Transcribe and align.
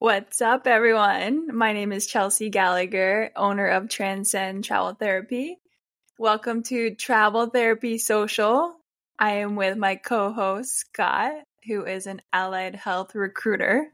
What's 0.00 0.40
up, 0.40 0.66
everyone? 0.66 1.54
My 1.54 1.74
name 1.74 1.92
is 1.92 2.06
Chelsea 2.06 2.48
Gallagher, 2.48 3.32
owner 3.36 3.66
of 3.66 3.90
Transcend 3.90 4.64
Travel 4.64 4.94
Therapy. 4.94 5.58
Welcome 6.18 6.62
to 6.62 6.94
Travel 6.94 7.48
Therapy 7.48 7.98
Social. 7.98 8.76
I 9.18 9.32
am 9.32 9.56
with 9.56 9.76
my 9.76 9.96
co 9.96 10.32
host, 10.32 10.74
Scott, 10.74 11.32
who 11.66 11.84
is 11.84 12.06
an 12.06 12.22
allied 12.32 12.76
health 12.76 13.14
recruiter. 13.14 13.92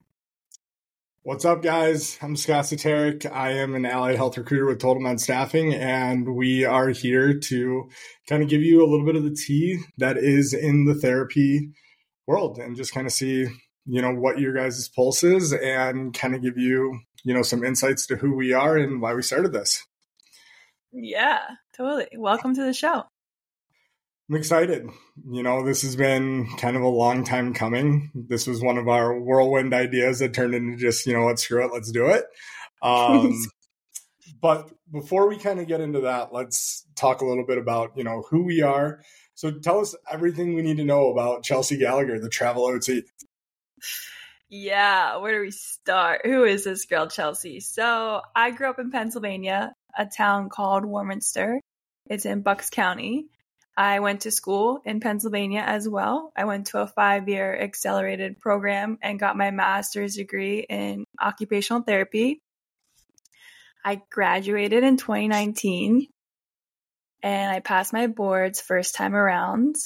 What's 1.25 1.45
up, 1.45 1.61
guys? 1.61 2.21
I'm 2.23 2.37
Scott 2.37 2.67
Soteric. 2.67 3.29
I 3.29 3.55
am 3.55 3.75
an 3.75 3.85
allied 3.85 4.15
health 4.15 4.39
recruiter 4.39 4.67
with 4.67 4.79
Total 4.79 5.03
Med 5.03 5.19
Staffing, 5.19 5.75
and 5.75 6.37
we 6.37 6.65
are 6.65 6.91
here 6.91 7.37
to 7.37 7.91
kind 8.29 8.45
of 8.45 8.49
give 8.49 8.63
you 8.63 8.81
a 8.81 8.87
little 8.87 9.05
bit 9.07 9.17
of 9.17 9.25
the 9.25 9.35
tea 9.35 9.81
that 9.99 10.19
is 10.19 10.55
in 10.55 10.85
the 10.85 10.95
therapy 10.95 11.73
world 12.29 12.59
and 12.59 12.77
just 12.77 12.95
kind 12.95 13.09
of 13.09 13.13
see 13.13 13.49
you 13.87 14.03
know 14.03 14.13
what 14.13 14.39
your 14.39 14.53
guys' 14.53 14.89
pulse 14.89 15.23
is 15.23 15.53
and 15.53 16.13
kind 16.13 16.35
of 16.35 16.43
give 16.43 16.59
you 16.59 17.01
you 17.25 17.33
know 17.33 17.43
some 17.43 17.65
insights 17.65 18.07
to 18.07 18.17
who 18.17 18.35
we 18.35 18.53
are 18.53 18.77
and 18.77 19.01
why 19.01 19.15
we 19.15 19.23
started 19.23 19.53
this. 19.53 19.87
Yeah 20.93 21.41
totally. 21.77 22.09
Welcome 22.17 22.55
to 22.55 22.63
the 22.63 22.73
show. 22.73 23.05
I'm 24.29 24.37
excited. 24.37 24.89
You 25.31 25.43
know 25.43 25.65
this 25.65 25.83
has 25.83 25.95
been 25.95 26.49
kind 26.59 26.77
of 26.77 26.83
a 26.83 26.89
long 26.89 27.25
time 27.25 27.55
coming. 27.55 28.11
This 28.15 28.47
was 28.47 28.61
one 28.61 28.79
of 28.79 28.89
our 28.89 29.19
whirlwind 29.19 29.73
ideas 29.73 30.19
that 30.19 30.35
turned 30.35 30.55
into 30.55 30.77
just 30.77 31.07
you 31.07 31.13
know 31.13 31.27
let's 31.27 31.43
screw 31.43 31.65
it 31.65 31.73
let's 31.73 31.93
do 31.93 32.07
it. 32.07 32.25
Um, 32.83 33.41
but 34.41 34.73
before 34.91 35.29
we 35.29 35.37
kind 35.37 35.61
of 35.61 35.69
get 35.69 35.81
into 35.81 36.01
that 36.01 36.33
let's 36.33 36.87
talk 36.97 37.21
a 37.21 37.27
little 37.27 37.47
bit 37.47 37.59
about 37.59 37.93
you 37.97 38.05
know 38.05 38.25
who 38.31 38.43
we 38.43 38.63
are. 38.63 39.01
So 39.35 39.51
tell 39.51 39.81
us 39.81 39.95
everything 40.11 40.55
we 40.55 40.63
need 40.63 40.79
to 40.79 40.85
know 40.85 41.13
about 41.13 41.45
chelsea 41.45 41.77
gallagher 41.77 42.19
the 42.19 42.31
travel 42.31 42.65
ot 42.65 42.89
yeah, 44.49 45.17
where 45.17 45.35
do 45.35 45.41
we 45.41 45.51
start? 45.51 46.23
Who 46.25 46.45
is 46.45 46.65
this 46.65 46.85
girl, 46.85 47.09
Chelsea? 47.09 47.61
So 47.61 48.23
I 48.35 48.51
grew 48.51 48.71
up 48.71 48.79
in 48.79 48.91
Pennsylvania, 48.91 49.73
a 49.97 50.07
town 50.07 50.49
called 50.49 50.85
Warminster. 50.85 51.61
It's 52.09 52.27
in 52.27 52.43
Bucks 52.43 52.71
County. 52.71 53.27
I 53.77 54.01
went 54.01 54.23
to 54.23 54.31
school 54.31 54.81
in 54.85 55.01
Pennsylvania 55.01 55.63
as 55.67 55.89
well. 55.89 56.33
I 56.35 56.45
went 56.45 56.69
to 56.69 56.79
a 56.79 56.87
five 56.87 57.29
year 57.29 57.55
accelerated 57.61 58.41
program 58.41 58.99
and 59.03 59.19
got 59.19 59.37
my 59.37 59.51
master's 59.51 60.17
degree 60.17 60.61
in 60.61 61.05
occupational 61.21 61.83
therapy. 61.83 62.41
I 63.85 64.01
graduated 64.11 64.83
in 64.83 64.97
2019 64.97 66.07
and 67.23 67.51
I 67.51 67.61
passed 67.61 67.93
my 67.93 68.07
boards 68.07 68.61
first 68.61 68.95
time 68.95 69.15
around 69.15 69.77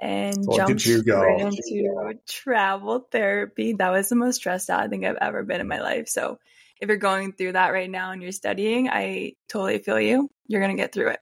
and 0.00 0.46
Look 0.46 0.56
jumped 0.56 0.86
right 0.86 1.40
into 1.40 2.18
travel 2.28 3.06
therapy. 3.10 3.74
That 3.74 3.90
was 3.90 4.08
the 4.08 4.16
most 4.16 4.36
stressed 4.36 4.70
out 4.70 4.80
I 4.80 4.88
think 4.88 5.04
I've 5.04 5.16
ever 5.20 5.42
been 5.42 5.60
in 5.60 5.68
my 5.68 5.80
life. 5.80 6.08
So 6.08 6.38
if 6.80 6.88
you're 6.88 6.96
going 6.98 7.32
through 7.32 7.52
that 7.52 7.72
right 7.72 7.90
now 7.90 8.10
and 8.12 8.22
you're 8.22 8.32
studying, 8.32 8.88
I 8.88 9.34
totally 9.48 9.78
feel 9.78 10.00
you. 10.00 10.30
You're 10.46 10.60
gonna 10.60 10.74
get 10.74 10.92
through 10.92 11.08
it. 11.08 11.20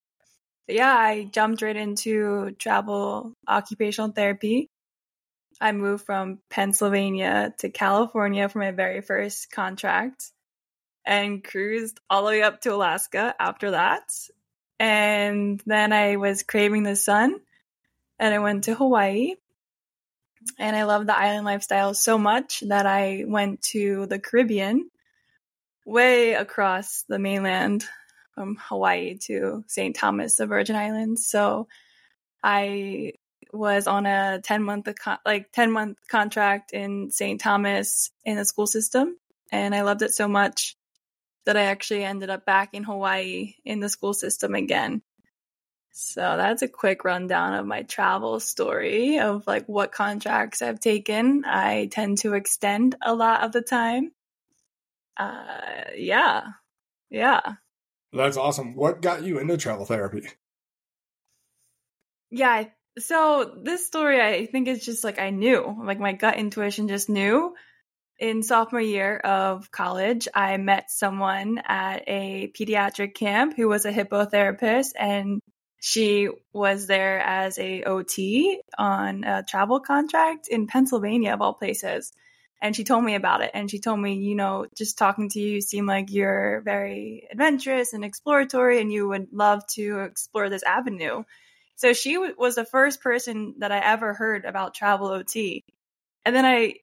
But 0.66 0.76
yeah, 0.76 0.94
I 0.94 1.24
jumped 1.24 1.62
right 1.62 1.76
into 1.76 2.52
travel 2.58 3.34
occupational 3.48 4.12
therapy. 4.12 4.68
I 5.60 5.72
moved 5.72 6.04
from 6.04 6.40
Pennsylvania 6.50 7.54
to 7.58 7.70
California 7.70 8.48
for 8.48 8.58
my 8.58 8.72
very 8.72 9.00
first 9.00 9.50
contract 9.52 10.32
and 11.04 11.42
cruised 11.42 12.00
all 12.10 12.24
the 12.24 12.30
way 12.30 12.42
up 12.42 12.60
to 12.62 12.74
Alaska 12.74 13.34
after 13.38 13.72
that. 13.72 14.02
And 14.82 15.62
then 15.64 15.92
I 15.92 16.16
was 16.16 16.42
craving 16.42 16.82
the 16.82 16.96
sun 16.96 17.38
and 18.18 18.34
I 18.34 18.40
went 18.40 18.64
to 18.64 18.74
Hawaii. 18.74 19.36
And 20.58 20.74
I 20.74 20.82
love 20.82 21.06
the 21.06 21.16
island 21.16 21.44
lifestyle 21.44 21.94
so 21.94 22.18
much 22.18 22.64
that 22.66 22.84
I 22.84 23.22
went 23.24 23.62
to 23.70 24.06
the 24.06 24.18
Caribbean, 24.18 24.90
way 25.86 26.34
across 26.34 27.04
the 27.08 27.20
mainland 27.20 27.84
from 28.34 28.56
Hawaii 28.56 29.18
to 29.26 29.62
St. 29.68 29.94
Thomas, 29.94 30.34
the 30.34 30.48
Virgin 30.48 30.74
Islands. 30.74 31.28
So 31.28 31.68
I 32.42 33.12
was 33.52 33.86
on 33.86 34.04
a 34.04 34.40
10 34.42 34.64
month 34.64 34.88
like 35.24 35.52
10 35.52 35.70
month 35.70 35.98
contract 36.08 36.72
in 36.72 37.12
St. 37.12 37.40
Thomas 37.40 38.10
in 38.24 38.36
the 38.36 38.44
school 38.44 38.66
system 38.66 39.16
and 39.52 39.76
I 39.76 39.82
loved 39.82 40.02
it 40.02 40.12
so 40.12 40.26
much 40.26 40.76
that 41.46 41.56
I 41.56 41.64
actually 41.64 42.04
ended 42.04 42.30
up 42.30 42.46
back 42.46 42.74
in 42.74 42.84
Hawaii 42.84 43.54
in 43.64 43.80
the 43.80 43.88
school 43.88 44.14
system 44.14 44.54
again. 44.54 45.02
So 45.92 46.20
that's 46.20 46.62
a 46.62 46.68
quick 46.68 47.04
rundown 47.04 47.54
of 47.54 47.66
my 47.66 47.82
travel 47.82 48.40
story 48.40 49.18
of 49.18 49.46
like 49.46 49.66
what 49.66 49.92
contracts 49.92 50.62
I've 50.62 50.80
taken. 50.80 51.44
I 51.44 51.88
tend 51.90 52.18
to 52.18 52.34
extend 52.34 52.96
a 53.02 53.14
lot 53.14 53.42
of 53.42 53.52
the 53.52 53.60
time. 53.62 54.12
Uh 55.16 55.90
yeah. 55.94 56.44
Yeah. 57.10 57.40
That's 58.12 58.36
awesome. 58.38 58.74
What 58.74 59.02
got 59.02 59.22
you 59.22 59.38
into 59.38 59.56
travel 59.56 59.84
therapy? 59.84 60.26
Yeah, 62.30 62.64
so 62.98 63.58
this 63.62 63.86
story 63.86 64.20
I 64.20 64.46
think 64.46 64.68
is 64.68 64.84
just 64.84 65.04
like 65.04 65.18
I 65.18 65.30
knew, 65.30 65.76
like 65.84 66.00
my 66.00 66.12
gut 66.12 66.36
intuition 66.36 66.88
just 66.88 67.08
knew 67.08 67.54
in 68.22 68.44
sophomore 68.44 68.80
year 68.80 69.16
of 69.16 69.72
college, 69.72 70.28
I 70.32 70.56
met 70.56 70.92
someone 70.92 71.60
at 71.66 72.04
a 72.06 72.52
pediatric 72.56 73.14
camp 73.14 73.56
who 73.56 73.68
was 73.68 73.84
a 73.84 73.92
hippotherapist 73.92 74.90
and 74.96 75.40
she 75.80 76.28
was 76.52 76.86
there 76.86 77.18
as 77.18 77.58
a 77.58 77.82
OT 77.82 78.60
on 78.78 79.24
a 79.24 79.42
travel 79.42 79.80
contract 79.80 80.46
in 80.46 80.68
Pennsylvania 80.68 81.34
of 81.34 81.42
all 81.42 81.54
places. 81.54 82.12
And 82.62 82.76
she 82.76 82.84
told 82.84 83.02
me 83.02 83.16
about 83.16 83.42
it. 83.42 83.50
And 83.54 83.68
she 83.68 83.80
told 83.80 83.98
me, 83.98 84.14
you 84.14 84.36
know, 84.36 84.66
just 84.76 84.98
talking 84.98 85.28
to 85.30 85.40
you, 85.40 85.54
you 85.54 85.60
seem 85.60 85.86
like 85.86 86.12
you're 86.12 86.60
very 86.60 87.26
adventurous 87.28 87.92
and 87.92 88.04
exploratory 88.04 88.80
and 88.80 88.92
you 88.92 89.08
would 89.08 89.32
love 89.32 89.66
to 89.74 89.98
explore 90.02 90.48
this 90.48 90.62
avenue. 90.62 91.24
So 91.74 91.92
she 91.92 92.18
was 92.18 92.54
the 92.54 92.64
first 92.64 93.00
person 93.00 93.56
that 93.58 93.72
I 93.72 93.80
ever 93.80 94.14
heard 94.14 94.44
about 94.44 94.74
travel 94.74 95.08
OT. 95.08 95.64
And 96.24 96.36
then 96.36 96.44
I 96.44 96.74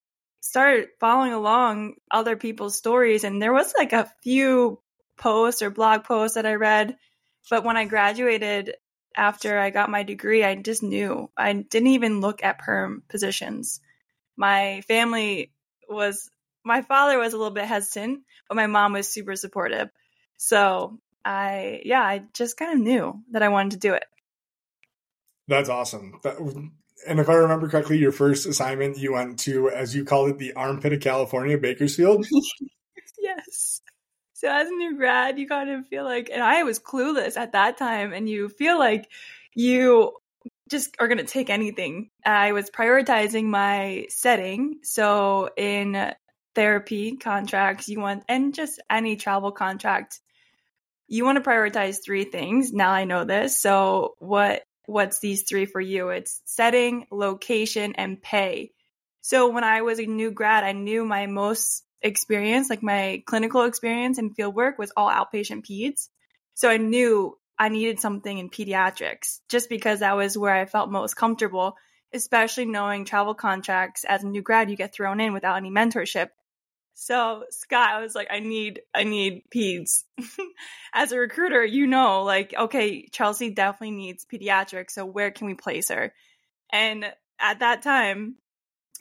started 0.42 0.90
following 1.00 1.34
along 1.34 1.96
other 2.10 2.36
people's 2.36 2.78
stories 2.78 3.24
and 3.24 3.42
there 3.42 3.54
was 3.54 3.74
like 3.78 3.94
a 3.94 4.12
few 4.24 4.80
posts 5.18 5.62
or 5.62 5.70
blog 5.70 6.04
posts 6.04 6.36
that 6.36 6.46
I 6.46 6.56
read 6.56 6.96
but 7.50 7.64
when 7.64 7.78
I 7.78 7.86
graduated 7.86 8.76
after 9.16 9.60
I 9.60 9.70
got 9.70 9.90
my 9.90 10.04
degree 10.04 10.44
I 10.44 10.56
just 10.56 10.84
knew. 10.84 11.30
I 11.36 11.54
didn't 11.54 11.88
even 11.88 12.22
look 12.22 12.44
at 12.44 12.60
perm 12.60 13.04
positions. 13.10 13.82
My 14.38 14.82
family 14.88 15.52
was 15.90 16.30
my 16.64 16.82
father 16.84 17.18
was 17.18 17.34
a 17.34 17.38
little 17.38 17.54
bit 17.54 17.66
hesitant 17.66 18.22
but 18.48 18.56
my 18.56 18.68
mom 18.68 18.94
was 18.94 19.10
super 19.10 19.36
supportive. 19.36 19.90
So 20.38 21.00
I 21.26 21.82
yeah 21.84 22.02
I 22.02 22.24
just 22.34 22.58
kind 22.58 22.74
of 22.74 22.80
knew 22.80 23.22
that 23.32 23.44
I 23.44 23.50
wanted 23.50 23.72
to 23.72 23.88
do 23.88 23.94
it. 23.94 24.06
That's 25.50 25.68
awesome. 25.70 26.20
That, 26.24 26.40
and 27.08 27.20
if 27.20 27.30
I 27.30 27.36
remember 27.36 27.70
correctly, 27.70 27.98
your 27.98 28.12
first 28.12 28.46
assignment 28.46 28.98
you 28.98 29.14
went 29.14 29.40
to, 29.40 29.70
as 29.70 29.96
you 29.96 30.06
called 30.06 30.30
it, 30.32 30.38
the 30.38 30.54
armpit 30.54 30.94
of 30.94 31.02
California, 31.02 31.58
Bakersfield. 31.58 32.26
yes. 33.20 33.82
So 34.34 34.50
as 34.50 34.68
a 34.70 34.74
new 34.74 34.96
grad, 34.96 35.38
you 35.38 35.48
kind 35.48 35.70
of 35.70 35.88
feel 35.88 36.04
like, 36.04 36.30
and 36.32 36.42
I 36.42 36.64
was 36.64 36.80
clueless 36.80 37.38
at 37.38 37.54
that 37.54 37.78
time, 37.78 38.14
and 38.14 38.28
you 38.30 38.50
feel 38.50 38.80
like 38.80 39.10
you 39.54 40.14
just 40.70 40.96
are 41.00 41.08
going 41.08 41.18
to 41.18 41.26
take 41.26 41.50
anything. 41.50 42.10
I 42.26 42.52
was 42.52 42.70
prioritizing 42.70 43.46
my 43.46 44.06
setting. 44.10 44.80
So 44.84 45.50
in 45.58 46.14
therapy 46.56 47.18
contracts, 47.18 47.90
you 47.90 48.00
want, 48.00 48.24
and 48.30 48.54
just 48.54 48.82
any 48.90 49.16
travel 49.16 49.52
contract, 49.52 50.20
you 51.08 51.26
want 51.26 51.44
to 51.44 51.50
prioritize 51.50 51.98
three 52.04 52.24
things. 52.24 52.72
Now 52.72 52.92
I 52.92 53.06
know 53.06 53.26
this. 53.26 53.58
So 53.58 54.16
what 54.20 54.64
what's 54.90 55.20
these 55.20 55.44
three 55.44 55.66
for 55.66 55.80
you? 55.80 56.10
It's 56.10 56.42
setting, 56.46 57.06
location, 57.12 57.94
and 57.96 58.22
pay. 58.22 58.72
So 59.22 59.50
when 59.50 59.64
I 59.64 59.84
was 59.84 60.00
a 60.00 60.06
new 60.06 60.32
grad, 60.32 60.64
I 60.64 60.72
knew 60.72 61.06
my 61.06 61.28
most 61.28 61.84
experience, 62.02 62.70
like 62.70 62.82
my 62.82 63.22
clinical 63.26 63.64
experience 63.64 64.18
and 64.18 64.36
field 64.36 64.56
work 64.56 64.80
was 64.80 64.92
all 64.98 65.10
outpatient 65.10 65.66
peds. 65.66 66.08
So 66.56 66.70
I 66.70 66.78
knew 66.78 67.38
I 67.58 67.70
needed 67.70 68.00
something 68.00 68.38
in 68.38 68.50
pediatrics 68.50 69.40
just 69.50 69.70
because 69.70 70.00
that 70.00 70.16
was 70.16 70.38
where 70.38 70.56
I 70.56 70.66
felt 70.66 70.90
most 70.90 71.16
comfortable, 71.16 71.76
especially 72.14 72.66
knowing 72.66 73.06
travel 73.06 73.36
contracts 73.36 74.06
as 74.06 74.24
a 74.24 74.28
new 74.28 74.42
grad, 74.42 74.72
you 74.72 74.78
get 74.78 74.94
thrown 74.94 75.20
in 75.20 75.34
without 75.34 75.58
any 75.58 75.70
mentorship. 75.70 76.30
So 77.02 77.46
Scott, 77.50 77.92
I 77.92 78.02
was 78.02 78.14
like, 78.14 78.28
I 78.30 78.42
need, 78.42 78.82
I 78.94 79.06
need 79.06 79.44
peds. 79.50 80.04
As 80.94 81.14
a 81.14 81.18
recruiter, 81.18 81.64
you 81.64 81.88
know, 81.88 82.24
like, 82.24 82.54
okay, 82.54 83.08
Chelsea 83.08 83.52
definitely 83.52 83.92
needs 83.92 84.26
pediatrics. 84.26 84.92
So 84.92 85.06
where 85.06 85.32
can 85.32 85.48
we 85.48 85.54
place 85.54 85.88
her? 85.88 86.14
And 86.74 87.06
at 87.40 87.60
that 87.60 87.84
time, 87.84 88.36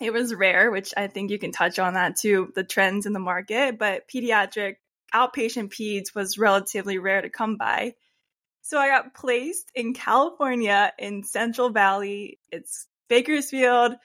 it 0.01 0.13
was 0.13 0.33
rare, 0.33 0.71
which 0.71 0.95
I 0.97 1.09
think 1.09 1.33
you 1.33 1.41
can 1.41 1.51
touch 1.51 1.81
on 1.81 1.95
that 1.95 2.15
too, 2.15 2.53
the 2.55 2.63
trends 2.63 3.05
in 3.05 3.13
the 3.13 3.19
market. 3.19 3.81
But 3.81 4.09
pediatric 4.09 4.77
outpatient 5.13 5.75
peds 5.75 6.15
was 6.15 6.39
relatively 6.39 6.99
rare 6.99 7.21
to 7.21 7.31
come 7.31 7.57
by. 7.57 7.95
So 8.63 8.79
I 8.79 8.91
got 8.91 9.13
placed 9.13 9.73
in 9.75 9.93
California 9.93 10.93
in 11.01 11.25
Central 11.25 11.71
Valley. 11.71 12.39
It's 12.53 12.87
Bakersfield 13.09 13.97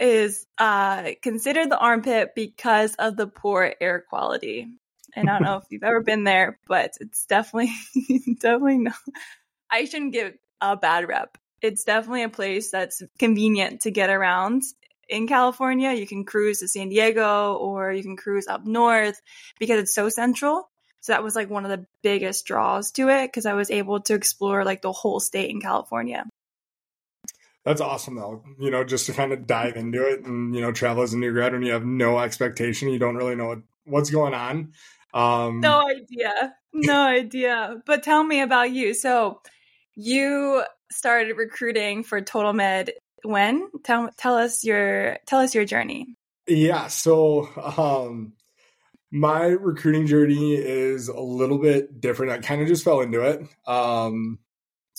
is 0.00 0.46
uh, 0.58 1.10
considered 1.22 1.70
the 1.70 1.78
armpit 1.78 2.34
because 2.34 2.94
of 2.94 3.16
the 3.16 3.26
poor 3.26 3.72
air 3.80 4.04
quality. 4.08 4.68
And 5.14 5.28
I 5.28 5.34
don't 5.34 5.42
know 5.42 5.56
if 5.56 5.64
you've 5.70 5.82
ever 5.82 6.00
been 6.00 6.24
there, 6.24 6.58
but 6.66 6.92
it's 7.00 7.26
definitely, 7.26 7.72
definitely 8.40 8.78
not. 8.78 8.94
I 9.70 9.84
shouldn't 9.84 10.12
give 10.12 10.34
a 10.60 10.76
bad 10.76 11.06
rep. 11.06 11.36
It's 11.60 11.84
definitely 11.84 12.22
a 12.22 12.28
place 12.28 12.70
that's 12.70 13.02
convenient 13.18 13.82
to 13.82 13.90
get 13.90 14.08
around 14.08 14.62
in 15.08 15.26
California. 15.26 15.92
You 15.92 16.06
can 16.06 16.24
cruise 16.24 16.60
to 16.60 16.68
San 16.68 16.88
Diego 16.88 17.54
or 17.54 17.92
you 17.92 18.02
can 18.02 18.16
cruise 18.16 18.46
up 18.46 18.64
north 18.64 19.20
because 19.58 19.80
it's 19.80 19.94
so 19.94 20.08
central. 20.08 20.70
So 21.00 21.12
that 21.12 21.24
was 21.24 21.34
like 21.34 21.50
one 21.50 21.64
of 21.64 21.70
the 21.70 21.86
biggest 22.02 22.46
draws 22.46 22.92
to 22.92 23.08
it 23.08 23.26
because 23.26 23.46
I 23.46 23.54
was 23.54 23.70
able 23.70 24.00
to 24.02 24.14
explore 24.14 24.64
like 24.64 24.82
the 24.82 24.92
whole 24.92 25.20
state 25.20 25.50
in 25.50 25.60
California. 25.60 26.24
That's 27.64 27.80
awesome 27.80 28.16
though. 28.16 28.42
You 28.58 28.70
know, 28.70 28.84
just 28.84 29.06
to 29.06 29.12
kind 29.12 29.32
of 29.32 29.46
dive 29.46 29.76
into 29.76 30.06
it 30.06 30.24
and, 30.24 30.54
you 30.54 30.60
know, 30.60 30.72
travel 30.72 31.02
as 31.02 31.12
a 31.12 31.18
new 31.18 31.32
grad 31.32 31.52
when 31.52 31.62
you 31.62 31.72
have 31.72 31.84
no 31.84 32.18
expectation, 32.18 32.88
you 32.88 32.98
don't 32.98 33.16
really 33.16 33.34
know 33.34 33.48
what, 33.48 33.58
what's 33.84 34.10
going 34.10 34.34
on. 34.34 34.72
Um, 35.12 35.60
no 35.60 35.86
idea. 35.88 36.54
No 36.72 37.02
idea. 37.02 37.82
But 37.84 38.02
tell 38.02 38.22
me 38.22 38.40
about 38.40 38.70
you. 38.70 38.94
So 38.94 39.40
you 39.94 40.62
started 40.90 41.36
recruiting 41.36 42.02
for 42.04 42.20
Total 42.20 42.52
Med 42.52 42.92
when? 43.22 43.68
Tell 43.84 44.10
tell 44.16 44.36
us 44.36 44.64
your 44.64 45.18
tell 45.26 45.40
us 45.40 45.54
your 45.54 45.64
journey. 45.64 46.16
Yeah, 46.46 46.88
so 46.88 47.48
um 47.76 48.32
my 49.12 49.46
recruiting 49.46 50.06
journey 50.06 50.54
is 50.54 51.08
a 51.08 51.20
little 51.20 51.58
bit 51.58 52.00
different. 52.00 52.32
I 52.32 52.38
kind 52.38 52.62
of 52.62 52.68
just 52.68 52.84
fell 52.84 53.00
into 53.00 53.20
it. 53.22 53.42
Um 53.66 54.38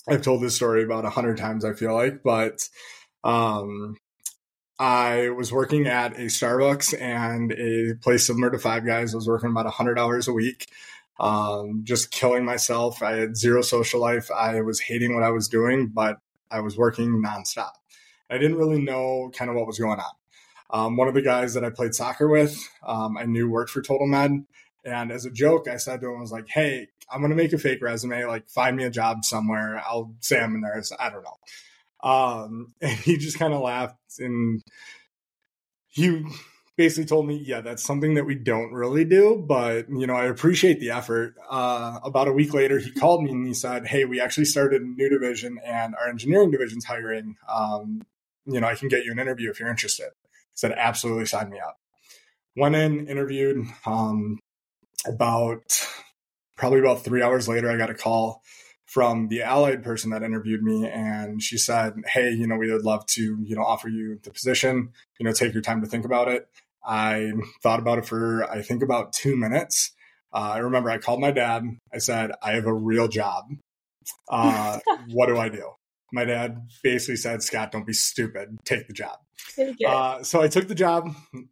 I've 0.08 0.22
told 0.22 0.42
this 0.42 0.56
story 0.56 0.84
about 0.84 1.06
a 1.06 1.10
hundred 1.10 1.38
times, 1.38 1.64
I 1.64 1.74
feel 1.74 1.94
like, 1.94 2.24
but 2.24 2.68
um 3.24 3.98
I 4.82 5.30
was 5.30 5.54
working 5.54 5.86
at 5.86 6.14
a 6.14 6.24
Starbucks 6.24 7.00
and 7.00 7.52
a 7.52 7.94
place 8.02 8.26
similar 8.26 8.50
to 8.50 8.58
Five 8.58 8.84
Guys. 8.84 9.14
I 9.14 9.18
was 9.18 9.28
working 9.28 9.52
about 9.52 9.66
100 9.66 10.00
hours 10.00 10.28
a 10.28 10.34
week, 10.34 10.66
um, 11.20 11.82
just 11.84 12.10
killing 12.10 12.46
myself. 12.46 13.04
I 13.04 13.12
had 13.18 13.38
zero 13.38 13.62
social 13.62 14.02
life. 14.02 14.32
I 14.32 14.62
was 14.62 14.80
hating 14.80 15.14
what 15.14 15.22
I 15.22 15.30
was 15.30 15.48
doing, 15.48 15.90
but 15.94 16.18
I 16.50 16.62
was 16.62 16.80
working 16.80 17.22
nonstop. 17.24 17.74
I 18.28 18.40
didn't 18.40 18.58
really 18.58 18.82
know 18.82 19.30
kind 19.36 19.52
of 19.52 19.56
what 19.56 19.68
was 19.68 19.78
going 19.78 20.00
on. 20.00 20.14
Um, 20.72 20.98
one 20.98 21.08
of 21.08 21.14
the 21.14 21.22
guys 21.22 21.54
that 21.54 21.64
I 21.64 21.70
played 21.70 21.94
soccer 21.94 22.28
with, 22.28 22.58
um, 22.82 23.18
I 23.18 23.26
knew 23.26 23.52
worked 23.52 23.70
for 23.70 23.84
Total 23.84 24.08
Med. 24.08 24.46
And 24.84 25.12
as 25.12 25.26
a 25.26 25.32
joke, 25.32 25.68
I 25.68 25.78
said 25.78 26.02
to 26.02 26.08
him, 26.08 26.18
I 26.18 26.22
was 26.22 26.32
like, 26.32 26.48
hey, 26.48 26.88
I'm 27.12 27.22
to 27.22 27.36
make 27.36 27.54
a 27.54 27.58
fake 27.58 27.82
resume, 27.82 28.26
like 28.26 28.50
find 28.50 28.76
me 28.78 28.84
a 28.84 28.90
job 28.90 29.26
somewhere. 29.26 29.82
I'll 29.86 30.14
say 30.20 30.40
I'm 30.40 30.56
a 30.56 30.58
nurse. 30.58 30.92
I 31.00 31.10
don't 31.10 31.24
know. 31.24 32.10
Um, 32.10 32.74
and 32.82 32.98
he 32.98 33.18
just 33.18 33.40
kind 33.40 33.54
of 33.54 33.62
laughed 33.62 33.96
and 34.20 34.62
he 35.88 36.24
basically 36.78 37.06
told 37.06 37.28
me, 37.28 37.44
yeah, 37.46 37.62
that's 37.62 37.84
something 37.84 38.16
that 38.16 38.26
we 38.26 38.36
don't 38.36 38.72
really 38.72 39.06
do, 39.06 39.44
but 39.48 39.90
you 39.90 40.08
know, 40.08 40.16
I 40.16 40.26
appreciate 40.26 40.80
the 40.80 40.92
effort. 40.92 41.36
Uh, 41.50 42.00
about 42.04 42.28
a 42.28 42.34
week 42.34 42.54
later, 42.54 42.80
he 42.80 42.92
called 42.92 43.24
me 43.24 43.32
and 43.32 43.46
he 43.46 43.54
said, 43.54 43.86
Hey, 43.86 44.06
we 44.06 44.22
actually 44.22 44.46
started 44.46 44.82
a 44.82 44.86
new 44.86 45.10
division 45.10 45.60
and 45.64 45.96
our 45.96 46.08
engineering 46.08 46.52
division's 46.52 46.86
hiring. 46.86 47.36
Um, 47.48 48.02
you 48.46 48.60
know, 48.60 48.68
I 48.68 48.76
can 48.76 48.88
get 48.88 49.06
you 49.06 49.12
an 49.12 49.20
interview 49.20 49.50
if 49.52 49.60
you're 49.60 49.70
interested. 49.70 50.08
I 50.08 50.56
said, 50.56 50.72
absolutely 50.74 51.26
sign 51.26 51.50
me 51.50 51.60
up. 51.60 51.78
Went 52.56 52.76
in, 52.76 53.08
interviewed, 53.08 53.66
um, 53.86 54.40
about 55.06 55.88
probably 56.62 56.80
about 56.80 57.04
three 57.04 57.24
hours 57.24 57.48
later, 57.48 57.72
I 57.72 57.76
got 57.76 57.90
a 57.90 57.96
call 57.96 58.44
from 58.86 59.30
the 59.30 59.42
allied 59.42 59.82
person 59.84 60.12
that 60.12 60.22
interviewed 60.22 60.62
me 60.62 60.88
and 60.88 61.42
she 61.42 61.58
said 61.58 61.94
hey 62.06 62.30
you 62.30 62.46
know 62.46 62.58
we 62.58 62.70
would 62.70 62.84
love 62.84 63.06
to 63.06 63.38
you 63.42 63.56
know 63.56 63.64
offer 63.64 63.90
you 63.90 64.20
the 64.22 64.30
position. 64.30 64.92
You 65.20 65.26
know 65.26 65.34
take 65.34 65.54
your 65.54 65.64
time 65.64 65.82
to 65.82 65.88
think 65.88 66.06
about 66.06 66.28
it. 66.28 66.48
I 66.86 67.32
thought 67.64 67.80
about 67.80 67.98
it 67.98 68.06
for 68.06 68.44
i 68.44 68.62
think 68.62 68.84
about 68.84 69.12
two 69.12 69.36
minutes. 69.36 69.92
Uh, 70.32 70.52
i 70.54 70.58
remember 70.60 70.92
i 70.92 71.00
called 71.00 71.20
my 71.20 71.32
dad. 71.32 71.66
I 71.92 71.98
said 71.98 72.32
i 72.44 72.52
have 72.52 72.68
a 72.68 72.74
real 72.74 73.08
job. 73.08 73.46
Uh, 74.30 74.80
what 75.10 75.28
do 75.28 75.38
i 75.40 75.50
do? 75.50 75.72
My 76.14 76.26
dad 76.26 76.68
basically 76.84 77.16
said 77.16 77.42
scott 77.42 77.72
don't 77.72 77.88
be 77.88 77.94
stupid. 77.94 78.58
Take 78.66 78.88
the 78.88 78.94
job. 78.94 79.18
Uh, 79.88 80.22
so 80.22 80.42
i 80.42 80.48
took 80.48 80.68
the 80.68 80.76
job. 80.76 81.10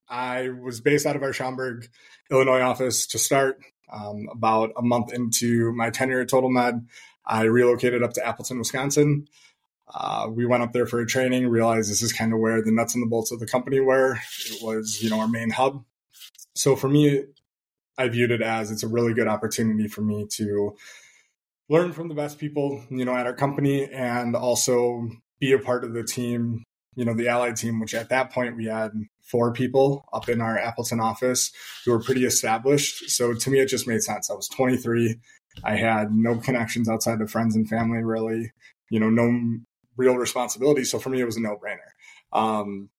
I 0.07 0.50
was 0.50 0.81
based 0.81 1.07
out 1.07 1.15
of 1.15 1.23
our 1.23 1.33
schaumburg 1.33 1.88
illinois 2.29 2.62
office 2.62 3.07
to 3.07 3.17
start 3.17 3.59
um, 3.91 4.27
about 4.31 4.71
a 4.77 4.81
month 4.81 5.13
into 5.13 5.71
my 5.74 5.89
tenure 5.89 6.21
at 6.21 6.30
total 6.30 6.50
med 6.50 6.88
I 7.30 7.44
relocated 7.44 8.01
up 8.01 8.13
to 8.13 8.25
Appleton, 8.25 8.57
Wisconsin. 8.57 9.27
Uh, 9.94 10.27
we 10.31 10.45
went 10.45 10.63
up 10.63 10.74
there 10.74 10.88
for 10.88 11.00
a 11.00 11.06
training, 11.06 11.47
realized 11.47 11.89
this 11.89 12.01
is 12.01 12.12
kind 12.12 12.33
of 12.33 12.39
where 12.39 12.62
the 12.62 12.71
nuts 12.71 12.95
and 12.95 13.03
the 13.03 13.07
bolts 13.07 13.31
of 13.31 13.39
the 13.39 13.47
company 13.47 13.80
were. 13.80 14.19
It 14.50 14.63
was, 14.63 15.01
you 15.01 15.09
know, 15.09 15.19
our 15.19 15.27
main 15.27 15.51
hub. 15.51 15.83
So 16.56 16.75
for 16.75 16.89
me, 16.89 17.25
I 17.97 18.07
viewed 18.07 18.31
it 18.31 18.41
as 18.41 18.71
it's 18.71 18.83
a 18.83 18.88
really 18.88 19.13
good 19.13 19.27
opportunity 19.27 19.88
for 19.88 20.01
me 20.01 20.25
to 20.31 20.75
learn 21.69 21.91
from 21.94 22.07
the 22.07 22.15
best 22.15 22.39
people, 22.39 22.83
you 22.89 23.06
know, 23.06 23.15
at 23.15 23.27
our 23.27 23.33
company 23.33 23.86
and 23.91 24.36
also 24.36 25.07
be 25.39 25.53
a 25.53 25.59
part 25.59 25.83
of 25.83 25.94
the 25.94 26.03
team, 26.03 26.63
you 26.95 27.06
know, 27.06 27.13
the 27.13 27.27
allied 27.27 27.57
team, 27.57 27.80
which 27.80 27.94
at 27.94 28.09
that 28.09 28.31
point 28.31 28.57
we 28.57 28.65
had 28.65 28.91
four 29.29 29.53
people 29.53 30.05
up 30.11 30.27
in 30.27 30.41
our 30.41 30.57
Appleton 30.57 30.99
office 30.99 31.51
who 31.85 31.91
were 31.91 32.01
pretty 32.01 32.25
established. 32.25 33.09
So 33.09 33.33
to 33.33 33.49
me, 33.49 33.59
it 33.59 33.67
just 33.67 33.87
made 33.87 34.01
sense. 34.01 34.29
I 34.29 34.33
was 34.33 34.47
23. 34.49 35.15
I 35.63 35.75
had 35.75 36.11
no 36.11 36.37
connections 36.37 36.89
outside 36.89 37.21
of 37.21 37.31
friends 37.31 37.55
and 37.55 37.67
family, 37.67 38.03
really, 38.03 38.51
you 38.89 38.99
know, 38.99 39.09
no 39.09 39.59
real 39.97 40.15
responsibility. 40.15 40.83
So 40.83 40.99
for 40.99 41.09
me, 41.09 41.19
it 41.19 41.25
was 41.25 41.37
a 41.37 41.41
no 41.41 41.57
brainer. 41.57 42.37
Um, 42.37 42.89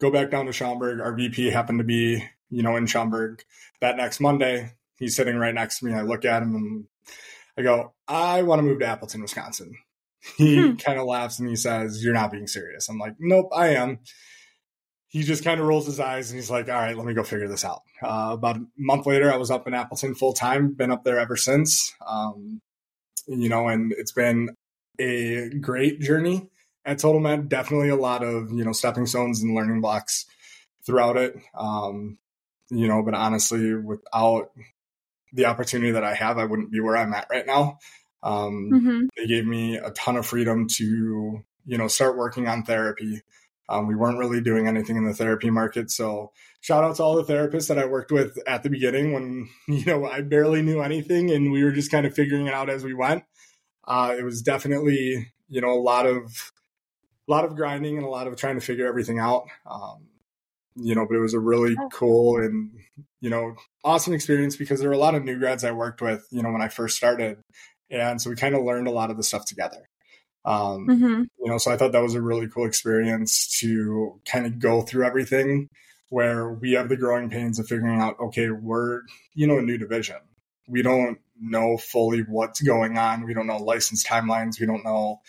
go 0.00 0.10
back 0.10 0.30
down 0.30 0.46
to 0.46 0.52
Schaumburg. 0.52 1.00
Our 1.00 1.14
VP 1.14 1.50
happened 1.50 1.78
to 1.78 1.84
be, 1.84 2.24
you 2.50 2.62
know, 2.62 2.76
in 2.76 2.86
Schaumburg 2.86 3.42
that 3.80 3.96
next 3.96 4.20
Monday. 4.20 4.72
He's 4.96 5.16
sitting 5.16 5.36
right 5.36 5.54
next 5.54 5.78
to 5.78 5.86
me. 5.86 5.94
I 5.94 6.02
look 6.02 6.24
at 6.24 6.42
him 6.42 6.54
and 6.54 6.86
I 7.56 7.62
go, 7.62 7.92
I 8.06 8.42
want 8.42 8.58
to 8.58 8.62
move 8.62 8.80
to 8.80 8.86
Appleton, 8.86 9.22
Wisconsin. 9.22 9.76
He 10.36 10.60
hmm. 10.60 10.76
kind 10.76 11.00
of 11.00 11.06
laughs 11.06 11.40
and 11.40 11.48
he 11.48 11.56
says, 11.56 12.04
You're 12.04 12.14
not 12.14 12.30
being 12.30 12.46
serious. 12.46 12.88
I'm 12.88 12.98
like, 12.98 13.16
Nope, 13.18 13.50
I 13.52 13.68
am 13.70 13.98
he 15.12 15.22
just 15.22 15.44
kind 15.44 15.60
of 15.60 15.66
rolls 15.66 15.84
his 15.84 16.00
eyes 16.00 16.30
and 16.30 16.40
he's 16.40 16.50
like, 16.50 16.70
all 16.70 16.74
right, 16.74 16.96
let 16.96 17.04
me 17.04 17.12
go 17.12 17.22
figure 17.22 17.46
this 17.46 17.66
out. 17.66 17.82
Uh, 18.02 18.30
about 18.32 18.56
a 18.56 18.64
month 18.78 19.04
later, 19.04 19.30
I 19.30 19.36
was 19.36 19.50
up 19.50 19.68
in 19.68 19.74
Appleton 19.74 20.14
full 20.14 20.32
time, 20.32 20.72
been 20.72 20.90
up 20.90 21.04
there 21.04 21.18
ever 21.18 21.36
since. 21.36 21.94
Um, 22.06 22.62
you 23.26 23.50
know, 23.50 23.68
and 23.68 23.92
it's 23.92 24.12
been 24.12 24.56
a 24.98 25.50
great 25.60 26.00
journey 26.00 26.48
at 26.86 26.98
Total 26.98 27.20
Med. 27.20 27.50
Definitely 27.50 27.90
a 27.90 27.96
lot 27.96 28.24
of, 28.24 28.52
you 28.52 28.64
know, 28.64 28.72
stepping 28.72 29.04
stones 29.04 29.42
and 29.42 29.54
learning 29.54 29.82
blocks 29.82 30.24
throughout 30.86 31.18
it. 31.18 31.36
Um, 31.54 32.16
you 32.70 32.88
know, 32.88 33.02
but 33.02 33.12
honestly, 33.12 33.74
without 33.74 34.52
the 35.34 35.44
opportunity 35.44 35.92
that 35.92 36.04
I 36.04 36.14
have, 36.14 36.38
I 36.38 36.46
wouldn't 36.46 36.72
be 36.72 36.80
where 36.80 36.96
I'm 36.96 37.12
at 37.12 37.28
right 37.30 37.46
now. 37.46 37.80
Um, 38.22 38.70
mm-hmm. 38.72 39.00
They 39.18 39.26
gave 39.26 39.44
me 39.44 39.76
a 39.76 39.90
ton 39.90 40.16
of 40.16 40.24
freedom 40.24 40.68
to, 40.68 41.44
you 41.66 41.76
know, 41.76 41.88
start 41.88 42.16
working 42.16 42.48
on 42.48 42.62
therapy 42.62 43.20
um, 43.68 43.86
we 43.86 43.94
weren't 43.94 44.18
really 44.18 44.40
doing 44.40 44.66
anything 44.66 44.96
in 44.96 45.04
the 45.04 45.14
therapy 45.14 45.50
market. 45.50 45.90
So 45.90 46.32
shout 46.60 46.84
out 46.84 46.96
to 46.96 47.02
all 47.02 47.16
the 47.16 47.32
therapists 47.32 47.68
that 47.68 47.78
I 47.78 47.84
worked 47.84 48.12
with 48.12 48.38
at 48.46 48.62
the 48.62 48.70
beginning 48.70 49.12
when, 49.12 49.48
you 49.68 49.84
know, 49.84 50.06
I 50.06 50.20
barely 50.22 50.62
knew 50.62 50.80
anything 50.80 51.30
and 51.30 51.52
we 51.52 51.64
were 51.64 51.72
just 51.72 51.90
kind 51.90 52.06
of 52.06 52.14
figuring 52.14 52.46
it 52.46 52.54
out 52.54 52.70
as 52.70 52.84
we 52.84 52.94
went. 52.94 53.24
Uh, 53.86 54.14
it 54.18 54.22
was 54.22 54.42
definitely, 54.42 55.32
you 55.48 55.60
know, 55.60 55.70
a 55.70 55.80
lot 55.80 56.06
of, 56.06 56.52
a 57.28 57.30
lot 57.30 57.44
of 57.44 57.56
grinding 57.56 57.96
and 57.96 58.06
a 58.06 58.10
lot 58.10 58.26
of 58.26 58.36
trying 58.36 58.56
to 58.56 58.64
figure 58.64 58.86
everything 58.86 59.18
out. 59.18 59.46
Um, 59.68 60.08
you 60.74 60.94
know, 60.94 61.06
but 61.06 61.16
it 61.16 61.20
was 61.20 61.34
a 61.34 61.40
really 61.40 61.76
oh. 61.78 61.88
cool 61.92 62.38
and, 62.38 62.70
you 63.20 63.30
know, 63.30 63.54
awesome 63.84 64.14
experience 64.14 64.56
because 64.56 64.80
there 64.80 64.88
were 64.88 64.94
a 64.94 64.98
lot 64.98 65.14
of 65.14 65.24
new 65.24 65.38
grads 65.38 65.64
I 65.64 65.72
worked 65.72 66.00
with, 66.00 66.26
you 66.30 66.42
know, 66.42 66.50
when 66.50 66.62
I 66.62 66.68
first 66.68 66.96
started. 66.96 67.38
And 67.90 68.20
so 68.20 68.30
we 68.30 68.36
kind 68.36 68.54
of 68.54 68.64
learned 68.64 68.88
a 68.88 68.92
lot 68.92 69.10
of 69.10 69.16
the 69.16 69.22
stuff 69.22 69.44
together. 69.44 69.88
Um, 70.44 70.86
mm-hmm. 70.88 71.22
You 71.38 71.50
know, 71.50 71.58
so 71.58 71.70
I 71.70 71.76
thought 71.76 71.92
that 71.92 72.02
was 72.02 72.14
a 72.14 72.22
really 72.22 72.48
cool 72.48 72.66
experience 72.66 73.58
to 73.60 74.20
kind 74.24 74.46
of 74.46 74.58
go 74.58 74.82
through 74.82 75.06
everything 75.06 75.68
where 76.08 76.52
we 76.52 76.72
have 76.72 76.88
the 76.88 76.96
growing 76.96 77.30
pains 77.30 77.58
of 77.58 77.66
figuring 77.66 78.00
out, 78.00 78.18
okay, 78.20 78.50
we're, 78.50 79.02
you 79.34 79.46
know, 79.46 79.58
a 79.58 79.62
new 79.62 79.78
division. 79.78 80.16
We 80.68 80.82
don't 80.82 81.18
know 81.40 81.76
fully 81.76 82.20
what's 82.20 82.60
going 82.60 82.98
on. 82.98 83.24
We 83.24 83.34
don't 83.34 83.46
know 83.46 83.56
license 83.56 84.04
timelines. 84.04 84.60
We 84.60 84.66
don't 84.66 84.84
know 84.84 85.20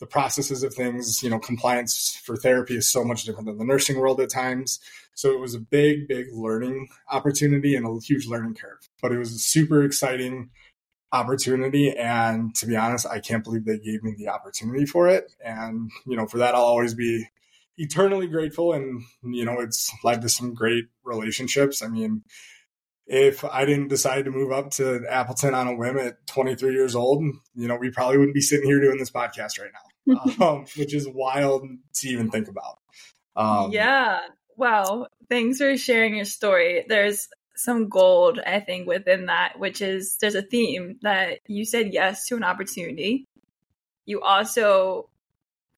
the 0.00 0.06
processes 0.06 0.62
of 0.62 0.74
things. 0.74 1.22
You 1.22 1.30
know, 1.30 1.38
compliance 1.38 2.20
for 2.24 2.36
therapy 2.36 2.76
is 2.76 2.90
so 2.90 3.04
much 3.04 3.24
different 3.24 3.46
than 3.46 3.58
the 3.58 3.64
nursing 3.64 3.98
world 3.98 4.20
at 4.20 4.30
times. 4.30 4.80
So 5.14 5.30
it 5.30 5.38
was 5.38 5.54
a 5.54 5.60
big, 5.60 6.08
big 6.08 6.26
learning 6.32 6.88
opportunity 7.10 7.76
and 7.76 7.86
a 7.86 8.04
huge 8.04 8.26
learning 8.26 8.54
curve. 8.54 8.88
But 9.00 9.12
it 9.12 9.18
was 9.18 9.44
super 9.44 9.84
exciting 9.84 10.50
opportunity. 11.14 11.96
And 11.96 12.54
to 12.56 12.66
be 12.66 12.76
honest, 12.76 13.06
I 13.06 13.20
can't 13.20 13.44
believe 13.44 13.64
they 13.64 13.78
gave 13.78 14.02
me 14.02 14.14
the 14.18 14.28
opportunity 14.28 14.84
for 14.84 15.08
it. 15.08 15.32
And, 15.42 15.90
you 16.06 16.16
know, 16.16 16.26
for 16.26 16.38
that, 16.38 16.54
I'll 16.54 16.62
always 16.62 16.94
be 16.94 17.24
eternally 17.78 18.26
grateful. 18.26 18.72
And, 18.72 19.02
you 19.22 19.44
know, 19.44 19.60
it's 19.60 19.92
led 20.02 20.22
to 20.22 20.28
some 20.28 20.54
great 20.54 20.86
relationships. 21.04 21.82
I 21.82 21.88
mean, 21.88 22.24
if 23.06 23.44
I 23.44 23.64
didn't 23.64 23.88
decide 23.88 24.24
to 24.24 24.32
move 24.32 24.50
up 24.50 24.72
to 24.72 25.02
Appleton 25.08 25.54
on 25.54 25.68
a 25.68 25.76
whim 25.76 25.98
at 25.98 26.26
23 26.26 26.72
years 26.72 26.96
old, 26.96 27.22
you 27.54 27.68
know, 27.68 27.76
we 27.76 27.90
probably 27.90 28.18
wouldn't 28.18 28.34
be 28.34 28.40
sitting 28.40 28.66
here 28.66 28.80
doing 28.80 28.98
this 28.98 29.10
podcast 29.10 29.60
right 29.60 29.70
now, 30.08 30.46
um, 30.46 30.66
which 30.76 30.94
is 30.94 31.06
wild 31.08 31.64
to 31.94 32.08
even 32.08 32.30
think 32.30 32.48
about. 32.48 32.78
Um, 33.36 33.70
yeah. 33.70 34.20
Wow. 34.56 35.06
Thanks 35.28 35.58
for 35.58 35.76
sharing 35.76 36.16
your 36.16 36.24
story. 36.24 36.84
There's 36.88 37.28
some 37.56 37.88
gold, 37.88 38.40
I 38.44 38.60
think, 38.60 38.86
within 38.86 39.26
that, 39.26 39.58
which 39.58 39.80
is 39.80 40.16
there's 40.20 40.34
a 40.34 40.42
theme 40.42 40.98
that 41.02 41.40
you 41.46 41.64
said 41.64 41.92
yes 41.92 42.26
to 42.28 42.36
an 42.36 42.44
opportunity. 42.44 43.26
You 44.06 44.22
also 44.22 45.08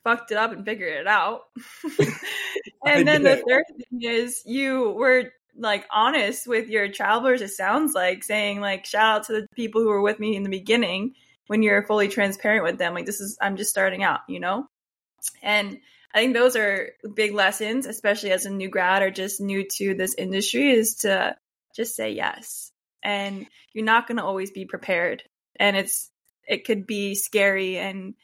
fucked 0.05 0.31
it 0.31 0.39
up 0.39 0.53
and 0.53 0.65
figured 0.65 1.01
it 1.01 1.07
out. 1.07 1.43
and 2.87 3.07
then 3.07 3.23
the 3.23 3.43
third 3.49 3.65
thing 3.69 4.03
is 4.03 4.43
you 4.47 4.91
were 4.91 5.33
like 5.59 5.87
honest 5.91 6.47
with 6.47 6.69
your 6.69 6.89
travelers, 6.89 7.43
it 7.43 7.49
sounds 7.49 7.95
like, 7.95 8.23
saying 8.23 8.61
like 8.61 8.87
shout 8.87 9.17
out 9.17 9.27
to 9.27 9.33
the 9.33 9.49
people 9.55 9.81
who 9.83 9.89
were 9.89 10.03
with 10.03 10.21
me 10.21 10.37
in 10.37 10.43
the 10.43 10.49
beginning 10.49 11.15
when 11.47 11.63
you're 11.63 11.87
fully 11.87 12.09
transparent 12.09 12.65
with 12.65 12.79
them. 12.79 12.95
Like 12.95 13.07
this 13.07 13.21
is 13.21 13.37
I'm 13.41 13.57
just 13.57 13.71
starting 13.71 14.03
out, 14.03 14.21
you 14.29 14.41
know? 14.41 14.69
And 15.43 15.79
I 16.15 16.19
think 16.19 16.35
those 16.35 16.57
are 16.57 16.93
big 17.15 17.35
lessons, 17.35 17.87
especially 17.87 18.33
as 18.33 18.47
a 18.47 18.51
new 18.51 18.69
grad 18.69 19.03
or 19.03 19.11
just 19.11 19.41
new 19.41 19.67
to 19.77 19.95
this 19.95 20.15
industry, 20.15 20.71
is 20.71 20.97
to 20.97 21.37
just 21.77 21.95
say 21.95 22.13
yes. 22.13 22.73
And 23.03 23.47
you're 23.73 23.85
not 23.85 24.09
going 24.09 24.17
to 24.17 24.25
always 24.25 24.51
be 24.51 24.65
prepared. 24.65 25.23
And 25.61 25.77
it's, 25.77 26.11
it 26.49 26.65
could 26.65 26.87
be 26.87 27.15
scary 27.15 27.79
and 27.79 28.15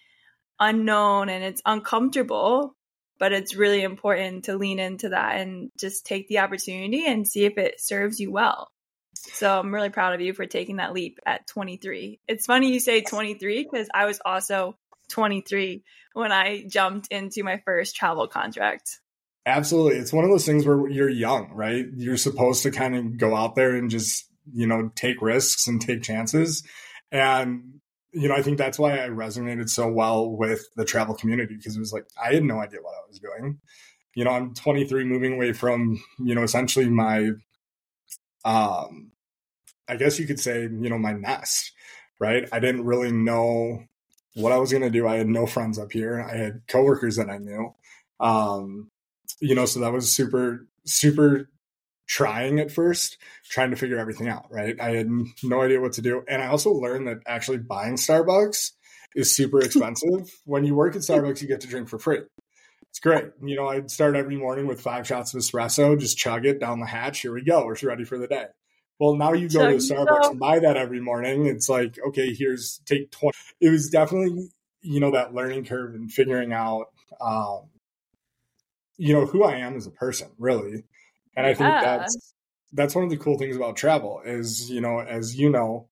unknown 0.58 1.28
and 1.28 1.44
it's 1.44 1.62
uncomfortable, 1.64 2.74
but 3.18 3.32
it's 3.32 3.54
really 3.54 3.82
important 3.82 4.44
to 4.44 4.56
lean 4.56 4.78
into 4.78 5.10
that 5.10 5.40
and 5.40 5.70
just 5.78 6.06
take 6.06 6.28
the 6.28 6.38
opportunity 6.38 7.06
and 7.06 7.28
see 7.28 7.44
if 7.44 7.58
it 7.58 7.80
serves 7.80 8.18
you 8.18 8.32
well. 8.32 8.70
So 9.14 9.58
I'm 9.58 9.74
really 9.74 9.90
proud 9.90 10.14
of 10.14 10.20
you 10.20 10.32
for 10.32 10.46
taking 10.46 10.76
that 10.76 10.92
leap 10.92 11.18
at 11.26 11.46
23. 11.46 12.20
It's 12.26 12.46
funny 12.46 12.72
you 12.72 12.80
say 12.80 13.02
23 13.02 13.68
because 13.70 13.88
I 13.94 14.06
was 14.06 14.20
also 14.24 14.76
23 15.10 15.84
when 16.14 16.32
I 16.32 16.64
jumped 16.66 17.08
into 17.08 17.44
my 17.44 17.60
first 17.64 17.94
travel 17.94 18.26
contract. 18.26 19.00
Absolutely. 19.44 19.98
It's 19.98 20.12
one 20.12 20.24
of 20.24 20.30
those 20.30 20.46
things 20.46 20.66
where 20.66 20.88
you're 20.88 21.08
young, 21.08 21.50
right? 21.52 21.86
You're 21.96 22.16
supposed 22.16 22.62
to 22.62 22.70
kind 22.70 22.94
of 22.94 23.18
go 23.18 23.34
out 23.34 23.56
there 23.56 23.74
and 23.74 23.90
just, 23.90 24.30
you 24.52 24.66
know, 24.66 24.90
take 24.94 25.20
risks 25.20 25.66
and 25.66 25.80
take 25.80 26.02
chances. 26.02 26.62
And, 27.10 27.80
you 28.12 28.28
know, 28.28 28.36
I 28.36 28.42
think 28.42 28.56
that's 28.58 28.78
why 28.78 28.98
I 29.04 29.08
resonated 29.08 29.68
so 29.68 29.88
well 29.88 30.30
with 30.30 30.64
the 30.76 30.84
travel 30.84 31.14
community 31.16 31.56
because 31.56 31.76
it 31.76 31.80
was 31.80 31.92
like, 31.92 32.06
I 32.22 32.34
had 32.34 32.44
no 32.44 32.60
idea 32.60 32.80
what 32.82 32.94
I 32.94 33.08
was 33.08 33.18
doing. 33.18 33.58
You 34.14 34.24
know, 34.24 34.30
I'm 34.30 34.54
23 34.54 35.04
moving 35.04 35.34
away 35.34 35.52
from, 35.52 36.00
you 36.20 36.34
know, 36.36 36.42
essentially 36.44 36.88
my, 36.88 37.30
um, 38.44 39.12
I 39.88 39.96
guess 39.96 40.18
you 40.20 40.26
could 40.26 40.40
say, 40.40 40.62
you 40.62 40.90
know, 40.90 40.98
my 40.98 41.14
nest, 41.14 41.72
right? 42.20 42.48
I 42.52 42.60
didn't 42.60 42.86
really 42.86 43.12
know 43.12 43.84
what 44.36 44.52
I 44.52 44.58
was 44.58 44.72
going 44.72 44.84
to 44.84 44.90
do. 44.90 45.08
I 45.08 45.16
had 45.16 45.28
no 45.28 45.46
friends 45.46 45.78
up 45.78 45.92
here. 45.92 46.22
I 46.22 46.36
had 46.36 46.62
coworkers 46.68 47.16
that 47.16 47.30
I 47.30 47.38
knew. 47.38 47.74
Um, 48.20 48.91
you 49.40 49.54
know, 49.54 49.66
so 49.66 49.80
that 49.80 49.92
was 49.92 50.10
super, 50.10 50.66
super 50.86 51.48
trying 52.08 52.60
at 52.60 52.70
first, 52.70 53.16
trying 53.50 53.70
to 53.70 53.76
figure 53.76 53.98
everything 53.98 54.28
out, 54.28 54.46
right? 54.50 54.78
I 54.80 54.90
had 54.90 55.08
no 55.42 55.62
idea 55.62 55.80
what 55.80 55.92
to 55.94 56.02
do. 56.02 56.22
And 56.28 56.42
I 56.42 56.48
also 56.48 56.70
learned 56.70 57.08
that 57.08 57.18
actually 57.26 57.58
buying 57.58 57.94
Starbucks 57.94 58.72
is 59.14 59.34
super 59.34 59.60
expensive. 59.64 60.30
when 60.44 60.64
you 60.64 60.74
work 60.74 60.94
at 60.96 61.02
Starbucks, 61.02 61.40
you 61.40 61.48
get 61.48 61.60
to 61.62 61.68
drink 61.68 61.88
for 61.88 61.98
free. 61.98 62.20
It's 62.90 63.00
great. 63.00 63.30
You 63.42 63.56
know, 63.56 63.68
I'd 63.68 63.90
start 63.90 64.16
every 64.16 64.36
morning 64.36 64.66
with 64.66 64.82
five 64.82 65.06
shots 65.06 65.32
of 65.32 65.40
espresso, 65.40 65.98
just 65.98 66.18
chug 66.18 66.44
it 66.44 66.60
down 66.60 66.80
the 66.80 66.86
hatch. 66.86 67.20
Here 67.20 67.32
we 67.32 67.42
go. 67.42 67.64
We're 67.64 67.76
ready 67.82 68.04
for 68.04 68.18
the 68.18 68.26
day. 68.26 68.46
Well, 69.00 69.16
now 69.16 69.32
you 69.32 69.48
go 69.48 69.70
chug 69.70 69.80
to 69.80 69.94
Starbucks 69.94 70.30
and 70.32 70.38
buy 70.38 70.58
that 70.58 70.76
every 70.76 71.00
morning. 71.00 71.46
It's 71.46 71.70
like, 71.70 71.98
okay, 72.08 72.34
here's 72.34 72.82
take 72.84 73.10
20. 73.10 73.32
It 73.62 73.70
was 73.70 73.88
definitely, 73.88 74.50
you 74.82 75.00
know, 75.00 75.12
that 75.12 75.32
learning 75.32 75.64
curve 75.64 75.94
and 75.94 76.12
figuring 76.12 76.52
out, 76.52 76.88
um, 77.18 77.70
you 78.96 79.12
know 79.12 79.26
who 79.26 79.44
I 79.44 79.56
am 79.56 79.76
as 79.76 79.86
a 79.86 79.90
person, 79.90 80.30
really. 80.38 80.84
And 81.36 81.46
I 81.46 81.54
think 81.54 81.70
yeah. 81.70 81.80
that's 81.84 82.34
that's 82.72 82.94
one 82.94 83.04
of 83.04 83.10
the 83.10 83.16
cool 83.16 83.38
things 83.38 83.56
about 83.56 83.76
travel 83.76 84.22
is, 84.24 84.70
you 84.70 84.80
know, 84.80 85.00
as 85.00 85.36
you 85.36 85.50
know, 85.50 85.88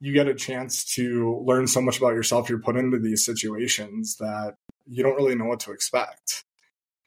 you 0.00 0.12
get 0.12 0.28
a 0.28 0.34
chance 0.34 0.84
to 0.94 1.42
learn 1.44 1.66
so 1.66 1.80
much 1.80 1.98
about 1.98 2.14
yourself. 2.14 2.48
You're 2.48 2.58
put 2.58 2.76
into 2.76 2.98
these 2.98 3.24
situations 3.24 4.16
that 4.16 4.56
you 4.86 5.02
don't 5.02 5.16
really 5.16 5.34
know 5.34 5.46
what 5.46 5.60
to 5.60 5.72
expect. 5.72 6.44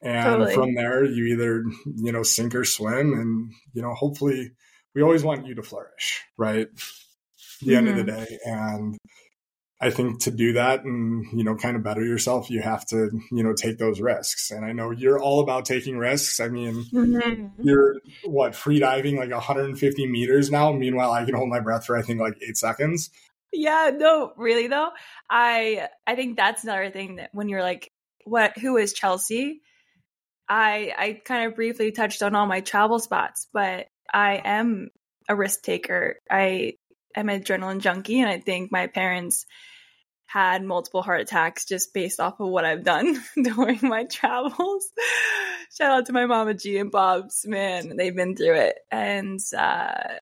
And 0.01 0.25
totally. 0.25 0.53
from 0.53 0.75
there, 0.75 1.03
you 1.03 1.25
either, 1.25 1.63
you 1.95 2.11
know, 2.11 2.23
sink 2.23 2.55
or 2.55 2.63
swim. 2.63 3.13
And, 3.13 3.51
you 3.73 3.81
know, 3.81 3.93
hopefully 3.93 4.51
we 4.93 5.01
always 5.01 5.23
want 5.23 5.47
you 5.47 5.55
to 5.55 5.63
flourish, 5.63 6.21
right? 6.37 6.67
the 7.61 7.73
mm-hmm. 7.73 7.87
end 7.87 7.87
of 7.87 8.05
the 8.05 8.11
mm-hmm. 8.11 8.23
day. 8.23 8.39
And 8.45 8.97
I 9.85 9.91
think 9.91 10.21
to 10.21 10.31
do 10.31 10.53
that 10.53 10.83
and, 10.83 11.27
you 11.31 11.43
know, 11.43 11.55
kind 11.55 11.75
of 11.75 11.83
better 11.83 12.03
yourself, 12.03 12.49
you 12.49 12.59
have 12.59 12.87
to, 12.87 13.11
you 13.31 13.43
know, 13.43 13.53
take 13.53 13.77
those 13.77 14.01
risks. 14.01 14.49
And 14.49 14.65
I 14.65 14.71
know 14.71 14.89
you're 14.89 15.19
all 15.19 15.41
about 15.41 15.65
taking 15.65 15.95
risks. 15.99 16.39
I 16.39 16.47
mean, 16.47 16.83
mm-hmm. 16.91 17.61
you're 17.61 17.97
what, 18.23 18.55
free 18.55 18.79
diving 18.79 19.15
like 19.15 19.29
150 19.29 20.07
meters 20.07 20.49
now. 20.49 20.71
Meanwhile, 20.71 21.11
I 21.11 21.23
can 21.23 21.35
hold 21.35 21.49
my 21.49 21.59
breath 21.59 21.85
for, 21.85 21.95
I 21.95 22.01
think, 22.01 22.19
like 22.19 22.33
eight 22.41 22.57
seconds. 22.57 23.11
Yeah, 23.53 23.91
no, 23.95 24.33
really 24.37 24.67
though. 24.67 24.89
I, 25.29 25.89
I 26.07 26.15
think 26.15 26.35
that's 26.35 26.63
another 26.63 26.89
thing 26.89 27.17
that 27.17 27.29
when 27.31 27.47
you're 27.47 27.61
like, 27.61 27.91
what, 28.23 28.57
who 28.57 28.77
is 28.77 28.93
Chelsea? 28.93 29.61
I, 30.49 30.93
I 30.97 31.21
kind 31.23 31.45
of 31.45 31.55
briefly 31.55 31.91
touched 31.91 32.23
on 32.23 32.33
all 32.33 32.47
my 32.47 32.61
travel 32.61 32.97
spots, 32.97 33.47
but 33.53 33.85
I 34.11 34.41
am 34.43 34.89
a 35.29 35.35
risk 35.35 35.61
taker. 35.61 36.15
I 36.27 36.73
am 37.15 37.29
an 37.29 37.41
adrenaline 37.41 37.81
junkie, 37.81 38.19
and 38.19 38.29
I 38.29 38.39
think 38.39 38.71
my 38.71 38.87
parents 38.87 39.45
had 40.25 40.63
multiple 40.63 41.01
heart 41.01 41.21
attacks 41.21 41.65
just 41.65 41.93
based 41.93 42.19
off 42.19 42.39
of 42.39 42.47
what 42.47 42.65
I've 42.65 42.83
done 42.83 43.21
during 43.41 43.79
my 43.81 44.05
travels. 44.05 44.89
Shout 45.77 45.91
out 45.91 46.05
to 46.07 46.13
my 46.13 46.25
mama 46.25 46.53
G 46.53 46.77
and 46.77 46.91
Bob's, 46.91 47.45
man, 47.45 47.95
they've 47.95 48.15
been 48.15 48.35
through 48.35 48.55
it. 48.55 48.75
And 48.91 49.39
uh, 49.57 50.15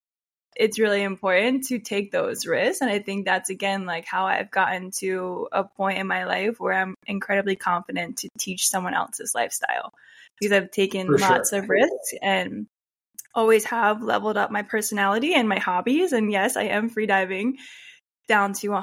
it's 0.56 0.80
really 0.80 1.04
important 1.04 1.66
to 1.66 1.80
take 1.80 2.12
those 2.12 2.46
risks. 2.46 2.82
And 2.82 2.90
I 2.90 3.00
think 3.00 3.26
that's 3.26 3.50
again 3.50 3.86
like 3.86 4.06
how 4.06 4.26
I've 4.26 4.52
gotten 4.52 4.92
to 5.00 5.48
a 5.52 5.64
point 5.64 6.00
in 6.00 6.08
my 6.08 6.26
life 6.26 6.60
where 6.60 6.74
I'm 6.74 6.96
incredibly 7.08 7.56
confident 7.56 8.18
to 8.18 8.30
teach 8.38 8.68
someone 8.68 8.94
else's 8.94 9.34
lifestyle 9.34 9.94
because 10.40 10.52
I've 10.52 10.72
taken 10.72 11.08
For 11.08 11.18
lots 11.18 11.50
sure. 11.52 11.60
of 11.60 11.70
risks 11.70 12.14
and 12.22 12.68
always 13.36 13.66
have 13.66 14.02
leveled 14.02 14.38
up 14.38 14.52
my 14.52 14.62
personality 14.62 15.34
and 15.34 15.50
my 15.50 15.60
hobbies. 15.60 16.12
And 16.12 16.32
yes, 16.32 16.56
I 16.56 16.64
am 16.64 16.90
freediving 16.90 17.54
down 18.28 18.54
to 18.54 18.74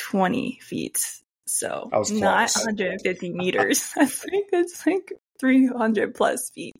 120 0.00 0.58
feet. 0.62 1.20
So 1.46 1.90
not 1.92 2.50
150 2.54 3.32
meters. 3.32 3.92
I 3.98 4.06
think 4.06 4.48
it's 4.52 4.86
like 4.86 5.12
300 5.40 6.14
plus 6.14 6.50
feet. 6.50 6.76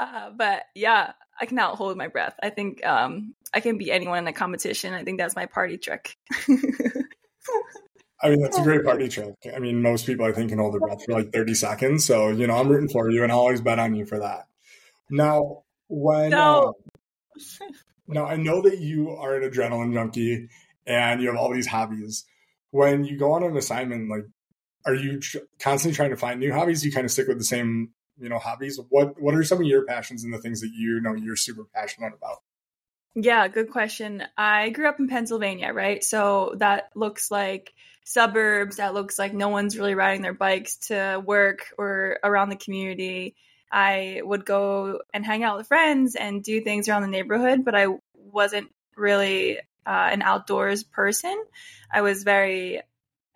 Uh, 0.00 0.30
but 0.36 0.64
yeah, 0.74 1.12
I 1.40 1.46
cannot 1.46 1.76
hold 1.76 1.96
my 1.96 2.08
breath. 2.08 2.34
I 2.42 2.50
think 2.50 2.84
um, 2.84 3.34
I 3.52 3.60
can 3.60 3.78
beat 3.78 3.92
anyone 3.92 4.18
in 4.18 4.26
a 4.26 4.32
competition. 4.32 4.94
I 4.94 5.04
think 5.04 5.18
that's 5.18 5.36
my 5.36 5.46
party 5.46 5.78
trick. 5.78 6.16
I 8.22 8.28
mean, 8.28 8.42
that's 8.42 8.58
a 8.58 8.62
great 8.62 8.84
party 8.84 9.08
trick. 9.10 9.34
I 9.54 9.58
mean, 9.58 9.80
most 9.82 10.06
people 10.06 10.26
I 10.26 10.32
think 10.32 10.50
can 10.50 10.58
hold 10.58 10.74
their 10.74 10.80
breath 10.80 11.04
for 11.04 11.12
like 11.12 11.32
30 11.32 11.54
seconds. 11.54 12.04
So, 12.04 12.28
you 12.28 12.46
know, 12.46 12.56
I'm 12.56 12.68
rooting 12.68 12.88
for 12.88 13.10
you 13.10 13.22
and 13.22 13.32
I'll 13.32 13.38
always 13.38 13.60
bet 13.60 13.78
on 13.78 13.94
you 13.94 14.04
for 14.04 14.18
that. 14.18 14.46
Now, 15.10 15.62
when 15.88 16.30
no. 16.30 16.74
uh, 17.36 17.66
now 18.06 18.26
I 18.26 18.36
know 18.36 18.62
that 18.62 18.78
you 18.78 19.10
are 19.10 19.36
an 19.36 19.50
adrenaline 19.50 19.94
junkie 19.94 20.48
and 20.90 21.22
you 21.22 21.28
have 21.28 21.36
all 21.36 21.52
these 21.52 21.68
hobbies. 21.68 22.24
When 22.72 23.04
you 23.04 23.16
go 23.16 23.32
on 23.32 23.44
an 23.44 23.56
assignment, 23.56 24.10
like, 24.10 24.24
are 24.84 24.94
you 24.94 25.20
tr- 25.20 25.38
constantly 25.60 25.94
trying 25.94 26.10
to 26.10 26.16
find 26.16 26.40
new 26.40 26.52
hobbies? 26.52 26.84
You 26.84 26.90
kind 26.90 27.04
of 27.04 27.12
stick 27.12 27.28
with 27.28 27.38
the 27.38 27.44
same, 27.44 27.90
you 28.18 28.28
know, 28.28 28.38
hobbies. 28.38 28.78
What 28.88 29.20
What 29.20 29.34
are 29.34 29.44
some 29.44 29.58
of 29.58 29.66
your 29.66 29.84
passions 29.84 30.24
and 30.24 30.34
the 30.34 30.38
things 30.38 30.60
that 30.62 30.70
you 30.74 31.00
know 31.00 31.14
you're 31.14 31.36
super 31.36 31.64
passionate 31.74 32.12
about? 32.14 32.38
Yeah, 33.14 33.46
good 33.48 33.70
question. 33.70 34.22
I 34.36 34.70
grew 34.70 34.88
up 34.88 35.00
in 35.00 35.08
Pennsylvania, 35.08 35.72
right? 35.72 36.02
So 36.02 36.54
that 36.58 36.90
looks 36.94 37.30
like 37.30 37.72
suburbs. 38.04 38.76
That 38.76 38.94
looks 38.94 39.18
like 39.18 39.32
no 39.32 39.48
one's 39.48 39.78
really 39.78 39.94
riding 39.94 40.22
their 40.22 40.34
bikes 40.34 40.76
to 40.88 41.22
work 41.24 41.72
or 41.78 42.18
around 42.22 42.50
the 42.50 42.56
community. 42.56 43.36
I 43.70 44.20
would 44.24 44.44
go 44.44 45.00
and 45.14 45.24
hang 45.24 45.44
out 45.44 45.56
with 45.56 45.68
friends 45.68 46.16
and 46.16 46.42
do 46.42 46.60
things 46.60 46.88
around 46.88 47.02
the 47.02 47.08
neighborhood, 47.08 47.64
but 47.64 47.76
I 47.76 47.86
wasn't 48.14 48.70
really 48.96 49.58
uh, 49.90 50.08
an 50.12 50.22
outdoors 50.22 50.84
person. 50.84 51.36
I 51.92 52.02
was 52.02 52.22
very 52.22 52.80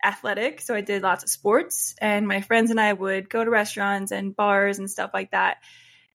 athletic, 0.03 0.61
so 0.61 0.73
I 0.73 0.81
did 0.81 1.03
lots 1.03 1.23
of 1.23 1.29
sports, 1.29 1.95
and 1.99 2.27
my 2.27 2.41
friends 2.41 2.71
and 2.71 2.79
I 2.79 2.93
would 2.93 3.29
go 3.29 3.43
to 3.43 3.49
restaurants 3.49 4.11
and 4.11 4.35
bars 4.35 4.79
and 4.79 4.89
stuff 4.89 5.11
like 5.13 5.31
that. 5.31 5.57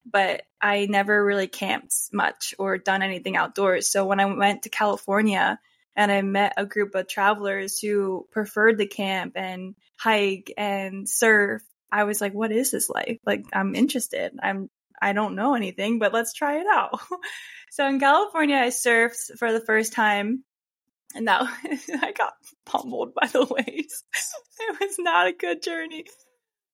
But 0.03 0.41
I 0.59 0.87
never 0.87 1.23
really 1.23 1.47
camped 1.47 1.93
much 2.11 2.55
or 2.57 2.79
done 2.79 3.03
anything 3.03 3.37
outdoors. 3.37 3.91
So 3.91 4.05
when 4.05 4.19
I 4.19 4.25
went 4.25 4.63
to 4.63 4.69
California 4.69 5.59
and 5.95 6.11
I 6.11 6.23
met 6.23 6.53
a 6.57 6.65
group 6.65 6.95
of 6.95 7.07
travelers 7.07 7.77
who 7.79 8.25
preferred 8.31 8.79
to 8.79 8.87
camp 8.87 9.33
and 9.35 9.75
hike 9.99 10.51
and 10.57 11.07
surf 11.07 11.61
I 11.91 12.05
was 12.05 12.21
like, 12.21 12.33
what 12.33 12.51
is 12.51 12.71
this 12.71 12.89
life? 12.89 13.19
Like, 13.25 13.45
I'm 13.51 13.75
interested. 13.75 14.39
I'm, 14.41 14.69
I 15.01 15.13
don't 15.13 15.35
know 15.35 15.55
anything, 15.55 15.99
but 15.99 16.13
let's 16.13 16.33
try 16.33 16.59
it 16.59 16.67
out. 16.71 16.99
so 17.71 17.87
in 17.87 17.99
California, 17.99 18.57
I 18.57 18.67
surfed 18.67 19.37
for 19.37 19.51
the 19.51 19.61
first 19.61 19.93
time 19.93 20.43
and 21.15 21.25
now 21.25 21.47
I 22.01 22.11
got 22.11 22.33
pummeled 22.65 23.13
by 23.13 23.27
the 23.27 23.45
waves. 23.49 24.03
it 24.59 24.77
was 24.79 24.95
not 24.99 25.27
a 25.27 25.33
good 25.33 25.61
journey. 25.61 26.05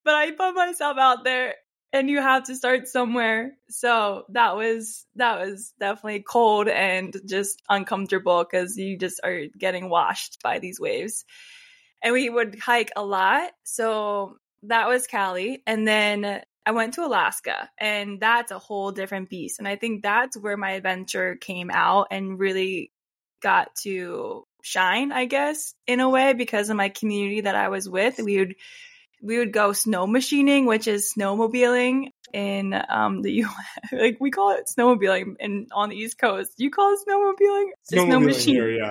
but 0.03 0.15
I 0.15 0.31
put 0.31 0.53
myself 0.53 0.97
out 0.97 1.23
there 1.23 1.55
and 1.93 2.09
you 2.09 2.21
have 2.21 2.45
to 2.45 2.55
start 2.55 2.87
somewhere. 2.87 3.53
So 3.69 4.25
that 4.29 4.55
was 4.55 5.05
that 5.15 5.39
was 5.39 5.73
definitely 5.79 6.23
cold 6.27 6.67
and 6.67 7.15
just 7.25 7.61
uncomfortable 7.69 8.43
because 8.43 8.77
you 8.77 8.97
just 8.97 9.21
are 9.23 9.43
getting 9.57 9.89
washed 9.89 10.41
by 10.43 10.59
these 10.59 10.79
waves. 10.79 11.25
And 12.03 12.13
we 12.13 12.29
would 12.29 12.59
hike 12.59 12.91
a 12.95 13.03
lot. 13.03 13.51
So 13.63 14.37
that 14.63 14.87
was 14.87 15.07
Cali. 15.07 15.63
And 15.65 15.87
then 15.87 16.41
I 16.67 16.71
went 16.71 16.95
to 16.95 17.05
Alaska 17.05 17.69
and 17.77 18.19
that's 18.19 18.51
a 18.51 18.59
whole 18.59 18.91
different 18.91 19.29
beast. 19.29 19.59
And 19.59 19.67
I 19.69 19.77
think 19.77 20.03
that's 20.03 20.37
where 20.37 20.57
my 20.57 20.71
adventure 20.71 21.37
came 21.37 21.71
out 21.71 22.07
and 22.11 22.37
really 22.37 22.91
got 23.41 23.73
to 23.83 24.43
shine, 24.63 25.13
I 25.13 25.27
guess, 25.27 25.73
in 25.87 26.01
a 26.01 26.09
way 26.09 26.33
because 26.33 26.69
of 26.69 26.75
my 26.75 26.89
community 26.89 27.39
that 27.41 27.55
I 27.55 27.69
was 27.69 27.87
with. 27.87 28.19
We 28.21 28.39
would 28.39 28.55
we 29.23 29.37
would 29.37 29.53
go 29.53 29.71
snow 29.71 30.05
machining, 30.07 30.65
which 30.65 30.89
is 30.89 31.13
snowmobiling 31.17 32.09
in 32.33 32.75
um 32.89 33.21
the 33.21 33.31
U. 33.43 33.49
like 33.93 34.17
we 34.19 34.29
call 34.29 34.51
it 34.51 34.69
snowmobiling 34.77 35.37
in 35.39 35.67
on 35.71 35.87
the 35.87 35.95
East 35.95 36.17
Coast. 36.19 36.51
You 36.57 36.69
call 36.69 36.93
it 36.93 36.99
snowmobiling? 37.07 37.67
Snowmobiling 37.93 38.07
snow 38.07 38.19
machining. 38.19 38.61
Here, 38.61 38.71
yeah. 38.71 38.89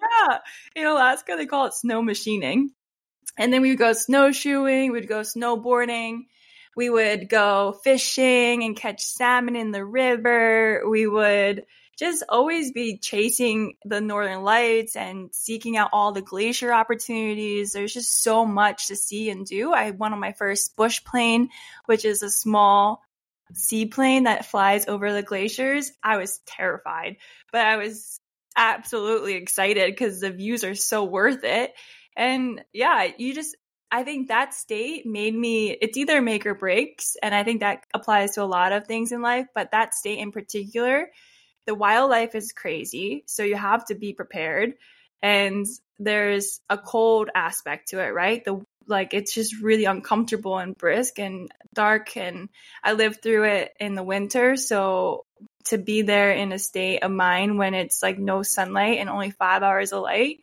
Yeah. 0.00 0.38
In 0.74 0.86
Alaska 0.88 1.36
they 1.36 1.46
call 1.46 1.66
it 1.66 1.74
snow 1.74 2.02
machining. 2.02 2.72
And 3.38 3.52
then 3.52 3.62
we 3.62 3.68
would 3.68 3.78
go 3.78 3.92
snowshoeing, 3.92 4.90
we'd 4.90 5.06
go 5.06 5.20
snowboarding, 5.20 6.24
we 6.76 6.88
would 6.90 7.28
go 7.28 7.78
fishing 7.84 8.62
and 8.62 8.76
catch 8.76 9.04
salmon 9.04 9.56
in 9.56 9.72
the 9.72 9.84
river. 9.84 10.82
We 10.88 11.06
would 11.06 11.64
just 11.98 12.24
always 12.28 12.72
be 12.72 12.98
chasing 12.98 13.74
the 13.84 14.00
northern 14.00 14.42
lights 14.42 14.96
and 14.96 15.28
seeking 15.32 15.76
out 15.76 15.90
all 15.92 16.12
the 16.12 16.22
glacier 16.22 16.72
opportunities. 16.72 17.72
There's 17.72 17.92
just 17.92 18.22
so 18.22 18.46
much 18.46 18.88
to 18.88 18.96
see 18.96 19.30
and 19.30 19.46
do. 19.46 19.72
I 19.72 19.90
went 19.90 20.14
on 20.14 20.20
my 20.20 20.32
first 20.32 20.74
bush 20.76 21.04
plane, 21.04 21.50
which 21.86 22.04
is 22.04 22.22
a 22.22 22.30
small 22.30 23.02
seaplane 23.52 24.24
that 24.24 24.46
flies 24.46 24.88
over 24.88 25.12
the 25.12 25.22
glaciers. 25.22 25.92
I 26.02 26.16
was 26.16 26.40
terrified, 26.46 27.16
but 27.52 27.60
I 27.60 27.76
was 27.76 28.18
absolutely 28.56 29.34
excited 29.34 29.90
because 29.92 30.20
the 30.20 30.30
views 30.30 30.64
are 30.64 30.74
so 30.74 31.04
worth 31.04 31.44
it. 31.44 31.72
And 32.16 32.64
yeah, 32.72 33.08
you 33.16 33.34
just 33.34 33.56
I 33.92 34.02
think 34.04 34.28
that 34.28 34.54
state 34.54 35.04
made 35.04 35.34
me, 35.34 35.70
it's 35.70 35.98
either 35.98 36.22
make 36.22 36.46
or 36.46 36.54
breaks. 36.54 37.16
And 37.22 37.34
I 37.34 37.44
think 37.44 37.60
that 37.60 37.84
applies 37.92 38.32
to 38.32 38.42
a 38.42 38.44
lot 38.44 38.72
of 38.72 38.86
things 38.86 39.12
in 39.12 39.20
life, 39.20 39.46
but 39.54 39.70
that 39.72 39.94
state 39.94 40.18
in 40.18 40.32
particular 40.32 41.08
the 41.66 41.74
wildlife 41.74 42.34
is 42.34 42.52
crazy, 42.52 43.24
so 43.26 43.42
you 43.42 43.56
have 43.56 43.84
to 43.86 43.94
be 43.94 44.12
prepared. 44.12 44.74
And 45.22 45.66
there's 45.98 46.60
a 46.68 46.76
cold 46.76 47.30
aspect 47.34 47.88
to 47.88 48.02
it, 48.02 48.08
right? 48.08 48.44
The 48.44 48.60
like 48.88 49.14
it's 49.14 49.32
just 49.32 49.62
really 49.62 49.84
uncomfortable 49.84 50.58
and 50.58 50.76
brisk 50.76 51.20
and 51.20 51.52
dark 51.72 52.16
and 52.16 52.48
I 52.82 52.94
lived 52.94 53.22
through 53.22 53.44
it 53.44 53.72
in 53.78 53.94
the 53.94 54.02
winter, 54.02 54.56
so 54.56 55.24
to 55.66 55.78
be 55.78 56.02
there 56.02 56.32
in 56.32 56.50
a 56.50 56.58
state 56.58 56.98
of 57.04 57.12
mind 57.12 57.58
when 57.58 57.74
it's 57.74 58.02
like 58.02 58.18
no 58.18 58.42
sunlight 58.42 58.98
and 58.98 59.08
only 59.08 59.30
5 59.30 59.62
hours 59.62 59.92
of 59.92 60.02
light, 60.02 60.40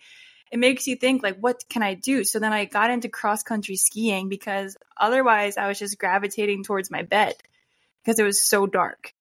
it 0.52 0.58
makes 0.58 0.88
you 0.88 0.96
think 0.96 1.22
like 1.22 1.38
what 1.38 1.64
can 1.70 1.84
I 1.84 1.94
do? 1.94 2.24
So 2.24 2.40
then 2.40 2.54
I 2.54 2.66
got 2.66 2.92
into 2.92 3.10
cross 3.10 3.44
country 3.44 3.76
skiing 3.76 4.30
because 4.30 4.78
otherwise 4.98 5.58
I 5.58 5.68
was 5.68 5.80
just 5.80 6.00
gravitating 6.00 6.64
towards 6.64 6.90
my 6.90 7.04
bed 7.04 7.36
because 8.04 8.20
it 8.20 8.24
was 8.24 8.44
so 8.44 8.66
dark. 8.66 9.14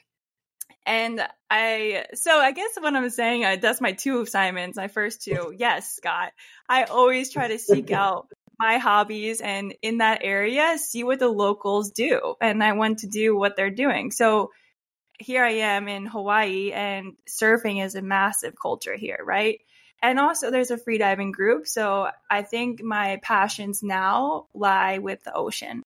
And 0.87 1.21
I, 1.51 2.07
so 2.15 2.31
I 2.31 2.53
guess 2.53 2.71
what 2.79 2.97
I'm 2.97 3.11
saying, 3.11 3.45
uh, 3.45 3.57
that's 3.61 3.81
my 3.81 3.93
two 3.93 4.23
assignments, 4.23 4.79
my 4.79 4.89
first 4.89 5.23
two. 5.23 5.53
Yes, 5.59 5.95
Scott. 5.95 6.33
I 6.67 6.85
always 6.85 7.31
try 7.31 7.49
to 7.49 7.59
seek 7.59 7.91
out 7.93 8.29
my 8.59 8.79
hobbies 8.79 9.41
and 9.41 9.75
in 9.83 9.99
that 9.99 10.21
area, 10.23 10.79
see 10.79 11.05
what 11.05 11.19
the 11.19 11.29
locals 11.29 11.91
do. 11.91 12.35
And 12.41 12.65
I 12.65 12.73
want 12.73 13.01
to 13.01 13.07
do 13.07 13.37
what 13.37 13.55
they're 13.55 13.71
doing. 13.71 14.11
So 14.11 14.51
here 15.19 15.45
I 15.45 15.51
am 15.51 15.89
in 15.89 16.07
Hawaii 16.07 16.73
and 16.73 17.13
surfing 17.29 17.85
is 17.85 17.95
a 17.95 18.03
massive 18.03 18.55
culture 18.61 18.97
here, 18.97 19.21
right? 19.23 19.61
And 20.03 20.19
also 20.19 20.51
there's 20.51 20.71
a 20.71 20.77
freediving 20.77 21.33
group. 21.33 21.67
So 21.67 22.09
I 22.31 22.43
think 22.43 22.83
my 22.83 23.19
passions 23.23 23.83
now 23.83 24.47
lie 24.55 24.99
with 24.99 25.25
the 25.25 25.35
ocean. 25.35 25.83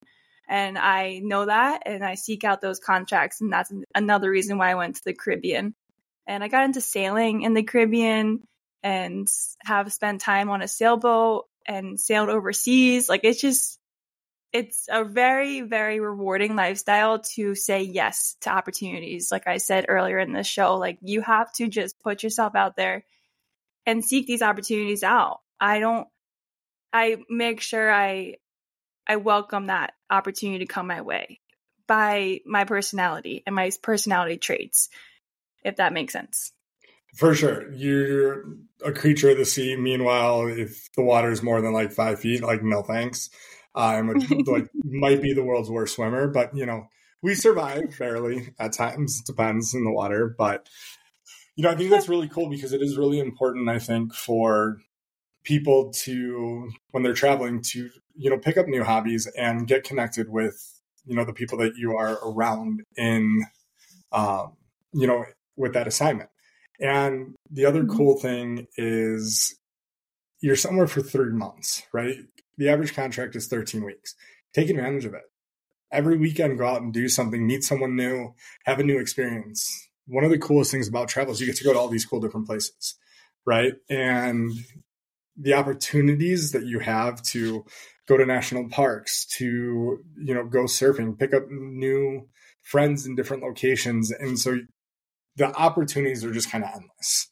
And 0.48 0.76
I 0.76 1.20
know 1.22 1.46
that 1.46 1.84
and 1.86 2.04
I 2.04 2.14
seek 2.14 2.44
out 2.44 2.60
those 2.60 2.78
contracts. 2.78 3.40
And 3.40 3.52
that's 3.52 3.72
another 3.94 4.30
reason 4.30 4.58
why 4.58 4.70
I 4.70 4.74
went 4.74 4.96
to 4.96 5.04
the 5.04 5.14
Caribbean. 5.14 5.74
And 6.26 6.44
I 6.44 6.48
got 6.48 6.64
into 6.64 6.80
sailing 6.80 7.42
in 7.42 7.54
the 7.54 7.62
Caribbean 7.62 8.46
and 8.82 9.28
have 9.64 9.92
spent 9.92 10.20
time 10.20 10.50
on 10.50 10.60
a 10.60 10.68
sailboat 10.68 11.46
and 11.66 11.98
sailed 11.98 12.28
overseas. 12.28 13.08
Like 13.08 13.24
it's 13.24 13.40
just, 13.40 13.78
it's 14.52 14.88
a 14.90 15.04
very, 15.04 15.62
very 15.62 16.00
rewarding 16.00 16.54
lifestyle 16.54 17.20
to 17.34 17.54
say 17.54 17.82
yes 17.82 18.36
to 18.42 18.50
opportunities. 18.50 19.32
Like 19.32 19.46
I 19.46 19.56
said 19.56 19.86
earlier 19.88 20.18
in 20.18 20.32
the 20.32 20.42
show, 20.42 20.76
like 20.76 20.98
you 21.00 21.22
have 21.22 21.50
to 21.54 21.68
just 21.68 21.98
put 22.00 22.22
yourself 22.22 22.54
out 22.54 22.76
there 22.76 23.04
and 23.86 24.04
seek 24.04 24.26
these 24.26 24.42
opportunities 24.42 25.02
out. 25.02 25.40
I 25.60 25.80
don't, 25.80 26.08
I 26.92 27.18
make 27.28 27.60
sure 27.60 27.92
I 27.92 28.36
I 29.06 29.16
welcome 29.16 29.66
that 29.66 29.94
opportunity 30.10 30.64
to 30.64 30.72
come 30.72 30.86
my 30.86 31.00
way 31.00 31.40
by 31.86 32.40
my 32.46 32.64
personality 32.64 33.42
and 33.46 33.54
my 33.54 33.70
personality 33.82 34.36
traits, 34.36 34.88
if 35.64 35.76
that 35.76 35.92
makes 35.92 36.12
sense. 36.12 36.52
For 37.14 37.34
sure. 37.34 37.70
You're 37.72 38.44
a 38.84 38.92
creature 38.92 39.30
of 39.30 39.38
the 39.38 39.44
sea. 39.44 39.76
Meanwhile, 39.76 40.46
if 40.46 40.90
the 40.94 41.02
water 41.02 41.30
is 41.30 41.42
more 41.42 41.60
than 41.60 41.72
like 41.72 41.92
five 41.92 42.20
feet, 42.20 42.42
like, 42.42 42.62
no 42.62 42.82
thanks. 42.82 43.28
Uh, 43.74 43.96
I'm 43.98 44.08
a, 44.08 44.12
like, 44.50 44.68
might 44.84 45.20
be 45.20 45.34
the 45.34 45.44
world's 45.44 45.70
worst 45.70 45.96
swimmer, 45.96 46.28
but 46.28 46.56
you 46.56 46.64
know, 46.64 46.86
we 47.22 47.34
survive 47.34 47.98
barely 47.98 48.54
at 48.58 48.72
times. 48.72 49.20
Depends 49.22 49.74
in 49.74 49.84
the 49.84 49.92
water. 49.92 50.34
But, 50.38 50.68
you 51.56 51.62
know, 51.62 51.70
I 51.70 51.76
think 51.76 51.90
that's 51.90 52.08
really 52.08 52.28
cool 52.28 52.48
because 52.48 52.72
it 52.72 52.80
is 52.80 52.96
really 52.96 53.18
important, 53.18 53.68
I 53.68 53.78
think, 53.78 54.14
for 54.14 54.78
people 55.44 55.90
to 55.90 56.70
when 56.90 57.02
they're 57.02 57.14
traveling 57.14 57.60
to 57.60 57.90
you 58.14 58.30
know 58.30 58.38
pick 58.38 58.56
up 58.56 58.66
new 58.66 58.84
hobbies 58.84 59.26
and 59.36 59.66
get 59.66 59.84
connected 59.84 60.28
with 60.28 60.80
you 61.04 61.16
know 61.16 61.24
the 61.24 61.32
people 61.32 61.58
that 61.58 61.76
you 61.76 61.96
are 61.96 62.18
around 62.24 62.82
in 62.96 63.44
um, 64.12 64.52
you 64.92 65.06
know 65.06 65.24
with 65.56 65.74
that 65.74 65.86
assignment. 65.86 66.30
And 66.80 67.34
the 67.50 67.66
other 67.66 67.82
mm-hmm. 67.82 67.96
cool 67.96 68.18
thing 68.18 68.66
is 68.76 69.56
you're 70.40 70.56
somewhere 70.56 70.86
for 70.86 71.02
three 71.02 71.32
months 71.32 71.82
right? 71.92 72.16
The 72.58 72.68
average 72.68 72.94
contract 72.94 73.34
is 73.36 73.48
13 73.48 73.84
weeks. 73.84 74.14
Take 74.52 74.68
advantage 74.68 75.04
of 75.04 75.14
it. 75.14 75.22
Every 75.90 76.16
weekend 76.16 76.58
go 76.58 76.66
out 76.66 76.82
and 76.82 76.92
do 76.92 77.08
something 77.08 77.46
meet 77.46 77.64
someone 77.64 77.96
new 77.96 78.34
have 78.64 78.78
a 78.78 78.84
new 78.84 78.98
experience 78.98 79.88
one 80.06 80.24
of 80.24 80.30
the 80.30 80.38
coolest 80.38 80.70
things 80.70 80.88
about 80.88 81.08
travel 81.08 81.32
is 81.32 81.40
you 81.40 81.46
get 81.46 81.56
to 81.56 81.64
go 81.64 81.72
to 81.72 81.78
all 81.78 81.88
these 81.88 82.04
cool 82.04 82.20
different 82.20 82.46
places 82.46 82.96
right 83.46 83.74
and 83.88 84.52
the 85.36 85.54
opportunities 85.54 86.52
that 86.52 86.64
you 86.64 86.78
have 86.78 87.22
to 87.22 87.64
go 88.06 88.16
to 88.16 88.26
national 88.26 88.68
parks, 88.68 89.26
to 89.26 89.98
you 90.16 90.34
know 90.34 90.44
go 90.44 90.64
surfing, 90.64 91.18
pick 91.18 91.32
up 91.34 91.44
new 91.48 92.28
friends 92.62 93.06
in 93.06 93.14
different 93.14 93.42
locations, 93.42 94.10
and 94.10 94.38
so 94.38 94.58
the 95.36 95.46
opportunities 95.56 96.24
are 96.24 96.32
just 96.32 96.50
kind 96.50 96.64
of 96.64 96.70
endless. 96.74 97.28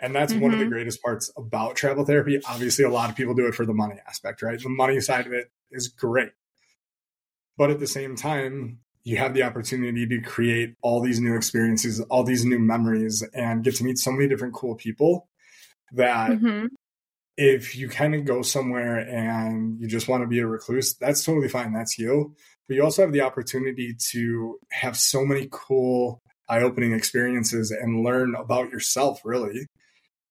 And 0.00 0.14
that's 0.14 0.32
mm-hmm. 0.32 0.42
one 0.42 0.52
of 0.52 0.58
the 0.58 0.64
mm-hmm. 0.64 0.72
greatest 0.72 1.00
parts 1.02 1.32
about 1.36 1.76
travel 1.76 2.04
therapy. 2.04 2.40
Obviously, 2.48 2.84
a 2.84 2.90
lot 2.90 3.10
of 3.10 3.16
people 3.16 3.34
do 3.34 3.46
it 3.46 3.54
for 3.54 3.64
the 3.64 3.72
money 3.72 3.96
aspect, 4.08 4.42
right? 4.42 4.60
The 4.60 4.68
money 4.68 5.00
side 5.00 5.26
of 5.26 5.32
it 5.32 5.50
is 5.70 5.88
great. 5.88 6.32
But 7.56 7.70
at 7.70 7.78
the 7.78 7.86
same 7.86 8.16
time, 8.16 8.80
you 9.04 9.16
have 9.18 9.34
the 9.34 9.42
opportunity 9.42 10.06
to 10.06 10.20
create 10.20 10.74
all 10.82 11.00
these 11.00 11.20
new 11.20 11.36
experiences, 11.36 12.00
all 12.10 12.24
these 12.24 12.44
new 12.44 12.58
memories, 12.58 13.22
and 13.34 13.62
get 13.62 13.76
to 13.76 13.84
meet 13.84 13.98
so 13.98 14.10
many 14.10 14.28
different 14.28 14.54
cool 14.54 14.74
people 14.74 15.28
that 15.92 16.30
mm-hmm 16.30 16.66
if 17.36 17.76
you 17.76 17.88
kind 17.88 18.14
of 18.14 18.24
go 18.24 18.42
somewhere 18.42 18.98
and 18.98 19.80
you 19.80 19.88
just 19.88 20.08
want 20.08 20.22
to 20.22 20.26
be 20.26 20.38
a 20.38 20.46
recluse, 20.46 20.94
that's 20.94 21.24
totally 21.24 21.48
fine. 21.48 21.72
That's 21.72 21.98
you. 21.98 22.34
But 22.68 22.76
you 22.76 22.84
also 22.84 23.02
have 23.02 23.12
the 23.12 23.22
opportunity 23.22 23.94
to 24.10 24.58
have 24.70 24.96
so 24.96 25.24
many 25.24 25.48
cool, 25.50 26.22
eye 26.48 26.62
opening 26.62 26.92
experiences 26.92 27.70
and 27.70 28.04
learn 28.04 28.34
about 28.36 28.70
yourself, 28.70 29.20
really. 29.24 29.66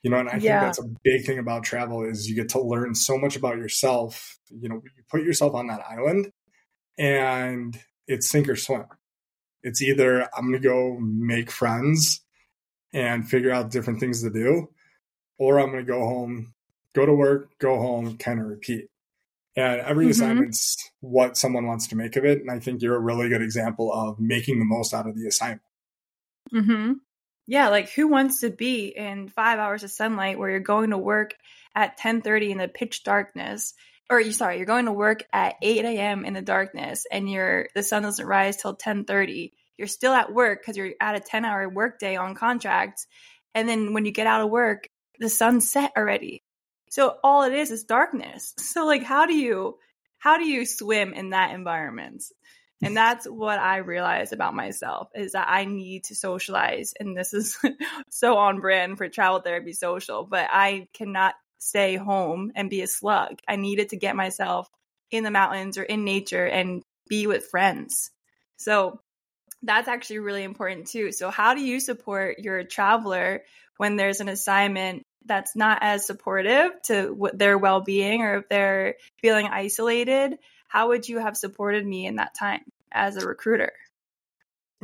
You 0.01 0.11
know, 0.11 0.17
and 0.17 0.29
I 0.29 0.37
yeah. 0.37 0.59
think 0.59 0.61
that's 0.61 0.79
a 0.79 0.89
big 1.03 1.25
thing 1.25 1.39
about 1.39 1.63
travel 1.63 2.03
is 2.03 2.29
you 2.29 2.35
get 2.35 2.49
to 2.49 2.61
learn 2.61 2.95
so 2.95 3.17
much 3.17 3.35
about 3.35 3.57
yourself. 3.57 4.37
You 4.49 4.69
know, 4.69 4.75
you 4.75 5.03
put 5.09 5.23
yourself 5.23 5.53
on 5.53 5.67
that 5.67 5.81
island 5.89 6.29
and 6.97 7.77
it's 8.07 8.29
sink 8.29 8.49
or 8.49 8.55
swim. 8.55 8.85
It's 9.63 9.81
either 9.81 10.23
I'm 10.35 10.49
going 10.49 10.61
to 10.61 10.67
go 10.67 10.97
make 10.99 11.49
friends 11.49 12.21
and 12.93 13.27
figure 13.27 13.51
out 13.51 13.71
different 13.71 13.99
things 13.99 14.21
to 14.23 14.29
do, 14.29 14.69
or 15.37 15.59
I'm 15.59 15.71
going 15.71 15.85
to 15.85 15.91
go 15.91 15.99
home 15.99 16.53
go 16.93 17.05
to 17.05 17.13
work, 17.13 17.57
go 17.59 17.77
home, 17.77 18.17
kind 18.17 18.39
of 18.39 18.47
repeat. 18.47 18.89
And 19.55 19.81
every 19.81 20.05
mm-hmm. 20.05 20.11
assignment's 20.11 20.77
what 21.01 21.37
someone 21.37 21.67
wants 21.67 21.87
to 21.87 21.95
make 21.95 22.15
of 22.15 22.25
it. 22.25 22.39
And 22.39 22.49
I 22.49 22.59
think 22.59 22.81
you're 22.81 22.95
a 22.95 22.99
really 22.99 23.29
good 23.29 23.41
example 23.41 23.91
of 23.93 24.19
making 24.19 24.59
the 24.59 24.65
most 24.65 24.93
out 24.93 25.07
of 25.07 25.15
the 25.15 25.27
assignment. 25.27 25.61
Mm-hmm. 26.53 26.93
Yeah, 27.45 27.69
like 27.69 27.91
who 27.91 28.07
wants 28.07 28.39
to 28.41 28.49
be 28.49 28.87
in 28.87 29.27
five 29.27 29.59
hours 29.59 29.83
of 29.83 29.91
sunlight 29.91 30.39
where 30.39 30.49
you're 30.49 30.59
going 30.59 30.91
to 30.91 30.97
work 30.97 31.35
at 31.75 31.99
10:30 31.99 32.51
in 32.51 32.57
the 32.57 32.67
pitch 32.67 33.03
darkness 33.03 33.73
or 34.09 34.19
you 34.19 34.31
sorry, 34.31 34.57
you're 34.57 34.65
going 34.65 34.85
to 34.85 34.91
work 34.93 35.23
at 35.31 35.55
8 35.61 35.85
a.m. 35.85 36.25
in 36.25 36.33
the 36.33 36.41
darkness 36.41 37.05
and 37.11 37.29
you're 37.29 37.67
the 37.75 37.83
sun 37.83 38.03
doesn't 38.03 38.25
rise 38.25 38.57
till 38.57 38.75
10:30. 38.75 39.51
You're 39.77 39.87
still 39.87 40.13
at 40.13 40.33
work 40.33 40.61
because 40.61 40.77
you're 40.77 40.93
at 41.01 41.15
a 41.15 41.19
10 41.19 41.45
hour 41.45 41.67
workday 41.67 42.15
on 42.15 42.35
contract. 42.35 43.07
And 43.55 43.67
then 43.67 43.93
when 43.93 44.05
you 44.05 44.11
get 44.11 44.27
out 44.27 44.41
of 44.41 44.49
work, 44.49 44.87
the 45.19 45.29
sun's 45.29 45.69
set 45.69 45.93
already. 45.97 46.43
So 46.89 47.17
all 47.23 47.43
it 47.43 47.53
is 47.53 47.71
is 47.71 47.83
darkness. 47.83 48.53
So 48.59 48.85
like 48.85 49.03
how 49.03 49.25
do 49.25 49.33
you 49.33 49.77
how 50.19 50.37
do 50.37 50.45
you 50.45 50.65
swim 50.65 51.13
in 51.13 51.31
that 51.31 51.53
environment? 51.53 52.23
And 52.81 52.97
that's 52.97 53.25
what 53.25 53.59
I 53.59 53.77
realized 53.77 54.33
about 54.33 54.53
myself 54.53 55.07
is 55.15 55.31
that 55.31 55.47
I 55.49 55.63
need 55.63 56.05
to 56.05 56.15
socialize. 56.15 56.93
And 56.99 57.17
this 57.17 57.33
is 57.33 57.57
so 58.09 58.37
on 58.37 58.59
brand 58.59 58.97
for 58.97 59.07
travel 59.07 59.39
therapy 59.39 59.71
social, 59.71 60.25
but 60.25 60.49
I 60.51 60.89
cannot 60.93 61.33
stay 61.63 61.95
home 61.95 62.51
and 62.55 62.69
be 62.69 62.81
a 62.81 62.87
slug. 62.87 63.39
I 63.47 63.55
needed 63.55 63.89
to 63.89 63.97
get 63.97 64.15
myself 64.15 64.69
in 65.11 65.23
the 65.23 65.31
mountains 65.31 65.77
or 65.77 65.83
in 65.83 66.03
nature 66.03 66.45
and 66.45 66.83
be 67.07 67.27
with 67.27 67.47
friends. 67.47 68.11
So 68.57 68.99
that's 69.61 69.87
actually 69.87 70.19
really 70.19 70.43
important 70.43 70.87
too. 70.87 71.11
So, 71.11 71.29
how 71.29 71.53
do 71.53 71.61
you 71.61 71.79
support 71.79 72.39
your 72.39 72.63
traveler 72.63 73.43
when 73.77 73.95
there's 73.95 74.19
an 74.19 74.29
assignment 74.29 75.03
that's 75.25 75.55
not 75.55 75.79
as 75.81 76.05
supportive 76.05 76.71
to 76.83 77.31
their 77.33 77.57
well 77.57 77.81
being 77.81 78.21
or 78.21 78.39
if 78.39 78.49
they're 78.49 78.95
feeling 79.21 79.47
isolated? 79.47 80.37
How 80.67 80.89
would 80.89 81.07
you 81.07 81.19
have 81.19 81.37
supported 81.37 81.85
me 81.85 82.05
in 82.05 82.17
that 82.17 82.35
time 82.37 82.63
as 82.91 83.15
a 83.15 83.25
recruiter? 83.25 83.71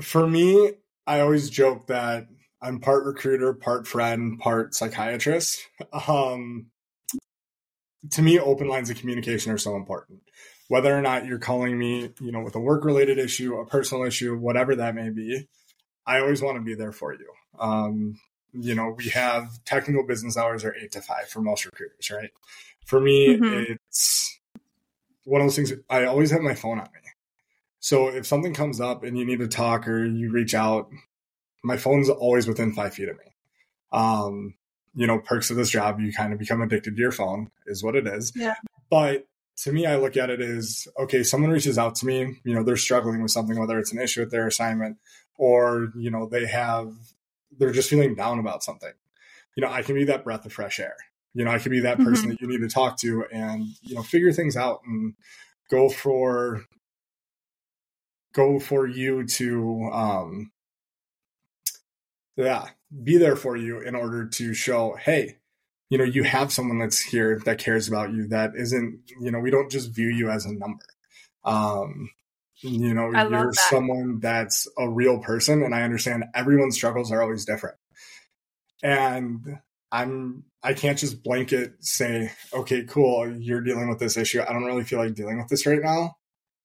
For 0.02 0.26
me, 0.26 0.74
I 1.06 1.20
always 1.20 1.50
joke 1.50 1.88
that 1.88 2.28
I'm 2.62 2.80
part 2.80 3.06
recruiter, 3.06 3.54
part 3.54 3.88
friend, 3.88 4.40
part 4.40 4.76
psychiatrist. 4.76 5.66
Um, 6.08 6.68
to 8.12 8.22
me, 8.22 8.40
open 8.40 8.68
lines 8.68 8.90
of 8.90 8.98
communication 8.98 9.52
are 9.52 9.58
so 9.58 9.76
important. 9.76 10.22
Whether 10.68 10.96
or 10.96 11.02
not 11.02 11.26
you're 11.26 11.40
calling 11.40 11.78
me, 11.78 12.12
you 12.20 12.32
know, 12.32 12.42
with 12.42 12.56
a 12.56 12.60
work 12.60 12.86
related 12.86 13.18
issue, 13.18 13.56
a 13.56 13.66
personal 13.66 14.04
issue, 14.06 14.38
whatever 14.38 14.76
that 14.76 14.96
may 14.96 15.10
be, 15.10 15.48
I 16.06 16.20
always 16.20 16.42
want 16.42 16.58
to 16.58 16.64
be 16.64 16.76
there 16.76 16.92
for 16.92 17.14
you. 17.14 17.28
Um, 17.60 18.20
you 18.54 18.76
know, 18.76 18.96
we 18.98 19.10
have 19.10 19.64
technical 19.66 20.06
business 20.06 20.38
hours 20.38 20.64
are 20.64 20.76
eight 20.76 20.92
to 20.94 21.02
five 21.02 21.28
for 21.28 21.42
most 21.42 21.66
recruiters, 21.66 22.10
right? 22.12 22.32
For 22.86 23.00
me, 23.00 23.38
mm-hmm. 23.38 23.74
it's 23.74 24.40
one 25.24 25.42
of 25.42 25.48
those 25.48 25.56
things. 25.56 25.74
I 25.90 26.06
always 26.06 26.32
have 26.32 26.42
my 26.42 26.56
phone 26.56 26.80
on 26.80 26.86
me. 26.86 27.00
So 27.80 28.08
if 28.08 28.26
something 28.26 28.54
comes 28.54 28.82
up 28.82 29.04
and 29.04 29.18
you 29.18 29.26
need 29.26 29.40
to 29.40 29.48
talk 29.48 29.88
or 29.88 30.04
you 30.04 30.32
reach 30.32 30.54
out, 30.54 30.90
my 31.64 31.78
phone's 31.78 32.10
always 32.10 32.48
within 32.48 32.74
five 32.74 32.94
feet 32.94 33.10
of 33.10 33.18
me. 33.18 33.26
Um, 33.92 34.56
you 34.94 35.08
know, 35.08 35.20
perks 35.20 35.50
of 35.50 35.58
this 35.58 35.70
job, 35.70 36.00
you 36.00 36.12
kind 36.12 36.34
of 36.34 36.40
become 36.40 36.62
addicted 36.62 36.96
to 36.96 37.02
your 37.02 37.12
phone, 37.12 37.52
is 37.68 37.84
what 37.84 37.96
it 37.96 38.08
is. 38.08 38.32
Yeah. 38.36 38.56
But 38.90 39.26
to 39.64 39.72
me, 39.72 39.86
I 39.86 39.98
look 39.98 40.18
at 40.18 40.30
it 40.30 40.42
as 40.42 40.88
okay, 40.98 41.24
someone 41.24 41.52
reaches 41.52 41.78
out 41.78 41.96
to 41.96 42.06
me, 42.06 42.38
you 42.44 42.54
know, 42.54 42.64
they're 42.64 42.78
struggling 42.78 43.22
with 43.22 43.32
something, 43.32 43.60
whether 43.60 43.78
it's 43.78 43.92
an 43.92 44.00
issue 44.00 44.22
with 44.22 44.32
their 44.32 44.48
assignment 44.48 44.98
or, 45.36 45.92
you 45.96 46.10
know, 46.10 46.28
they 46.28 46.46
have, 46.46 46.94
they're 47.58 47.72
just 47.72 47.90
feeling 47.90 48.16
down 48.16 48.40
about 48.40 48.64
something. 48.64 48.94
You 49.56 49.64
know, 49.64 49.72
I 49.72 49.82
can 49.82 49.96
be 49.96 50.06
that 50.06 50.24
breath 50.24 50.46
of 50.46 50.54
fresh 50.54 50.80
air. 50.80 50.96
You 51.34 51.46
know, 51.46 51.52
I 51.52 51.60
can 51.60 51.72
be 51.72 51.82
that 51.82 51.98
person 51.98 52.14
mm-hmm. 52.14 52.30
that 52.32 52.42
you 52.42 52.48
need 52.48 52.62
to 52.62 52.70
talk 52.70 52.98
to 53.00 53.26
and, 53.32 53.68
you 53.82 53.96
know, 53.96 54.04
figure 54.04 54.32
things 54.32 54.56
out 54.58 54.82
and 54.86 55.14
go 55.70 55.90
for, 55.90 56.64
go 58.34 58.60
for 58.60 58.88
you 58.88 59.26
to, 59.26 59.90
um, 59.92 60.52
yeah, 62.44 62.68
be 63.04 63.18
there 63.18 63.36
for 63.36 63.58
you 63.58 63.82
in 63.82 63.96
order 63.96 64.26
to 64.26 64.54
show, 64.54 64.96
hey, 64.96 65.38
you 65.90 65.98
know, 65.98 66.04
you 66.04 66.24
have 66.24 66.54
someone 66.54 66.80
that's 66.80 67.02
here 67.02 67.42
that 67.46 67.58
cares 67.58 67.88
about 67.88 68.14
you. 68.14 68.28
That 68.28 68.52
isn't, 68.56 69.02
you 69.20 69.32
know, 69.32 69.40
we 69.40 69.52
don't 69.52 69.72
just 69.72 69.94
view 69.94 70.08
you 70.08 70.30
as 70.30 70.46
a 70.46 70.54
number. 70.54 70.86
Um, 71.44 72.10
you 72.62 72.94
know, 72.94 73.12
you're 73.12 73.52
that. 73.52 73.56
someone 73.70 74.20
that's 74.20 74.68
a 74.78 74.90
real 74.90 75.20
person, 75.20 75.64
and 75.64 75.74
I 75.74 75.84
understand 75.84 76.26
everyone's 76.36 76.76
struggles 76.76 77.12
are 77.12 77.22
always 77.22 77.46
different. 77.46 77.78
And 78.84 79.60
I'm 79.92 80.44
I 80.62 80.74
can't 80.74 80.98
just 80.98 81.24
blanket 81.24 81.74
say, 81.80 82.32
okay, 82.54 82.84
cool, 82.84 83.34
you're 83.38 83.62
dealing 83.62 83.90
with 83.90 84.00
this 84.00 84.18
issue. 84.18 84.42
I 84.42 84.52
don't 84.52 84.66
really 84.66 84.84
feel 84.84 85.00
like 85.00 85.14
dealing 85.14 85.38
with 85.38 85.48
this 85.48 85.66
right 85.66 85.82
now. 85.82 86.18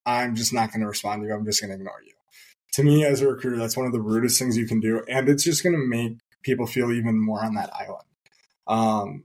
I'm 0.05 0.35
just 0.35 0.53
not 0.53 0.71
going 0.71 0.81
to 0.81 0.89
respond 0.89 1.23
to 1.23 1.29
you. 1.29 1.35
I'm 1.35 1.45
just 1.45 1.61
going 1.61 1.71
to 1.71 1.77
ignore 1.77 2.03
you 2.05 2.14
to 2.75 2.83
me 2.83 3.05
as 3.05 3.21
a 3.21 3.29
recruiter, 3.29 3.57
that's 3.57 3.77
one 3.77 3.87
of 3.87 3.93
the 3.93 4.01
rudest 4.01 4.39
things 4.39 4.57
you 4.57 4.67
can 4.67 4.81
do. 4.81 5.03
And 5.09 5.29
it's 5.29 5.45
just 5.45 5.63
going 5.63 5.75
to 5.75 5.87
make 5.87 6.19
people 6.43 6.67
feel 6.67 6.93
even 6.93 7.19
more 7.19 7.45
on 7.45 7.55
that 7.55 7.71
island. 7.73 8.05
Um, 8.67 9.25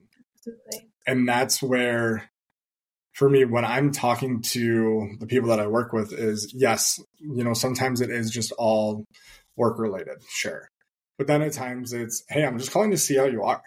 and 1.07 1.27
that's 1.27 1.61
where, 1.61 2.29
for 3.13 3.27
me, 3.27 3.45
when 3.45 3.65
I'm 3.65 3.91
talking 3.91 4.41
to 4.41 5.15
the 5.19 5.25
people 5.25 5.49
that 5.49 5.59
I 5.59 5.67
work 5.67 5.93
with, 5.93 6.13
is 6.13 6.53
yes, 6.55 6.99
you 7.17 7.43
know, 7.43 7.53
sometimes 7.53 8.01
it 8.01 8.11
is 8.11 8.29
just 8.29 8.51
all 8.53 9.05
work 9.55 9.79
related, 9.79 10.23
sure. 10.29 10.69
But 11.17 11.27
then 11.27 11.41
at 11.41 11.53
times 11.53 11.91
it's, 11.91 12.23
hey, 12.29 12.45
I'm 12.45 12.59
just 12.59 12.71
calling 12.71 12.91
to 12.91 12.97
see 12.97 13.17
how 13.17 13.25
you 13.25 13.43
are. 13.43 13.63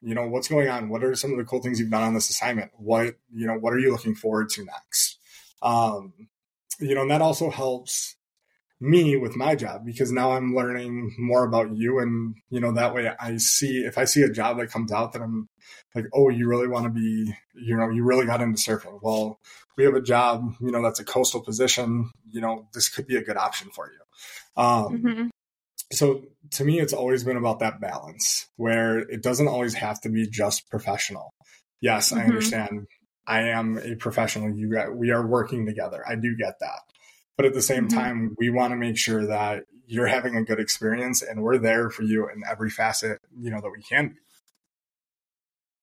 You 0.00 0.14
know, 0.14 0.26
what's 0.28 0.48
going 0.48 0.68
on? 0.68 0.88
What 0.88 1.04
are 1.04 1.14
some 1.14 1.32
of 1.32 1.38
the 1.38 1.44
cool 1.44 1.60
things 1.60 1.78
you've 1.78 1.90
done 1.90 2.02
on 2.02 2.14
this 2.14 2.30
assignment? 2.30 2.70
What, 2.74 3.16
you 3.32 3.46
know, 3.46 3.54
what 3.54 3.74
are 3.74 3.78
you 3.78 3.92
looking 3.92 4.14
forward 4.14 4.48
to 4.50 4.64
next? 4.64 5.18
Um, 5.62 6.14
you 6.80 6.94
know, 6.94 7.02
and 7.02 7.10
that 7.10 7.22
also 7.22 7.50
helps 7.50 8.15
me 8.80 9.16
with 9.16 9.36
my 9.36 9.54
job 9.54 9.84
because 9.86 10.12
now 10.12 10.32
I'm 10.32 10.54
learning 10.54 11.14
more 11.18 11.44
about 11.44 11.74
you 11.74 11.98
and 11.98 12.34
you 12.50 12.60
know 12.60 12.72
that 12.72 12.94
way 12.94 13.10
I 13.18 13.38
see 13.38 13.78
if 13.78 13.96
I 13.96 14.04
see 14.04 14.22
a 14.22 14.30
job 14.30 14.58
that 14.58 14.70
comes 14.70 14.92
out 14.92 15.12
that 15.12 15.22
I'm 15.22 15.48
like 15.94 16.06
oh 16.12 16.28
you 16.28 16.46
really 16.46 16.68
want 16.68 16.84
to 16.84 16.90
be 16.90 17.34
you 17.54 17.76
know 17.76 17.88
you 17.88 18.04
really 18.04 18.26
got 18.26 18.42
into 18.42 18.60
surfing. 18.60 18.98
Well 19.00 19.40
we 19.78 19.84
have 19.84 19.94
a 19.94 20.02
job 20.02 20.54
you 20.60 20.70
know 20.70 20.82
that's 20.82 21.00
a 21.00 21.04
coastal 21.04 21.42
position 21.42 22.10
you 22.30 22.40
know 22.40 22.68
this 22.74 22.88
could 22.88 23.06
be 23.06 23.16
a 23.16 23.24
good 23.24 23.38
option 23.38 23.70
for 23.70 23.90
you. 23.90 24.62
Um, 24.62 25.02
mm-hmm. 25.02 25.26
so 25.90 26.22
to 26.52 26.64
me 26.64 26.78
it's 26.78 26.92
always 26.92 27.24
been 27.24 27.38
about 27.38 27.60
that 27.60 27.80
balance 27.80 28.46
where 28.56 28.98
it 28.98 29.22
doesn't 29.22 29.48
always 29.48 29.74
have 29.74 30.00
to 30.02 30.10
be 30.10 30.28
just 30.28 30.68
professional. 30.68 31.32
Yes 31.80 32.10
mm-hmm. 32.10 32.20
I 32.20 32.24
understand. 32.24 32.86
I 33.26 33.48
am 33.48 33.78
a 33.78 33.96
professional. 33.96 34.54
You 34.54 34.70
got 34.70 34.94
we 34.94 35.12
are 35.12 35.26
working 35.26 35.64
together. 35.64 36.04
I 36.06 36.14
do 36.16 36.36
get 36.36 36.58
that 36.60 36.80
but 37.36 37.46
at 37.46 37.54
the 37.54 37.62
same 37.62 37.88
mm-hmm. 37.88 37.98
time, 37.98 38.36
we 38.38 38.50
want 38.50 38.72
to 38.72 38.76
make 38.76 38.96
sure 38.96 39.26
that 39.26 39.64
you're 39.86 40.06
having 40.06 40.36
a 40.36 40.44
good 40.44 40.58
experience 40.58 41.22
and 41.22 41.42
we're 41.42 41.58
there 41.58 41.90
for 41.90 42.02
you 42.02 42.28
in 42.28 42.42
every 42.48 42.70
facet, 42.70 43.20
you 43.38 43.50
know, 43.50 43.60
that 43.60 43.70
we 43.70 43.82
can. 43.82 44.16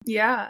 Yeah. 0.06 0.50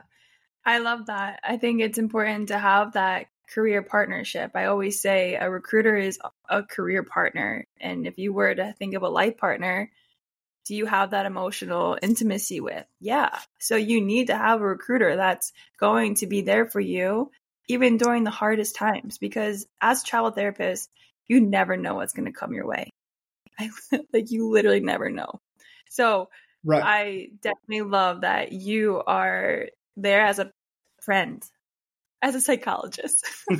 I 0.66 0.80
love 0.80 1.08
that. 1.08 1.40
I 1.44 1.58
think 1.58 1.82
it's 1.82 1.98
important 1.98 2.48
to 2.48 2.58
have 2.58 2.94
that 2.94 3.28
career 3.50 3.84
partnership. 3.84 4.52
I 4.56 4.66
always 4.66 5.02
say 5.02 5.36
a 5.36 5.50
recruiter 5.50 5.96
is 5.96 6.20
a 6.50 6.64
career 6.64 7.04
partner. 7.04 7.68
And 7.80 8.08
if 8.08 8.18
you 8.18 8.34
were 8.34 8.56
to 8.56 8.74
think 8.80 8.96
of 8.96 9.04
a 9.04 9.10
life 9.10 9.38
partner, 9.38 9.92
do 10.66 10.76
you 10.76 10.86
have 10.86 11.12
that 11.12 11.26
emotional 11.26 11.98
intimacy 12.02 12.62
with? 12.62 12.86
Yeah. 13.02 13.38
So 13.60 13.76
you 13.76 14.02
need 14.02 14.28
to 14.28 14.38
have 14.38 14.62
a 14.62 14.66
recruiter 14.66 15.18
that's 15.18 15.52
going 15.78 16.16
to 16.16 16.28
be 16.28 16.42
there 16.42 16.66
for 16.66 16.80
you 16.80 17.32
even 17.68 17.98
during 17.98 18.24
the 18.24 18.32
hardest 18.32 18.76
times 18.76 19.18
because 19.18 19.66
as 19.82 20.04
travel 20.04 20.32
therapists 20.32 20.88
you 21.28 21.40
never 21.40 21.78
know 21.78 21.96
what's 21.96 22.14
going 22.14 22.26
to 22.26 22.38
come 22.38 22.54
your 22.54 22.68
way. 22.68 22.90
I, 23.58 23.70
like 24.14 24.32
you 24.32 24.50
literally 24.50 24.82
never 24.82 25.10
know. 25.10 25.40
So 25.90 26.30
right. 26.64 26.84
i 26.84 27.28
definitely 27.42 27.82
love 27.82 28.22
that 28.22 28.52
you 28.52 29.02
are 29.06 29.68
there 29.96 30.26
as 30.26 30.40
a 30.40 30.52
friend 31.02 31.44
as 32.22 32.36
a 32.36 32.42
psychologist. 32.42 33.26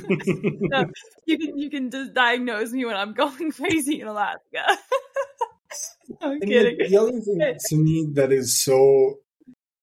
So 0.72 0.86
you 1.26 1.38
can 1.38 1.58
you 1.58 1.70
can 1.70 1.90
just 1.90 2.14
diagnose 2.14 2.72
me 2.72 2.84
when 2.84 2.96
i'm 2.96 3.12
going 3.12 3.52
crazy 3.52 4.00
in 4.00 4.08
alaska. 4.08 4.78
I'm 6.20 6.40
kidding 6.40 6.78
the, 6.78 6.88
the 6.88 6.96
other 6.96 7.20
thing 7.20 7.56
to 7.68 7.76
me 7.76 8.08
that 8.14 8.32
is 8.32 8.60
so 8.60 9.18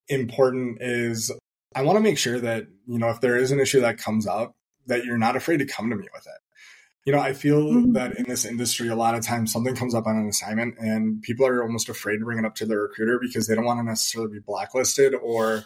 important 0.09 0.79
is 0.81 1.31
I 1.75 1.83
want 1.83 1.97
to 1.97 2.01
make 2.01 2.17
sure 2.17 2.39
that, 2.39 2.67
you 2.85 2.97
know, 2.97 3.09
if 3.09 3.21
there 3.21 3.37
is 3.37 3.51
an 3.51 3.59
issue 3.59 3.81
that 3.81 3.97
comes 3.97 4.27
up, 4.27 4.55
that 4.87 5.05
you're 5.05 5.17
not 5.17 5.35
afraid 5.35 5.57
to 5.57 5.65
come 5.65 5.89
to 5.89 5.95
me 5.95 6.07
with 6.13 6.25
it. 6.25 6.41
You 7.05 7.13
know, 7.13 7.19
I 7.19 7.33
feel 7.33 7.63
mm-hmm. 7.63 7.93
that 7.93 8.17
in 8.17 8.25
this 8.27 8.45
industry, 8.45 8.89
a 8.89 8.95
lot 8.95 9.15
of 9.15 9.25
times 9.25 9.51
something 9.51 9.75
comes 9.75 9.95
up 9.95 10.05
on 10.05 10.17
an 10.17 10.27
assignment 10.27 10.77
and 10.77 11.21
people 11.21 11.47
are 11.47 11.63
almost 11.63 11.89
afraid 11.89 12.17
to 12.17 12.25
bring 12.25 12.39
it 12.39 12.45
up 12.45 12.55
to 12.55 12.65
their 12.65 12.81
recruiter 12.81 13.19
because 13.19 13.47
they 13.47 13.55
don't 13.55 13.65
want 13.65 13.79
to 13.79 13.83
necessarily 13.83 14.31
be 14.31 14.39
blacklisted 14.39 15.15
or, 15.15 15.65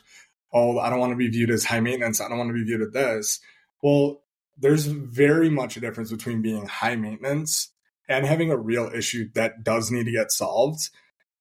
oh, 0.53 0.79
I 0.79 0.89
don't 0.89 0.99
want 0.99 1.11
to 1.11 1.17
be 1.17 1.27
viewed 1.27 1.49
as 1.49 1.65
high 1.65 1.81
maintenance. 1.81 2.21
I 2.21 2.29
don't 2.29 2.37
want 2.37 2.49
to 2.49 2.53
be 2.53 2.63
viewed 2.63 2.81
as 2.81 2.91
this. 2.91 3.39
Well, 3.81 4.21
there's 4.57 4.85
very 4.85 5.49
much 5.49 5.75
a 5.75 5.81
difference 5.81 6.11
between 6.11 6.41
being 6.41 6.67
high 6.67 6.95
maintenance 6.95 7.71
and 8.07 8.25
having 8.25 8.51
a 8.51 8.57
real 8.57 8.89
issue 8.93 9.29
that 9.33 9.63
does 9.63 9.91
need 9.91 10.05
to 10.05 10.11
get 10.11 10.31
solved 10.31 10.89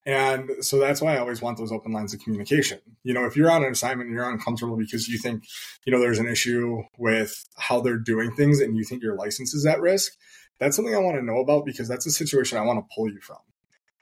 and 0.07 0.51
so 0.61 0.79
that's 0.79 1.01
why 1.01 1.15
I 1.15 1.19
always 1.19 1.41
want 1.41 1.57
those 1.57 1.73
open 1.73 1.93
lines 1.93 2.13
of 2.13 2.21
communication. 2.21 2.79
You 3.05 3.15
know, 3.15 3.25
if 3.25 3.37
you're 3.37 3.51
on 3.51 3.65
an 3.65 3.73
assignment 3.73 4.09
and 4.09 4.17
you're 4.17 4.29
uncomfortable 4.29 4.77
because 4.77 5.09
you 5.09 5.19
think, 5.19 5.45
you 5.85 5.93
know, 5.93 5.99
there's 5.99 6.19
an 6.19 6.29
issue 6.29 6.83
with 6.99 7.43
how 7.57 7.81
they're 7.81 7.97
doing 7.97 8.35
things 8.35 8.61
and 8.61 8.77
you 8.77 8.85
think 8.85 9.03
your 9.03 9.17
license 9.17 9.55
is 9.55 9.65
at 9.65 9.81
risk, 9.81 10.13
that's 10.59 10.77
something 10.77 10.95
I 10.95 10.99
want 10.99 11.17
to 11.17 11.25
know 11.25 11.39
about 11.39 11.65
because 11.65 11.89
that's 11.89 12.07
a 12.07 12.11
situation 12.11 12.59
I 12.59 12.63
want 12.63 12.81
to 12.81 12.95
pull 12.95 13.09
you 13.11 13.21
from. 13.21 13.39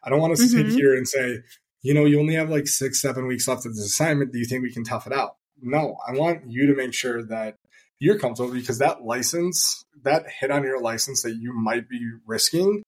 I 0.02 0.10
don't 0.10 0.20
want 0.20 0.36
to 0.36 0.42
mm-hmm. 0.42 0.70
sit 0.70 0.76
here 0.76 0.96
and 0.96 1.06
say, 1.06 1.38
you 1.82 1.94
know, 1.94 2.04
you 2.04 2.18
only 2.18 2.34
have 2.34 2.50
like 2.50 2.66
six, 2.66 3.00
seven 3.00 3.28
weeks 3.28 3.46
left 3.46 3.64
of 3.64 3.76
this 3.76 3.84
assignment. 3.84 4.32
Do 4.32 4.38
you 4.38 4.44
think 4.44 4.62
we 4.62 4.72
can 4.72 4.84
tough 4.84 5.06
it 5.06 5.12
out? 5.12 5.36
No, 5.60 5.96
I 6.06 6.12
want 6.12 6.50
you 6.50 6.66
to 6.66 6.74
make 6.74 6.94
sure 6.94 7.22
that, 7.26 7.56
you're 8.02 8.18
comfortable 8.18 8.52
because 8.52 8.78
that 8.78 9.04
license, 9.04 9.84
that 10.02 10.24
hit 10.28 10.50
on 10.50 10.64
your 10.64 10.80
license 10.80 11.22
that 11.22 11.36
you 11.36 11.52
might 11.52 11.88
be 11.88 12.04
risking 12.26 12.82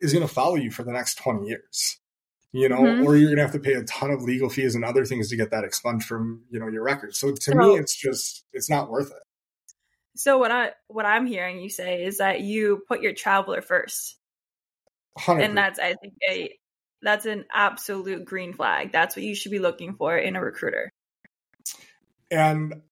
is 0.00 0.12
going 0.12 0.24
to 0.24 0.32
follow 0.32 0.54
you 0.54 0.70
for 0.70 0.84
the 0.84 0.92
next 0.92 1.16
20 1.16 1.48
years 1.48 1.98
you 2.52 2.68
know, 2.68 2.80
mm-hmm. 2.80 3.06
or 3.06 3.16
you're 3.16 3.34
to 3.34 3.42
have 3.42 3.52
to 3.52 3.60
pay 3.60 3.74
a 3.74 3.84
ton 3.84 4.10
of 4.10 4.22
legal 4.22 4.48
fees 4.48 4.74
and 4.74 4.84
other 4.84 5.04
things 5.04 5.28
to 5.30 5.36
get 5.36 5.50
that 5.50 5.64
expunged 5.64 6.06
from, 6.06 6.42
you 6.50 6.58
know, 6.58 6.68
your 6.68 6.82
records. 6.82 7.18
So 7.18 7.32
to 7.32 7.40
so, 7.40 7.54
me, 7.54 7.76
it's 7.76 7.96
just, 7.96 8.44
it's 8.52 8.68
not 8.68 8.90
worth 8.90 9.10
it. 9.10 9.22
So 10.16 10.38
what 10.38 10.50
I, 10.50 10.72
what 10.88 11.06
I'm 11.06 11.26
hearing 11.26 11.60
you 11.60 11.70
say 11.70 12.04
is 12.04 12.18
that 12.18 12.40
you 12.40 12.82
put 12.88 13.02
your 13.02 13.12
traveler 13.12 13.60
1st 13.60 14.14
100%. 15.18 15.44
And 15.44 15.56
that's, 15.56 15.78
I 15.78 15.94
think, 15.94 16.14
a, 16.28 16.58
that's 17.02 17.26
an 17.26 17.44
absolute 17.52 18.24
green 18.24 18.52
flag. 18.52 18.92
That's 18.92 19.16
what 19.16 19.24
you 19.24 19.34
should 19.34 19.52
be 19.52 19.58
looking 19.58 19.94
for 19.94 20.16
in 20.16 20.36
a 20.36 20.42
recruiter. 20.42 20.90
And 22.30 22.82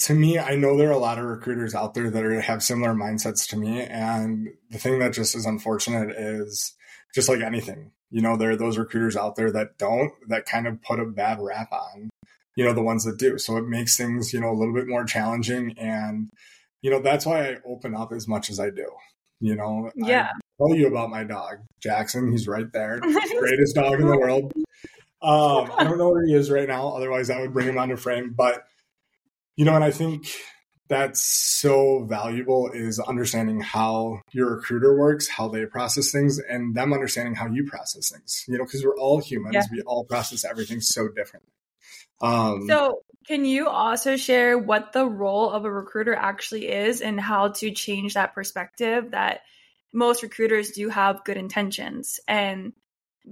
to 0.00 0.14
me, 0.14 0.38
I 0.38 0.56
know 0.56 0.76
there 0.76 0.88
are 0.88 0.92
a 0.92 0.98
lot 0.98 1.18
of 1.18 1.24
recruiters 1.24 1.74
out 1.74 1.94
there 1.94 2.10
that 2.10 2.24
are, 2.24 2.40
have 2.40 2.62
similar 2.62 2.92
mindsets 2.94 3.48
to 3.48 3.56
me. 3.56 3.80
And 3.82 4.48
the 4.70 4.78
thing 4.78 4.98
that 4.98 5.14
just 5.14 5.34
is 5.34 5.46
unfortunate 5.46 6.10
is 6.10 6.74
just 7.14 7.28
like 7.28 7.40
anything, 7.40 7.92
you 8.10 8.22
know, 8.22 8.36
there 8.36 8.50
are 8.50 8.56
those 8.56 8.78
recruiters 8.78 9.16
out 9.16 9.36
there 9.36 9.50
that 9.52 9.78
don't, 9.78 10.12
that 10.28 10.46
kind 10.46 10.66
of 10.66 10.82
put 10.82 11.00
a 11.00 11.04
bad 11.04 11.38
rap 11.40 11.72
on, 11.72 12.10
you 12.56 12.64
know, 12.64 12.72
the 12.72 12.82
ones 12.82 13.04
that 13.04 13.18
do. 13.18 13.38
So 13.38 13.56
it 13.56 13.66
makes 13.66 13.96
things, 13.96 14.32
you 14.32 14.40
know, 14.40 14.50
a 14.50 14.56
little 14.58 14.74
bit 14.74 14.88
more 14.88 15.04
challenging. 15.04 15.74
And, 15.78 16.30
you 16.82 16.90
know, 16.90 17.00
that's 17.00 17.26
why 17.26 17.50
I 17.50 17.56
open 17.66 17.94
up 17.94 18.12
as 18.12 18.26
much 18.26 18.50
as 18.50 18.58
I 18.60 18.70
do. 18.70 18.86
You 19.40 19.54
know, 19.54 19.90
yeah. 19.94 20.30
I 20.32 20.66
tell 20.66 20.76
you 20.76 20.88
about 20.88 21.10
my 21.10 21.22
dog, 21.22 21.58
Jackson. 21.80 22.32
He's 22.32 22.48
right 22.48 22.70
there. 22.72 22.98
Greatest 23.38 23.76
dog 23.76 24.00
in 24.00 24.08
the 24.08 24.18
world. 24.18 24.52
Um, 25.22 25.70
I 25.76 25.84
don't 25.84 25.98
know 25.98 26.10
where 26.10 26.26
he 26.26 26.34
is 26.34 26.50
right 26.50 26.66
now. 26.66 26.88
Otherwise, 26.88 27.30
I 27.30 27.40
would 27.40 27.52
bring 27.52 27.68
him 27.68 27.78
onto 27.78 27.96
frame. 27.96 28.34
But, 28.36 28.64
you 29.56 29.64
know, 29.64 29.74
and 29.74 29.84
I 29.84 29.92
think 29.92 30.26
that's 30.88 31.22
so 31.22 32.04
valuable 32.04 32.70
is 32.72 32.98
understanding 32.98 33.60
how 33.60 34.22
your 34.32 34.56
recruiter 34.56 34.96
works, 34.96 35.28
how 35.28 35.48
they 35.48 35.66
process 35.66 36.10
things, 36.10 36.38
and 36.38 36.74
them 36.74 36.92
understanding 36.92 37.34
how 37.34 37.46
you 37.46 37.64
process 37.64 38.10
things. 38.10 38.44
You 38.48 38.58
know, 38.58 38.64
because 38.64 38.84
we're 38.84 38.98
all 38.98 39.20
humans, 39.20 39.54
yeah. 39.54 39.64
we 39.70 39.82
all 39.82 40.04
process 40.04 40.44
everything 40.44 40.80
so 40.80 41.08
differently. 41.08 41.52
Um, 42.20 42.66
so, 42.66 43.02
can 43.26 43.44
you 43.44 43.68
also 43.68 44.16
share 44.16 44.56
what 44.58 44.92
the 44.92 45.06
role 45.06 45.50
of 45.50 45.64
a 45.64 45.70
recruiter 45.70 46.14
actually 46.14 46.68
is 46.68 47.02
and 47.02 47.20
how 47.20 47.48
to 47.48 47.70
change 47.70 48.14
that 48.14 48.34
perspective 48.34 49.10
that 49.10 49.42
most 49.92 50.22
recruiters 50.22 50.70
do 50.70 50.88
have 50.88 51.24
good 51.24 51.36
intentions? 51.36 52.18
And 52.26 52.72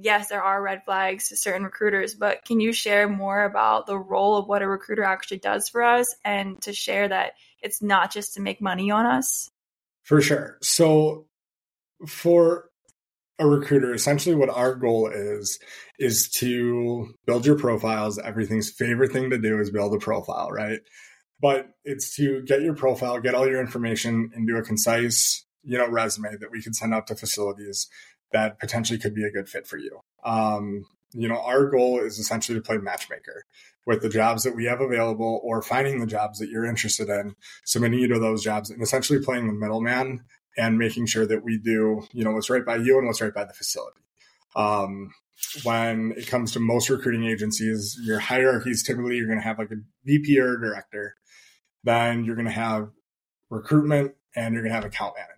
yes, 0.00 0.28
there 0.28 0.42
are 0.42 0.62
red 0.62 0.84
flags 0.84 1.28
to 1.28 1.36
certain 1.36 1.64
recruiters, 1.64 2.14
but 2.14 2.44
can 2.44 2.60
you 2.60 2.72
share 2.72 3.08
more 3.08 3.44
about 3.44 3.86
the 3.86 3.98
role 3.98 4.36
of 4.36 4.46
what 4.46 4.62
a 4.62 4.68
recruiter 4.68 5.02
actually 5.04 5.38
does 5.38 5.68
for 5.68 5.82
us 5.82 6.14
and 6.24 6.60
to 6.62 6.72
share 6.72 7.08
that 7.08 7.32
it's 7.62 7.82
not 7.82 8.12
just 8.12 8.34
to 8.34 8.40
make 8.40 8.60
money 8.60 8.90
on 8.90 9.06
us? 9.06 9.50
For 10.02 10.20
sure. 10.20 10.58
So, 10.62 11.26
for 12.06 12.70
a 13.38 13.46
recruiter, 13.46 13.92
essentially 13.92 14.34
what 14.34 14.50
our 14.50 14.74
goal 14.74 15.08
is, 15.08 15.58
is 15.98 16.28
to 16.30 17.14
build 17.26 17.44
your 17.44 17.58
profiles. 17.58 18.18
Everything's 18.18 18.70
favorite 18.70 19.12
thing 19.12 19.30
to 19.30 19.38
do 19.38 19.58
is 19.58 19.70
build 19.70 19.94
a 19.94 19.98
profile, 19.98 20.50
right? 20.50 20.80
But 21.40 21.68
it's 21.84 22.16
to 22.16 22.42
get 22.42 22.62
your 22.62 22.74
profile, 22.74 23.20
get 23.20 23.34
all 23.34 23.46
your 23.46 23.60
information 23.60 24.30
into 24.34 24.56
a 24.56 24.62
concise, 24.62 25.44
you 25.64 25.76
know, 25.76 25.88
resume 25.88 26.36
that 26.40 26.50
we 26.50 26.62
can 26.62 26.72
send 26.72 26.94
out 26.94 27.06
to 27.08 27.14
facilities 27.14 27.88
that 28.32 28.58
potentially 28.58 28.98
could 28.98 29.14
be 29.14 29.24
a 29.24 29.30
good 29.30 29.48
fit 29.48 29.66
for 29.66 29.78
you. 29.78 30.00
Um, 30.24 30.84
you 31.12 31.28
know, 31.28 31.40
our 31.40 31.66
goal 31.66 32.00
is 32.00 32.18
essentially 32.18 32.58
to 32.58 32.62
play 32.62 32.78
matchmaker 32.78 33.44
with 33.86 34.02
the 34.02 34.08
jobs 34.08 34.42
that 34.42 34.56
we 34.56 34.64
have 34.64 34.80
available 34.80 35.40
or 35.44 35.62
finding 35.62 36.00
the 36.00 36.06
jobs 36.06 36.38
that 36.38 36.50
you're 36.50 36.66
interested 36.66 37.08
in, 37.08 37.36
submitting 37.64 38.00
you 38.00 38.08
to 38.08 38.18
those 38.18 38.42
jobs 38.42 38.70
and 38.70 38.82
essentially 38.82 39.20
playing 39.20 39.46
the 39.46 39.52
middleman 39.52 40.24
and 40.58 40.78
making 40.78 41.06
sure 41.06 41.26
that 41.26 41.44
we 41.44 41.58
do, 41.58 42.02
you 42.12 42.24
know, 42.24 42.32
what's 42.32 42.50
right 42.50 42.64
by 42.64 42.76
you 42.76 42.98
and 42.98 43.06
what's 43.06 43.20
right 43.20 43.34
by 43.34 43.44
the 43.44 43.52
facility. 43.52 44.00
Um, 44.56 45.12
when 45.62 46.14
it 46.16 46.26
comes 46.26 46.52
to 46.52 46.60
most 46.60 46.88
recruiting 46.90 47.26
agencies, 47.26 47.98
your 48.02 48.18
hierarchies 48.18 48.82
typically 48.82 49.16
you're 49.16 49.26
going 49.26 49.38
to 49.38 49.44
have 49.44 49.58
like 49.58 49.70
a 49.70 49.76
VP 50.04 50.38
or 50.40 50.54
a 50.54 50.60
director, 50.60 51.14
then 51.84 52.24
you're 52.24 52.36
going 52.36 52.46
to 52.46 52.52
have 52.52 52.90
recruitment 53.50 54.14
and 54.34 54.54
you're 54.54 54.62
going 54.62 54.70
to 54.70 54.76
have 54.76 54.84
account 54.84 55.14
managers. 55.16 55.35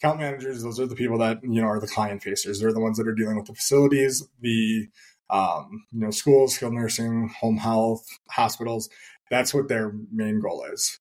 Account 0.00 0.20
managers, 0.20 0.62
those 0.62 0.80
are 0.80 0.86
the 0.86 0.94
people 0.94 1.18
that 1.18 1.40
you 1.42 1.60
know 1.60 1.66
are 1.66 1.80
the 1.80 1.86
client 1.86 2.22
facers. 2.22 2.60
They're 2.60 2.72
the 2.72 2.80
ones 2.80 2.96
that 2.96 3.06
are 3.06 3.14
dealing 3.14 3.36
with 3.36 3.46
the 3.46 3.54
facilities, 3.54 4.26
the 4.40 4.88
um, 5.28 5.84
you 5.92 6.00
know 6.00 6.10
schools, 6.10 6.54
skilled 6.54 6.72
nursing, 6.72 7.30
home 7.38 7.58
health, 7.58 8.06
hospitals. 8.30 8.88
That's 9.30 9.52
what 9.52 9.68
their 9.68 9.92
main 10.10 10.40
goal 10.40 10.64
is. 10.72 10.98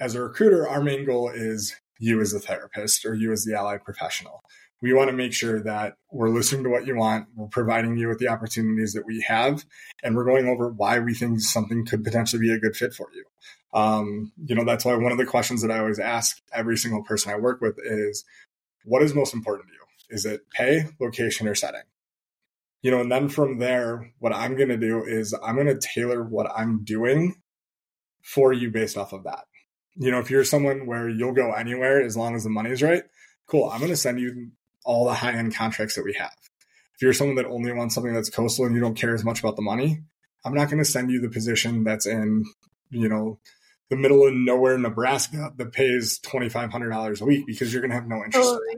As 0.00 0.14
a 0.14 0.22
recruiter, 0.22 0.66
our 0.66 0.82
main 0.82 1.04
goal 1.04 1.28
is 1.28 1.76
you 1.98 2.20
as 2.20 2.32
a 2.32 2.40
therapist 2.40 3.04
or 3.04 3.14
you 3.14 3.32
as 3.32 3.44
the 3.44 3.54
allied 3.54 3.84
professional. 3.84 4.42
We 4.80 4.92
want 4.92 5.10
to 5.10 5.16
make 5.16 5.32
sure 5.32 5.60
that 5.64 5.96
we're 6.10 6.28
listening 6.28 6.62
to 6.64 6.70
what 6.70 6.86
you 6.86 6.96
want, 6.96 7.26
we're 7.34 7.48
providing 7.48 7.96
you 7.96 8.08
with 8.08 8.18
the 8.18 8.28
opportunities 8.28 8.92
that 8.92 9.04
we 9.04 9.24
have, 9.26 9.64
and 10.02 10.14
we're 10.14 10.24
going 10.24 10.46
over 10.46 10.68
why 10.68 11.00
we 11.00 11.14
think 11.14 11.40
something 11.40 11.84
could 11.84 12.04
potentially 12.04 12.40
be 12.40 12.52
a 12.52 12.60
good 12.60 12.76
fit 12.76 12.94
for 12.94 13.08
you. 13.12 13.24
Um, 13.72 14.32
you 14.44 14.54
know, 14.54 14.64
that's 14.64 14.84
why 14.84 14.94
one 14.96 15.12
of 15.12 15.18
the 15.18 15.26
questions 15.26 15.62
that 15.62 15.70
I 15.70 15.78
always 15.78 15.98
ask 15.98 16.40
every 16.52 16.76
single 16.76 17.02
person 17.02 17.32
I 17.32 17.36
work 17.36 17.60
with 17.60 17.78
is, 17.84 18.24
what 18.84 19.02
is 19.02 19.14
most 19.14 19.34
important 19.34 19.68
to 19.68 19.74
you? 19.74 20.16
Is 20.16 20.24
it 20.24 20.48
pay, 20.50 20.86
location, 21.00 21.46
or 21.46 21.54
setting? 21.54 21.82
You 22.80 22.90
know, 22.90 23.00
and 23.00 23.12
then 23.12 23.28
from 23.28 23.58
there, 23.58 24.12
what 24.20 24.34
I'm 24.34 24.56
going 24.56 24.68
to 24.68 24.76
do 24.76 25.04
is 25.04 25.34
I'm 25.42 25.56
going 25.56 25.66
to 25.66 25.78
tailor 25.78 26.22
what 26.22 26.50
I'm 26.54 26.84
doing 26.84 27.34
for 28.22 28.52
you 28.52 28.70
based 28.70 28.96
off 28.96 29.12
of 29.12 29.24
that 29.24 29.44
you 29.98 30.12
know, 30.12 30.20
if 30.20 30.30
you're 30.30 30.44
someone 30.44 30.86
where 30.86 31.08
you'll 31.08 31.32
go 31.32 31.52
anywhere 31.52 32.00
as 32.00 32.16
long 32.16 32.36
as 32.36 32.44
the 32.44 32.50
money's 32.50 32.82
right, 32.82 33.02
cool. 33.46 33.68
I'm 33.68 33.80
going 33.80 33.90
to 33.90 33.96
send 33.96 34.20
you 34.20 34.52
all 34.84 35.04
the 35.04 35.14
high 35.14 35.32
end 35.32 35.54
contracts 35.54 35.96
that 35.96 36.04
we 36.04 36.14
have. 36.14 36.34
If 36.94 37.02
you're 37.02 37.12
someone 37.12 37.36
that 37.36 37.46
only 37.46 37.72
wants 37.72 37.94
something 37.94 38.14
that's 38.14 38.30
coastal 38.30 38.64
and 38.64 38.74
you 38.74 38.80
don't 38.80 38.94
care 38.94 39.14
as 39.14 39.24
much 39.24 39.40
about 39.40 39.56
the 39.56 39.62
money, 39.62 39.98
I'm 40.44 40.54
not 40.54 40.70
going 40.70 40.78
to 40.78 40.88
send 40.88 41.10
you 41.10 41.20
the 41.20 41.28
position 41.28 41.82
that's 41.82 42.06
in, 42.06 42.44
you 42.90 43.08
know, 43.08 43.40
the 43.90 43.96
middle 43.96 44.26
of 44.26 44.34
nowhere, 44.34 44.78
Nebraska 44.78 45.52
that 45.56 45.72
pays 45.72 46.18
$2,500 46.20 47.20
a 47.20 47.24
week 47.24 47.46
because 47.46 47.72
you're 47.72 47.82
going 47.82 47.90
to 47.90 47.96
have 47.96 48.08
no 48.08 48.16
interest. 48.16 48.48
Totally. 48.48 48.76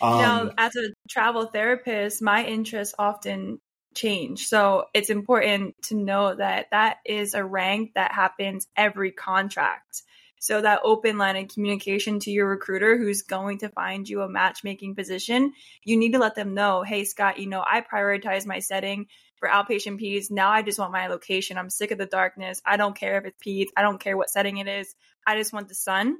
Um, 0.00 0.18
now, 0.20 0.50
as 0.58 0.76
a 0.76 0.92
travel 1.08 1.46
therapist, 1.46 2.22
my 2.22 2.44
interests 2.44 2.94
often 2.98 3.60
change. 3.94 4.46
So 4.46 4.86
it's 4.92 5.10
important 5.10 5.80
to 5.84 5.94
know 5.94 6.34
that 6.34 6.66
that 6.72 6.98
is 7.04 7.34
a 7.34 7.44
rank 7.44 7.92
that 7.94 8.12
happens 8.12 8.66
every 8.76 9.12
contract. 9.12 10.02
So 10.38 10.60
that 10.60 10.80
open 10.84 11.16
line 11.16 11.36
of 11.36 11.48
communication 11.48 12.20
to 12.20 12.30
your 12.30 12.46
recruiter 12.46 12.98
who's 12.98 13.22
going 13.22 13.58
to 13.58 13.70
find 13.70 14.06
you 14.06 14.20
a 14.20 14.28
matchmaking 14.28 14.94
position, 14.94 15.54
you 15.84 15.96
need 15.96 16.12
to 16.12 16.18
let 16.18 16.34
them 16.34 16.52
know, 16.52 16.82
hey, 16.82 17.04
Scott, 17.04 17.38
you 17.38 17.46
know, 17.46 17.64
I 17.66 17.80
prioritize 17.80 18.44
my 18.44 18.58
setting 18.58 19.06
for 19.44 19.50
outpatient 19.50 20.00
peds. 20.00 20.30
Now 20.30 20.50
I 20.50 20.62
just 20.62 20.78
want 20.78 20.92
my 20.92 21.08
location. 21.08 21.58
I'm 21.58 21.68
sick 21.68 21.90
of 21.90 21.98
the 21.98 22.06
darkness. 22.06 22.62
I 22.64 22.78
don't 22.78 22.96
care 22.96 23.18
if 23.18 23.26
it's 23.26 23.42
peds. 23.44 23.68
I 23.76 23.82
don't 23.82 24.00
care 24.00 24.16
what 24.16 24.30
setting 24.30 24.56
it 24.56 24.66
is. 24.66 24.94
I 25.26 25.36
just 25.36 25.52
want 25.52 25.68
the 25.68 25.74
sun. 25.74 26.16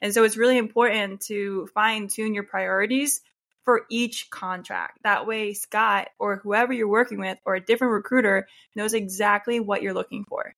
And 0.00 0.14
so 0.14 0.22
it's 0.22 0.36
really 0.36 0.58
important 0.58 1.22
to 1.22 1.68
fine 1.74 2.06
tune 2.06 2.34
your 2.34 2.44
priorities 2.44 3.20
for 3.64 3.82
each 3.90 4.30
contract. 4.30 5.00
That 5.02 5.26
way, 5.26 5.54
Scott 5.54 6.08
or 6.20 6.36
whoever 6.36 6.72
you're 6.72 6.88
working 6.88 7.18
with 7.18 7.38
or 7.44 7.56
a 7.56 7.64
different 7.64 7.94
recruiter 7.94 8.46
knows 8.76 8.94
exactly 8.94 9.58
what 9.58 9.82
you're 9.82 9.92
looking 9.92 10.24
for. 10.28 10.54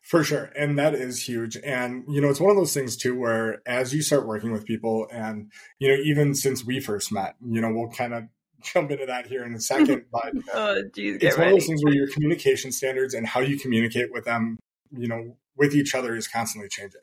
For 0.00 0.22
sure. 0.22 0.50
And 0.56 0.78
that 0.78 0.94
is 0.94 1.26
huge. 1.26 1.56
And, 1.56 2.04
you 2.08 2.20
know, 2.20 2.28
it's 2.28 2.40
one 2.40 2.50
of 2.50 2.56
those 2.56 2.74
things 2.74 2.96
too, 2.96 3.18
where 3.18 3.62
as 3.66 3.92
you 3.92 4.02
start 4.02 4.26
working 4.26 4.52
with 4.52 4.64
people 4.64 5.08
and, 5.12 5.50
you 5.80 5.88
know, 5.88 5.94
even 6.04 6.34
since 6.34 6.64
we 6.64 6.78
first 6.78 7.12
met, 7.12 7.34
you 7.44 7.60
know, 7.60 7.72
we'll 7.72 7.90
kind 7.90 8.14
of 8.14 8.24
jump 8.74 8.90
into 8.90 9.06
that 9.06 9.26
here 9.26 9.44
in 9.44 9.54
a 9.54 9.60
second, 9.72 10.04
but 10.10 10.32
oh, 10.54 10.82
geez, 10.94 11.18
it's 11.20 11.36
one 11.36 11.48
of 11.48 11.52
those 11.54 11.66
things 11.66 11.82
where 11.84 11.94
your 11.94 12.08
communication 12.08 12.72
standards 12.72 13.14
and 13.14 13.26
how 13.26 13.40
you 13.40 13.58
communicate 13.58 14.12
with 14.12 14.24
them, 14.24 14.58
you 14.90 15.08
know, 15.08 15.36
with 15.56 15.74
each 15.74 15.94
other 15.94 16.16
is 16.16 16.28
constantly 16.28 16.68
changing. 16.68 17.00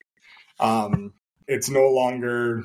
Um, 0.60 1.13
it's 1.48 1.69
no 1.69 1.88
longer, 1.89 2.63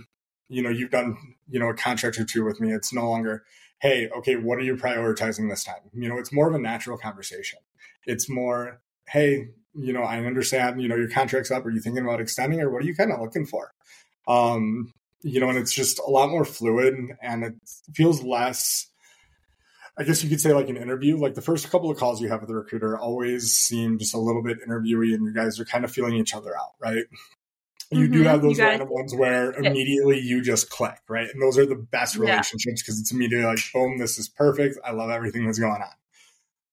you 0.48 0.62
know, 0.62 0.70
you've 0.70 0.90
done, 0.90 1.16
you 1.48 1.58
know, 1.58 1.68
a 1.68 1.74
contract 1.74 2.18
or 2.18 2.24
two 2.24 2.44
with 2.44 2.60
me. 2.60 2.72
It's 2.72 2.92
no 2.92 3.08
longer, 3.08 3.44
hey, 3.80 4.08
okay, 4.16 4.36
what 4.36 4.58
are 4.58 4.62
you 4.62 4.76
prioritizing 4.76 5.48
this 5.48 5.64
time? 5.64 5.90
You 5.92 6.08
know, 6.08 6.18
it's 6.18 6.32
more 6.32 6.48
of 6.48 6.54
a 6.54 6.58
natural 6.58 6.98
conversation. 6.98 7.60
It's 8.06 8.28
more, 8.28 8.80
hey, 9.08 9.48
you 9.74 9.92
know, 9.92 10.02
I 10.02 10.18
understand, 10.24 10.80
you 10.80 10.88
know, 10.88 10.96
your 10.96 11.08
contract's 11.08 11.50
up. 11.50 11.64
Are 11.66 11.70
you 11.70 11.80
thinking 11.80 12.04
about 12.04 12.20
extending 12.20 12.60
or 12.60 12.70
what 12.70 12.82
are 12.82 12.86
you 12.86 12.94
kind 12.94 13.12
of 13.12 13.20
looking 13.20 13.46
for? 13.46 13.72
Um, 14.26 14.92
you 15.24 15.40
know, 15.40 15.48
and 15.48 15.58
it's 15.58 15.72
just 15.72 15.98
a 15.98 16.10
lot 16.10 16.28
more 16.28 16.44
fluid 16.44 16.94
and 17.22 17.44
it 17.44 17.54
feels 17.94 18.22
less, 18.22 18.86
I 19.98 20.04
guess 20.04 20.22
you 20.22 20.28
could 20.28 20.40
say 20.40 20.52
like 20.52 20.68
an 20.68 20.76
interview. 20.76 21.16
Like 21.16 21.34
the 21.34 21.42
first 21.42 21.70
couple 21.70 21.90
of 21.90 21.96
calls 21.96 22.20
you 22.20 22.28
have 22.28 22.40
with 22.40 22.48
the 22.48 22.54
recruiter 22.54 22.98
always 22.98 23.56
seem 23.56 23.98
just 23.98 24.14
a 24.14 24.18
little 24.18 24.42
bit 24.42 24.58
interviewy 24.60 25.14
and 25.14 25.24
you 25.24 25.32
guys 25.32 25.58
are 25.58 25.64
kind 25.64 25.82
of 25.84 25.90
feeling 25.90 26.14
each 26.14 26.34
other 26.34 26.54
out, 26.54 26.74
right? 26.78 27.04
You 27.90 28.04
mm-hmm. 28.04 28.12
do 28.12 28.22
have 28.24 28.42
those 28.42 28.58
random 28.58 28.88
ones 28.90 29.14
where 29.14 29.52
immediately 29.52 30.20
you 30.20 30.42
just 30.42 30.68
click, 30.68 30.98
right? 31.08 31.28
And 31.32 31.42
those 31.42 31.56
are 31.56 31.66
the 31.66 31.74
best 31.74 32.16
relationships 32.16 32.82
because 32.82 32.98
yeah. 32.98 33.00
it's 33.00 33.12
immediately 33.12 33.46
like, 33.46 33.60
boom, 33.72 33.98
this 33.98 34.18
is 34.18 34.28
perfect. 34.28 34.78
I 34.84 34.92
love 34.92 35.08
everything 35.08 35.46
that's 35.46 35.58
going 35.58 35.72
on. 35.72 35.88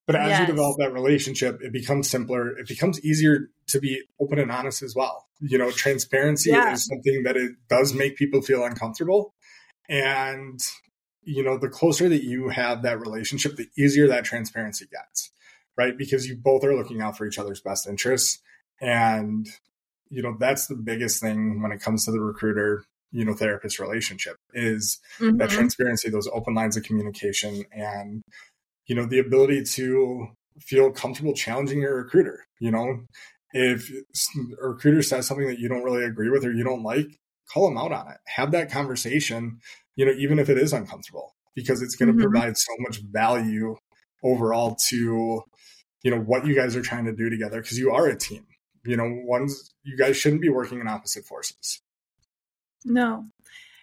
But 0.04 0.16
as 0.16 0.30
yes. 0.30 0.40
you 0.40 0.46
develop 0.46 0.78
that 0.78 0.92
relationship, 0.92 1.60
it 1.62 1.72
becomes 1.72 2.10
simpler. 2.10 2.58
It 2.58 2.66
becomes 2.66 3.04
easier 3.04 3.50
to 3.68 3.78
be 3.78 4.02
open 4.20 4.40
and 4.40 4.50
honest 4.50 4.82
as 4.82 4.96
well. 4.96 5.28
You 5.40 5.58
know, 5.58 5.70
transparency 5.70 6.50
yeah. 6.50 6.72
is 6.72 6.86
something 6.86 7.22
that 7.22 7.36
it 7.36 7.52
does 7.68 7.94
make 7.94 8.16
people 8.16 8.42
feel 8.42 8.64
uncomfortable. 8.64 9.32
And, 9.88 10.58
you 11.22 11.44
know, 11.44 11.56
the 11.56 11.68
closer 11.68 12.08
that 12.08 12.24
you 12.24 12.48
have 12.48 12.82
that 12.82 12.98
relationship, 12.98 13.54
the 13.54 13.68
easier 13.78 14.08
that 14.08 14.24
transparency 14.24 14.86
gets, 14.90 15.30
right? 15.76 15.96
Because 15.96 16.26
you 16.26 16.36
both 16.36 16.64
are 16.64 16.74
looking 16.74 17.00
out 17.00 17.16
for 17.16 17.24
each 17.24 17.38
other's 17.38 17.60
best 17.60 17.86
interests. 17.86 18.40
And, 18.80 19.46
you 20.10 20.20
know, 20.22 20.36
that's 20.36 20.66
the 20.66 20.74
biggest 20.74 21.22
thing 21.22 21.62
when 21.62 21.70
it 21.70 21.80
comes 21.80 22.06
to 22.06 22.10
the 22.10 22.20
recruiter, 22.20 22.84
you 23.12 23.24
know, 23.24 23.34
therapist 23.34 23.78
relationship 23.78 24.36
is 24.52 24.98
mm-hmm. 25.18 25.36
that 25.36 25.50
transparency, 25.50 26.10
those 26.10 26.28
open 26.32 26.54
lines 26.54 26.76
of 26.76 26.82
communication 26.82 27.64
and, 27.70 28.22
you 28.86 28.94
know, 28.94 29.06
the 29.06 29.18
ability 29.18 29.64
to 29.64 30.28
feel 30.60 30.90
comfortable 30.90 31.34
challenging 31.34 31.80
your 31.80 31.96
recruiter. 31.96 32.46
You 32.60 32.70
know, 32.70 33.00
if 33.52 33.90
a 33.90 34.66
recruiter 34.66 35.02
says 35.02 35.26
something 35.26 35.46
that 35.46 35.58
you 35.58 35.68
don't 35.68 35.82
really 35.82 36.04
agree 36.04 36.30
with 36.30 36.44
or 36.44 36.52
you 36.52 36.64
don't 36.64 36.82
like, 36.82 37.06
call 37.52 37.68
them 37.68 37.78
out 37.78 37.92
on 37.92 38.10
it. 38.10 38.18
Have 38.26 38.52
that 38.52 38.70
conversation, 38.70 39.60
you 39.96 40.06
know, 40.06 40.12
even 40.12 40.38
if 40.38 40.48
it 40.48 40.58
is 40.58 40.72
uncomfortable, 40.72 41.34
because 41.54 41.82
it's 41.82 41.96
going 41.96 42.08
to 42.08 42.12
mm-hmm. 42.14 42.30
provide 42.30 42.56
so 42.56 42.72
much 42.78 43.00
value 43.00 43.76
overall 44.22 44.76
to, 44.88 45.42
you 46.02 46.10
know, 46.10 46.20
what 46.20 46.46
you 46.46 46.54
guys 46.54 46.76
are 46.76 46.82
trying 46.82 47.04
to 47.06 47.12
do 47.12 47.28
together 47.28 47.60
because 47.60 47.78
you 47.78 47.90
are 47.92 48.06
a 48.06 48.16
team. 48.16 48.46
You 48.84 48.96
know, 48.96 49.08
one's 49.24 49.72
you 49.84 49.96
guys 49.96 50.16
shouldn't 50.16 50.42
be 50.42 50.48
working 50.48 50.80
in 50.80 50.88
opposite 50.88 51.24
forces. 51.24 51.80
No. 52.84 53.26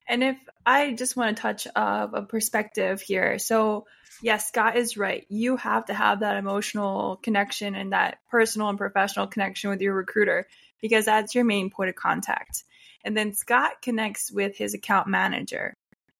And 0.08 0.24
if 0.24 0.38
I 0.66 0.94
just 0.94 1.16
want 1.16 1.38
to 1.38 1.42
touch 1.42 1.68
of 1.68 2.14
a 2.14 2.24
perspective 2.24 3.02
here. 3.02 3.40
So 3.40 3.86
yes, 4.22 4.48
Scott 4.48 4.78
is 4.78 4.98
right. 4.98 5.26
You 5.30 5.58
have 5.58 5.86
to 5.86 5.94
have 5.94 6.22
that 6.22 6.38
emotional 6.38 7.18
connection 7.18 7.76
and 7.76 7.94
that 7.94 8.20
personal 8.30 8.70
and 8.70 8.78
professional 8.78 9.28
connection 9.28 9.70
with 9.70 9.82
your 9.82 9.94
recruiter 9.94 10.48
because 10.82 11.06
that's 11.06 11.36
your 11.36 11.46
main 11.46 11.70
point 11.70 11.90
of 11.90 11.96
contact. 11.96 12.64
And 13.04 13.16
then 13.16 13.34
Scott 13.34 13.82
connects 13.82 14.32
with 14.32 14.58
his 14.58 14.74
account 14.74 15.08
manager. 15.08 15.74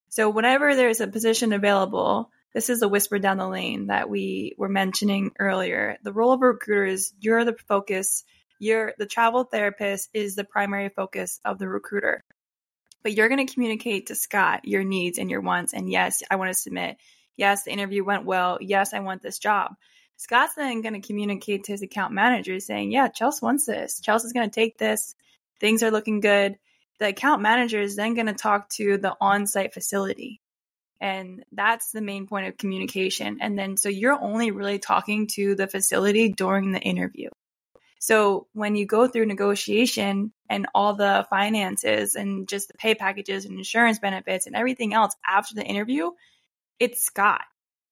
So 0.10 0.30
whenever 0.30 0.76
there's 0.76 1.02
a 1.02 1.08
position 1.08 1.54
available, 1.54 2.32
this 2.54 2.70
is 2.70 2.82
a 2.82 2.88
whisper 2.88 3.20
down 3.20 3.38
the 3.38 3.48
lane 3.48 3.88
that 3.88 4.10
we 4.10 4.56
were 4.58 4.70
mentioning 4.70 5.32
earlier. 5.40 5.98
The 6.04 6.14
role 6.14 6.34
of 6.34 6.42
a 6.42 6.48
recruiter 6.48 6.86
is 6.86 7.14
you're 7.20 7.46
the 7.46 7.56
focus. 7.68 8.24
You're 8.60 8.94
the 8.98 9.06
travel 9.06 9.44
therapist 9.44 10.10
is 10.14 10.36
the 10.36 10.44
primary 10.44 10.90
focus 10.90 11.40
of 11.46 11.60
the 11.60 11.68
recruiter. 11.68 12.22
But 13.04 13.14
you're 13.14 13.30
going 13.30 13.46
to 13.46 13.54
communicate 13.54 14.08
to 14.08 14.16
Scott 14.16 14.66
your 14.66 14.84
needs 14.84 15.20
and 15.20 15.30
your 15.30 15.42
wants. 15.42 15.74
And 15.74 15.90
yes, 15.90 16.24
I 16.30 16.38
want 16.38 16.52
to 16.52 16.60
submit 16.60 16.98
Yes, 17.40 17.64
the 17.64 17.72
interview 17.72 18.04
went 18.04 18.26
well. 18.26 18.58
Yes, 18.60 18.94
I 18.94 19.00
want 19.00 19.22
this 19.22 19.40
job. 19.40 19.72
Scott's 20.18 20.56
then 20.56 20.82
going 20.82 21.00
to 21.00 21.08
communicate 21.08 21.64
to 21.64 21.72
his 21.72 21.82
account 21.82 22.14
manager 22.14 22.60
saying, 22.60 22.92
Yeah, 22.92 23.08
Chelsea 23.08 23.40
wants 23.42 23.66
this. 23.66 24.02
Chelsea's 24.02 24.34
going 24.34 24.50
to 24.50 24.54
take 24.54 24.78
this. 24.78 25.16
Things 25.62 25.82
are 25.82 25.90
looking 25.90 26.20
good. 26.20 26.58
The 27.00 27.08
account 27.08 27.42
manager 27.42 27.80
is 27.80 27.96
then 27.96 28.14
going 28.14 28.28
to 28.28 28.34
talk 28.34 28.68
to 28.72 28.98
the 28.98 29.16
on 29.22 29.48
site 29.48 29.74
facility. 29.74 30.42
And 31.00 31.46
that's 31.54 31.92
the 31.92 32.02
main 32.02 32.28
point 32.28 32.48
of 32.48 32.58
communication. 32.58 33.38
And 33.40 33.58
then, 33.58 33.78
so 33.78 33.88
you're 33.88 34.22
only 34.22 34.52
really 34.52 34.80
talking 34.80 35.28
to 35.36 35.56
the 35.56 35.68
facility 35.68 36.34
during 36.34 36.74
the 36.74 36.82
interview. 36.82 37.30
So 38.00 38.48
when 38.52 38.76
you 38.76 38.86
go 38.86 39.08
through 39.08 39.28
negotiation 39.28 40.34
and 40.50 40.68
all 40.76 40.96
the 40.96 41.26
finances 41.30 42.16
and 42.16 42.50
just 42.50 42.68
the 42.68 42.74
pay 42.78 42.96
packages 42.96 43.46
and 43.46 43.58
insurance 43.58 44.00
benefits 44.00 44.46
and 44.46 44.58
everything 44.58 44.94
else 44.94 45.16
after 45.26 45.56
the 45.56 45.64
interview, 45.64 46.12
it's 46.80 47.04
Scott. 47.04 47.42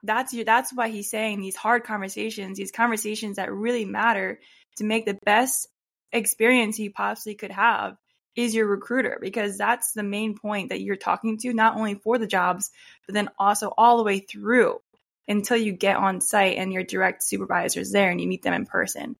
That's 0.04 0.34
you. 0.34 0.44
That's 0.44 0.74
why 0.74 0.90
he's 0.90 1.10
saying 1.10 1.42
these 1.42 1.56
hard 1.56 1.84
conversations, 1.84 2.58
these 2.58 2.72
conversations 2.72 3.38
that 3.38 3.52
really 3.52 3.86
matter 3.86 4.40
to 4.78 4.84
make 4.84 5.06
the 5.06 5.18
best 5.26 5.68
experience 6.12 6.80
you 6.80 6.92
possibly 6.92 7.36
could 7.36 7.52
have 7.52 7.98
is 8.36 8.54
your 8.54 8.68
recruiter 8.68 9.18
because 9.20 9.58
that's 9.58 9.94
the 9.94 10.04
main 10.04 10.38
point 10.38 10.70
that 10.70 10.80
you're 10.80 10.96
talking 10.96 11.38
to, 11.40 11.54
not 11.54 11.76
only 11.76 11.96
for 11.96 12.20
the 12.20 12.28
jobs, 12.28 12.70
but 13.06 13.14
then 13.14 13.30
also 13.40 13.74
all 13.76 13.98
the 13.98 14.04
way 14.04 14.20
through 14.20 14.80
until 15.28 15.58
you 15.58 15.74
get 15.74 15.98
on 15.98 16.22
site 16.22 16.58
and 16.58 16.72
your 16.72 16.84
direct 16.84 17.24
supervisors 17.24 17.92
there 17.92 18.12
and 18.12 18.22
you 18.22 18.28
meet 18.28 18.44
them 18.44 18.54
in 18.54 18.66
person. 18.66 19.16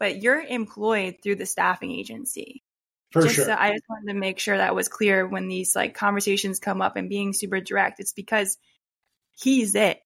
But 0.00 0.22
you're 0.22 0.40
employed 0.40 1.16
through 1.22 1.36
the 1.36 1.46
staffing 1.46 1.92
agency. 1.92 2.62
For 3.10 3.22
just 3.22 3.34
sure. 3.34 3.44
So 3.44 3.52
I 3.56 3.72
just 3.72 3.84
wanted 3.90 4.12
to 4.12 4.18
make 4.18 4.38
sure 4.38 4.56
that 4.56 4.74
was 4.74 4.88
clear 4.88 5.28
when 5.28 5.48
these 5.48 5.76
like 5.76 5.94
conversations 5.94 6.58
come 6.58 6.80
up 6.80 6.96
and 6.96 7.10
being 7.10 7.34
super 7.34 7.60
direct. 7.60 8.00
It's 8.00 8.14
because 8.14 8.56
he's 9.42 9.74
it. 9.74 10.00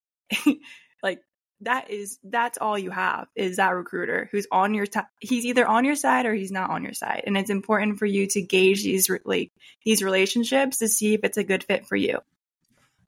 like 1.03 1.21
that 1.61 1.91
is 1.91 2.19
that's 2.23 2.59
all 2.59 2.79
you 2.79 2.91
have 2.91 3.29
is 3.35 3.57
that 3.57 3.71
recruiter 3.71 4.29
who's 4.31 4.47
on 4.53 4.75
your 4.75 4.87
t- 4.87 5.01
he's 5.21 5.47
either 5.47 5.67
on 5.67 5.85
your 5.85 5.95
side 5.95 6.27
or 6.27 6.35
he's 6.35 6.53
not 6.53 6.71
on 6.71 6.83
your 6.83 6.93
side. 6.93 7.23
And 7.27 7.37
it's 7.37 7.51
important 7.51 7.99
for 7.99 8.07
you 8.07 8.27
to 8.29 8.43
gauge 8.43 8.83
these 8.83 9.11
like 9.25 9.53
these 9.85 10.03
relationships 10.03 10.79
to 10.79 10.89
see 10.89 11.15
if 11.15 11.21
it's 11.25 11.39
a 11.39 11.45
good 11.45 11.65
fit 11.65 11.87
for 11.87 11.97
you. 11.97 12.19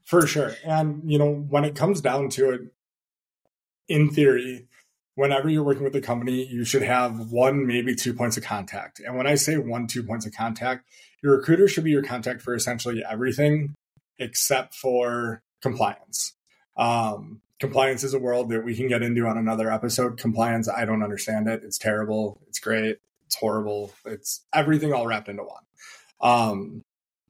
For 0.05 0.25
sure. 0.25 0.53
And 0.65 1.03
you 1.05 1.19
know 1.19 1.31
when 1.31 1.65
it 1.65 1.75
comes 1.75 2.01
down 2.01 2.29
to 2.29 2.51
it 2.51 2.61
in 3.87 4.09
theory 4.09 4.67
whenever 5.15 5.49
you're 5.49 5.63
working 5.63 5.83
with 5.83 5.95
a 5.95 6.01
company 6.01 6.45
you 6.45 6.63
should 6.63 6.83
have 6.83 7.31
one 7.31 7.67
maybe 7.67 7.93
two 7.93 8.13
points 8.13 8.37
of 8.37 8.43
contact. 8.43 8.99
And 8.99 9.17
when 9.17 9.27
i 9.27 9.35
say 9.35 9.57
one 9.57 9.87
two 9.87 10.03
points 10.03 10.25
of 10.25 10.33
contact 10.33 10.85
your 11.21 11.37
recruiter 11.37 11.67
should 11.67 11.83
be 11.83 11.91
your 11.91 12.03
contact 12.03 12.41
for 12.41 12.55
essentially 12.55 13.03
everything 13.07 13.75
except 14.17 14.75
for 14.75 15.41
compliance. 15.61 16.33
Um, 16.77 17.41
compliance 17.59 18.03
is 18.03 18.13
a 18.13 18.19
world 18.19 18.49
that 18.49 18.63
we 18.63 18.75
can 18.75 18.87
get 18.87 19.01
into 19.01 19.25
on 19.27 19.37
another 19.37 19.71
episode. 19.71 20.17
Compliance, 20.17 20.69
I 20.69 20.85
don't 20.85 21.03
understand 21.03 21.47
it. 21.47 21.61
It's 21.63 21.77
terrible. 21.77 22.41
It's 22.47 22.59
great. 22.59 22.97
It's 23.25 23.35
horrible. 23.35 23.91
It's 24.05 24.45
everything 24.53 24.93
all 24.93 25.05
wrapped 25.05 25.29
into 25.29 25.43
one. 25.43 25.63
Um, 26.21 26.81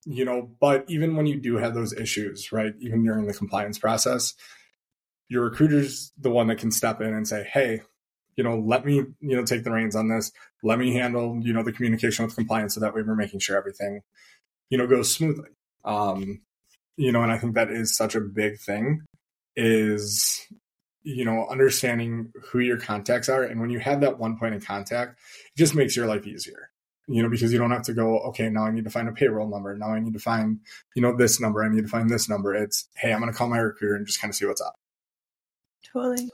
you 0.05 0.25
know, 0.25 0.49
but 0.59 0.85
even 0.87 1.15
when 1.15 1.25
you 1.25 1.39
do 1.39 1.57
have 1.57 1.73
those 1.73 1.93
issues, 1.93 2.51
right, 2.51 2.73
even 2.79 3.03
during 3.03 3.27
the 3.27 3.33
compliance 3.33 3.77
process, 3.77 4.33
your 5.27 5.43
recruiter's 5.43 6.11
the 6.17 6.29
one 6.29 6.47
that 6.47 6.57
can 6.57 6.71
step 6.71 7.01
in 7.01 7.13
and 7.13 7.27
say, 7.27 7.43
hey, 7.43 7.81
you 8.35 8.43
know, 8.43 8.57
let 8.57 8.85
me, 8.85 8.95
you 8.95 9.35
know, 9.35 9.43
take 9.43 9.63
the 9.63 9.71
reins 9.71 9.95
on 9.95 10.07
this. 10.07 10.31
Let 10.63 10.79
me 10.79 10.93
handle, 10.93 11.39
you 11.41 11.53
know, 11.53 11.63
the 11.63 11.73
communication 11.73 12.25
with 12.25 12.35
compliance 12.35 12.75
so 12.75 12.79
that 12.79 12.95
way 12.95 13.01
we're 13.01 13.15
making 13.15 13.41
sure 13.41 13.57
everything, 13.57 14.01
you 14.69 14.77
know, 14.77 14.87
goes 14.87 15.13
smoothly. 15.13 15.49
Um, 15.83 16.41
you 16.99 17.13
know, 17.13 17.23
and 17.23 17.31
I 17.31 17.37
think 17.37 17.55
that 17.55 17.71
is 17.71 17.95
such 17.95 18.13
a 18.13 18.19
big 18.19 18.59
thing 18.59 19.05
is, 19.55 20.45
you 21.01 21.23
know, 21.23 21.47
understanding 21.49 22.33
who 22.43 22.59
your 22.59 22.77
contacts 22.77 23.29
are. 23.29 23.41
And 23.41 23.61
when 23.61 23.69
you 23.69 23.79
have 23.79 24.01
that 24.01 24.19
one 24.19 24.37
point 24.37 24.53
of 24.53 24.65
contact, 24.65 25.17
it 25.45 25.57
just 25.57 25.73
makes 25.73 25.95
your 25.95 26.07
life 26.07 26.27
easier, 26.27 26.71
you 27.07 27.23
know, 27.23 27.29
because 27.29 27.53
you 27.53 27.57
don't 27.57 27.71
have 27.71 27.83
to 27.83 27.93
go, 27.93 28.19
okay, 28.19 28.49
now 28.49 28.65
I 28.65 28.71
need 28.71 28.83
to 28.83 28.89
find 28.89 29.07
a 29.07 29.13
payroll 29.13 29.47
number. 29.47 29.77
Now 29.77 29.93
I 29.93 30.01
need 30.01 30.11
to 30.11 30.19
find, 30.19 30.59
you 30.93 31.01
know, 31.01 31.15
this 31.15 31.39
number. 31.39 31.63
I 31.63 31.69
need 31.69 31.83
to 31.83 31.87
find 31.87 32.09
this 32.09 32.27
number. 32.27 32.53
It's, 32.53 32.89
hey, 32.97 33.13
I'm 33.13 33.21
going 33.21 33.31
to 33.31 33.37
call 33.37 33.47
my 33.47 33.59
recruiter 33.59 33.95
and 33.95 34.05
just 34.05 34.19
kind 34.19 34.29
of 34.29 34.35
see 34.35 34.45
what's 34.45 34.59
up. 34.59 34.75
Totally. 35.93 36.29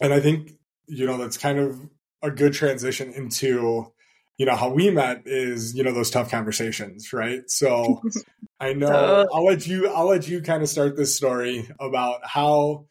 And 0.00 0.12
I 0.12 0.18
think, 0.18 0.58
you 0.88 1.06
know, 1.06 1.18
that's 1.18 1.38
kind 1.38 1.60
of 1.60 1.88
a 2.20 2.32
good 2.32 2.52
transition 2.52 3.12
into 3.12 3.91
you 4.38 4.46
know 4.46 4.56
how 4.56 4.70
we 4.70 4.90
met 4.90 5.22
is 5.26 5.74
you 5.74 5.84
know 5.84 5.92
those 5.92 6.10
tough 6.10 6.30
conversations 6.30 7.12
right? 7.12 7.42
So 7.48 8.00
i 8.60 8.72
know 8.72 9.26
i'll 9.32 9.44
let 9.44 9.66
you 9.66 9.88
i'll 9.88 10.06
let 10.06 10.28
you 10.28 10.40
kind 10.40 10.62
of 10.62 10.68
start 10.68 10.96
this 10.96 11.16
story 11.16 11.68
about 11.80 12.20
how 12.22 12.86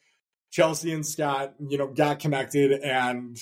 chelsea 0.49 0.91
and 0.91 1.05
scott 1.05 1.53
you 1.65 1.77
know 1.77 1.87
got 1.87 2.19
connected 2.19 2.73
and 2.73 3.37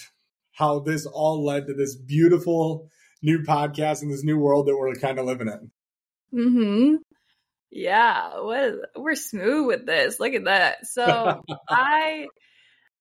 how 0.51 0.77
this 0.77 1.07
all 1.07 1.43
led 1.43 1.65
to 1.65 1.73
this 1.73 1.95
beautiful 1.95 2.87
new 3.23 3.39
podcast 3.39 4.03
and 4.03 4.11
this 4.11 4.23
new 4.23 4.37
world 4.37 4.67
that 4.67 4.77
we're 4.77 4.93
kind 4.93 5.17
of 5.17 5.25
living 5.25 5.47
in. 5.47 5.71
Hmm 6.31 6.95
yeah 7.71 8.39
what 8.39 8.73
we're 8.95 9.15
smooth 9.15 9.67
with 9.67 9.85
this. 9.85 10.19
Look 10.19 10.33
at 10.33 10.45
that. 10.45 10.85
So 10.87 11.41
i 11.69 12.27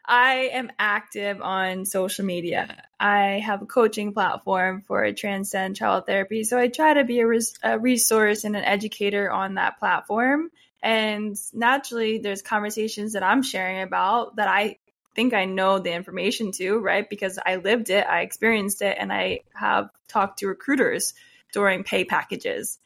I 0.08 0.48
am 0.54 0.72
active 0.78 1.42
on 1.42 1.84
social 1.84 2.24
media. 2.24 2.82
I 2.98 3.42
have 3.44 3.60
a 3.60 3.66
coaching 3.66 4.14
platform 4.14 4.82
for 4.86 5.12
Transcend 5.12 5.76
Child 5.76 6.06
Therapy. 6.06 6.44
So 6.44 6.58
I 6.58 6.68
try 6.68 6.94
to 6.94 7.04
be 7.04 7.20
a, 7.20 7.26
res- 7.26 7.58
a 7.62 7.78
resource 7.78 8.44
and 8.44 8.56
an 8.56 8.64
educator 8.64 9.30
on 9.30 9.56
that 9.56 9.78
platform. 9.78 10.50
And 10.82 11.36
naturally, 11.52 12.18
there's 12.18 12.40
conversations 12.40 13.12
that 13.12 13.22
I'm 13.22 13.42
sharing 13.42 13.82
about 13.82 14.36
that 14.36 14.48
I 14.48 14.78
think 15.14 15.34
I 15.34 15.44
know 15.44 15.78
the 15.78 15.92
information 15.92 16.52
to, 16.52 16.78
right? 16.78 17.08
Because 17.08 17.38
I 17.44 17.56
lived 17.56 17.90
it, 17.90 18.06
I 18.06 18.22
experienced 18.22 18.80
it, 18.80 18.96
and 18.98 19.12
I 19.12 19.40
have 19.52 19.90
talked 20.06 20.38
to 20.38 20.46
recruiters 20.46 21.12
during 21.52 21.84
pay 21.84 22.04
packages. 22.04 22.78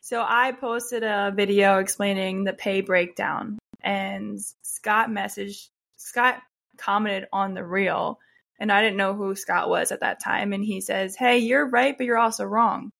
So 0.00 0.24
I 0.26 0.52
posted 0.52 1.02
a 1.02 1.30
video 1.34 1.78
explaining 1.78 2.44
the 2.44 2.54
pay 2.54 2.80
breakdown, 2.80 3.58
and 3.82 4.40
Scott 4.62 5.10
messaged 5.10 5.68
Scott 5.96 6.40
commented 6.80 7.28
on 7.32 7.54
the 7.54 7.64
reel 7.64 8.18
and 8.58 8.70
I 8.70 8.82
didn't 8.82 8.98
know 8.98 9.14
who 9.14 9.34
Scott 9.34 9.70
was 9.70 9.90
at 9.90 10.00
that 10.00 10.22
time. 10.22 10.52
And 10.52 10.62
he 10.62 10.80
says, 10.82 11.16
Hey, 11.16 11.38
you're 11.38 11.66
right, 11.66 11.96
but 11.96 12.06
you're 12.06 12.18
also 12.18 12.44
wrong. 12.44 12.92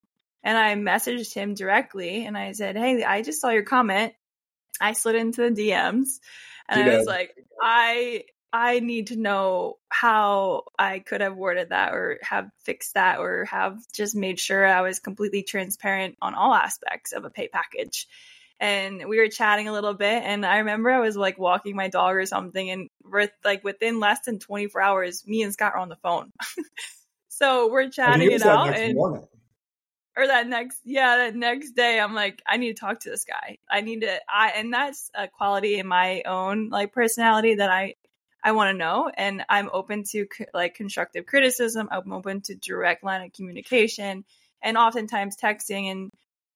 And 0.43 0.57
I 0.57 0.75
messaged 0.75 1.35
him 1.35 1.55
directly 1.55 2.25
and 2.25 2.37
I 2.37 2.53
said, 2.53 2.77
Hey, 2.77 3.05
I 3.05 3.23
just 3.23 3.41
saw 3.41 3.51
your 3.51 3.63
comment. 3.63 4.15
I 4.81 4.95
slid 4.95 5.17
into 5.17 5.43
the 5.43 5.51
DMs 5.63 6.19
and 6.69 6.81
I 6.81 6.97
was 6.97 7.07
like, 7.07 7.35
I 7.61 8.25
I 8.53 8.81
need 8.81 9.09
to 9.09 9.17
know 9.17 9.79
how 9.89 10.65
I 10.79 10.99
could 10.99 11.21
have 11.21 11.37
worded 11.37 11.69
that 11.69 11.93
or 11.93 12.19
have 12.23 12.51
fixed 12.65 12.95
that 12.95 13.19
or 13.21 13.45
have 13.45 13.79
just 13.93 14.17
made 14.17 14.41
sure 14.41 14.67
I 14.67 14.81
was 14.81 14.99
completely 14.99 15.43
transparent 15.43 16.17
on 16.21 16.35
all 16.35 16.53
aspects 16.53 17.13
of 17.13 17.25
a 17.25 17.31
pay 17.31 17.49
package. 17.49 18.09
And 18.61 19.09
we 19.09 19.19
were 19.19 19.29
chatting 19.29 19.69
a 19.69 19.73
little 19.73 19.95
bit, 19.95 20.23
and 20.23 20.45
I 20.45 20.59
remember 20.59 20.91
I 20.91 21.01
was 21.01 21.17
like 21.17 21.39
walking 21.39 21.75
my 21.75 21.89
dog 21.89 22.15
or 22.15 22.27
something, 22.27 22.71
and 22.71 22.89
with 23.03 23.31
like 23.43 23.65
within 23.65 24.01
less 24.01 24.21
than 24.27 24.39
24 24.39 24.83
hours, 24.83 25.27
me 25.27 25.43
and 25.43 25.53
Scott 25.53 25.73
were 25.73 25.81
on 25.81 25.89
the 25.89 25.97
phone. 25.97 26.31
so 27.29 27.71
we're 27.71 27.89
chatting 27.89 28.31
it 28.31 28.43
out, 28.43 28.77
and 28.77 28.95
morning. 28.95 29.27
or 30.15 30.27
that 30.27 30.47
next, 30.47 30.79
yeah, 30.85 31.17
that 31.17 31.35
next 31.35 31.73
day, 31.73 31.99
I'm 31.99 32.15
like, 32.15 32.43
I 32.47 32.59
need 32.59 32.77
to 32.77 32.81
talk 32.81 33.01
to 33.01 33.11
this 33.11 33.25
guy. 33.25 33.57
I 33.71 33.81
need 33.81 34.03
to, 34.03 34.21
I, 34.29 34.51
and 34.57 34.75
that's 34.75 35.11
a 35.15 35.27
quality 35.27 35.79
in 35.79 35.87
my 35.87 36.23
own 36.27 36.69
like 36.69 36.93
personality 36.93 37.55
that 37.55 37.71
I 37.71 37.95
I 38.43 38.53
want 38.53 38.73
to 38.75 38.79
know. 38.79 39.11
And 39.15 39.45
I'm 39.49 39.71
open 39.73 40.05
to 40.11 40.27
like 40.55 40.75
constructive 40.75 41.27
criticism. 41.27 41.89
I'm 41.91 42.13
open 42.13 42.41
to 42.43 42.55
direct 42.55 43.05
line 43.05 43.23
of 43.23 43.33
communication. 43.33 44.25
And 44.63 44.77
oftentimes 44.77 45.37
texting 45.37 45.91
and 45.91 46.11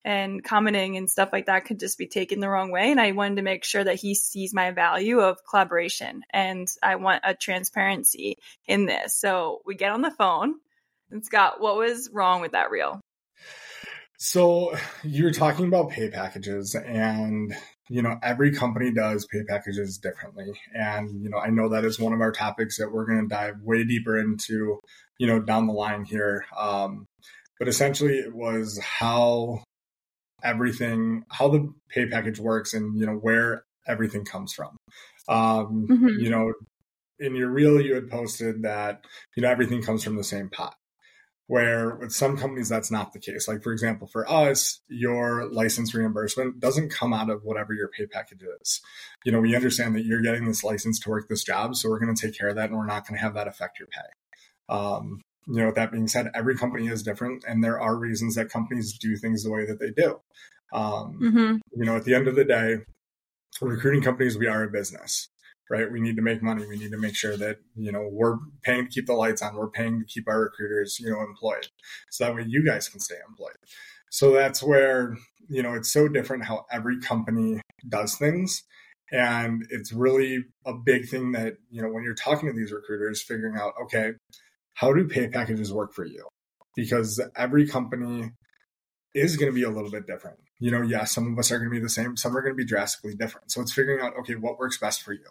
and 0.05 0.45
commenting 0.45 0.97
and 0.97 1.11
stuff 1.11 1.31
like 1.33 1.47
that 1.47 1.65
could 1.65 1.81
just 1.81 1.99
be 1.99 2.07
taken 2.07 2.41
the 2.41 2.49
wrong 2.49 2.71
way. 2.71 2.91
And 2.91 3.01
I 3.01 3.13
wanted 3.13 3.37
to 3.37 3.43
make 3.43 3.65
sure 3.65 3.83
that 3.83 3.97
he 3.97 4.15
sees 4.15 4.53
my 4.53 4.71
value 4.71 5.21
of 5.21 5.39
collaboration 5.49 6.23
and 6.31 6.69
I 6.83 6.97
want 6.97 7.23
a 7.25 7.35
transparency 7.35 8.37
in 8.67 8.87
this. 8.87 9.15
So 9.15 9.63
we 9.65 9.75
get 9.75 9.93
on 9.93 10.03
the 10.03 10.11
phone 10.11 10.55
and 11.11 11.25
Scott, 11.25 11.61
what 11.61 11.77
was 11.77 12.11
wrong 12.13 12.41
with 12.41 12.53
that 12.53 12.71
reel? 12.71 13.01
So 14.19 14.77
you're 15.03 15.33
talking 15.33 15.67
about 15.67 15.91
pay 15.91 16.11
packages 16.11 16.75
and 16.75 17.55
you 17.91 18.01
know 18.01 18.17
every 18.23 18.53
company 18.53 18.91
does 18.93 19.27
pay 19.27 19.45
packages 19.45 19.99
differently 19.99 20.59
and 20.73 21.23
you 21.23 21.29
know 21.29 21.37
i 21.37 21.51
know 21.51 21.69
that 21.69 21.85
is 21.85 22.01
one 22.01 22.15
of 22.15 22.23
our 22.23 22.33
topics 22.33 22.79
that 22.79 22.91
we're 22.91 23.05
going 23.05 23.21
to 23.21 23.29
dive 23.29 23.61
way 23.61 23.85
deeper 23.85 24.19
into 24.19 24.81
you 25.19 25.27
know 25.27 25.39
down 25.39 25.67
the 25.67 25.73
line 25.75 26.03
here 26.03 26.47
um, 26.57 27.07
but 27.59 27.69
essentially 27.69 28.15
it 28.15 28.35
was 28.35 28.79
how 28.79 29.63
everything 30.45 31.25
how 31.31 31.49
the 31.49 31.73
pay 31.89 32.07
package 32.07 32.39
works 32.39 32.75
and 32.75 32.99
you 32.99 33.07
know 33.07 33.15
where 33.15 33.65
everything 33.87 34.25
comes 34.25 34.53
from. 34.53 34.77
Um, 35.29 35.87
mm-hmm. 35.91 36.09
you 36.21 36.31
know 36.31 36.53
in 37.19 37.35
your 37.35 37.49
reel 37.49 37.81
you 37.81 37.95
had 37.95 38.11
posted 38.11 38.63
that 38.63 39.05
you 39.37 39.43
know 39.43 39.49
everything 39.49 39.83
comes 39.83 40.05
from 40.05 40.17
the 40.17 40.25
same 40.25 40.51
pot 40.51 40.75
where 41.47 41.97
with 41.97 42.13
some 42.13 42.37
companies 42.37 42.69
that's 42.69 42.91
not 42.91 43.13
the 43.13 43.19
case. 43.19 43.47
Like 43.49 43.63
for 43.63 43.73
example 43.73 44.07
for 44.07 44.31
us 44.31 44.81
your 44.89 45.47
license 45.51 45.95
reimbursement 45.95 46.61
doesn't 46.61 46.91
come 46.91 47.13
out 47.13 47.31
of 47.31 47.43
whatever 47.45 47.75
your 47.75 47.89
pay 47.89 48.07
package 48.07 48.43
is. 48.61 48.81
You 49.25 49.33
know 49.33 49.41
we 49.41 49.55
understand 49.55 49.95
that 49.95 50.05
you're 50.05 50.23
getting 50.23 50.47
this 50.47 50.65
license 50.65 50.99
to 51.01 51.11
work 51.11 51.29
this 51.29 51.45
job 51.45 51.77
so 51.77 51.89
we're 51.89 52.01
going 52.01 52.15
to 52.15 52.27
take 52.27 52.39
care 52.39 52.49
of 52.49 52.57
that 52.57 52.71
and 52.71 52.79
we're 52.79 52.87
not 52.87 53.07
going 53.07 53.19
to 53.19 53.25
have 53.25 53.35
that 53.35 53.49
affect 53.49 53.79
your 53.79 53.89
pay. 53.89 54.75
Um, 54.75 55.21
you 55.47 55.63
know 55.63 55.73
that 55.73 55.93
being 55.93 56.09
said 56.09 56.31
every 56.35 56.57
company 56.57 56.89
is 56.89 57.03
different 57.03 57.45
and 57.47 57.63
there 57.63 57.81
are 57.81 57.97
reasons 57.97 58.35
that 58.35 58.49
companies 58.49 58.97
do 58.99 59.17
things 59.17 59.43
the 59.43 59.51
way 59.51 59.65
that 59.67 59.79
they 59.79 59.91
do 59.91 60.21
um, 60.73 61.19
mm-hmm. 61.21 61.57
you 61.77 61.85
know 61.85 61.97
at 61.97 62.05
the 62.05 62.15
end 62.15 62.29
of 62.29 62.37
the 62.37 62.45
day 62.45 62.79
recruiting 63.61 64.03
companies 64.03 64.37
we 64.37 64.47
are 64.47 64.65
a 64.65 64.71
business 64.71 65.29
right? 65.71 65.91
We 65.91 66.01
need 66.01 66.17
to 66.17 66.23
make 66.23 66.43
money. 66.43 66.67
We 66.67 66.79
need 66.79 66.91
to 66.91 66.99
make 66.99 67.17
sure 67.17 67.37
that, 67.37 67.59
you 67.75 67.91
know, 67.91 68.09
we're 68.11 68.37
paying 68.63 68.85
to 68.85 68.91
keep 68.91 69.07
the 69.07 69.15
lights 69.15 69.43
on. 69.43 69.55
We're 69.55 69.71
paying 69.71 70.01
to 70.01 70.05
keep 70.05 70.29
our 70.29 70.41
recruiters, 70.41 70.99
you 71.01 71.11
know, 71.11 71.21
employed. 71.23 71.69
So 72.11 72.25
that 72.25 72.35
way 72.35 72.45
you 72.47 72.65
guys 72.65 72.89
can 72.89 73.01
stay 73.01 73.17
employed. 73.29 73.57
So 74.11 74.33
that's 74.33 74.63
where, 74.63 75.17
you 75.49 75.63
know, 75.63 75.75
it's 75.75 75.93
so 75.93 76.09
different 76.09 76.45
how 76.45 76.67
every 76.71 77.01
company 77.01 77.61
does 77.89 78.17
things. 78.17 78.63
And 79.11 79.67
it's 79.71 79.93
really 79.93 80.45
a 80.67 80.75
big 80.75 81.09
thing 81.09 81.33
that, 81.33 81.55
you 81.71 81.83
know, 81.83 81.89
when 81.89 82.05
you're 82.05 82.15
talking 82.15 82.49
to 82.49 82.55
these 82.55 82.73
recruiters, 82.73 83.23
figuring 83.23 83.57
out, 83.57 83.75
okay, 83.83 84.13
how 84.75 84.93
do 84.93 85.07
pay 85.09 85.29
packages 85.29 85.73
work 85.73 85.95
for 85.95 86.05
you? 86.05 86.29
Because 86.77 87.21
every 87.37 87.67
company 87.67 88.33
is 89.15 89.37
going 89.37 89.51
to 89.51 89.55
be 89.55 89.63
a 89.63 89.71
little 89.71 89.91
bit 89.91 90.07
different. 90.07 90.39
You 90.59 90.71
know, 90.71 90.83
yeah, 90.83 91.05
some 91.05 91.33
of 91.33 91.39
us 91.39 91.51
are 91.51 91.59
going 91.59 91.71
to 91.71 91.75
be 91.75 91.81
the 91.81 91.89
same, 91.89 92.17
some 92.17 92.37
are 92.37 92.43
going 92.43 92.55
to 92.55 92.57
be 92.57 92.65
drastically 92.65 93.15
different. 93.15 93.51
So 93.51 93.61
it's 93.61 93.73
figuring 93.73 94.05
out, 94.05 94.17
okay, 94.21 94.35
what 94.35 94.59
works 94.59 94.79
best 94.79 95.03
for 95.03 95.13
you? 95.13 95.27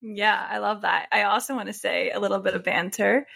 Yeah, 0.00 0.46
I 0.48 0.58
love 0.58 0.82
that. 0.82 1.08
I 1.12 1.22
also 1.22 1.54
want 1.54 1.68
to 1.68 1.72
say 1.72 2.10
a 2.10 2.20
little 2.20 2.40
bit 2.40 2.54
of 2.54 2.62
banter. 2.62 3.26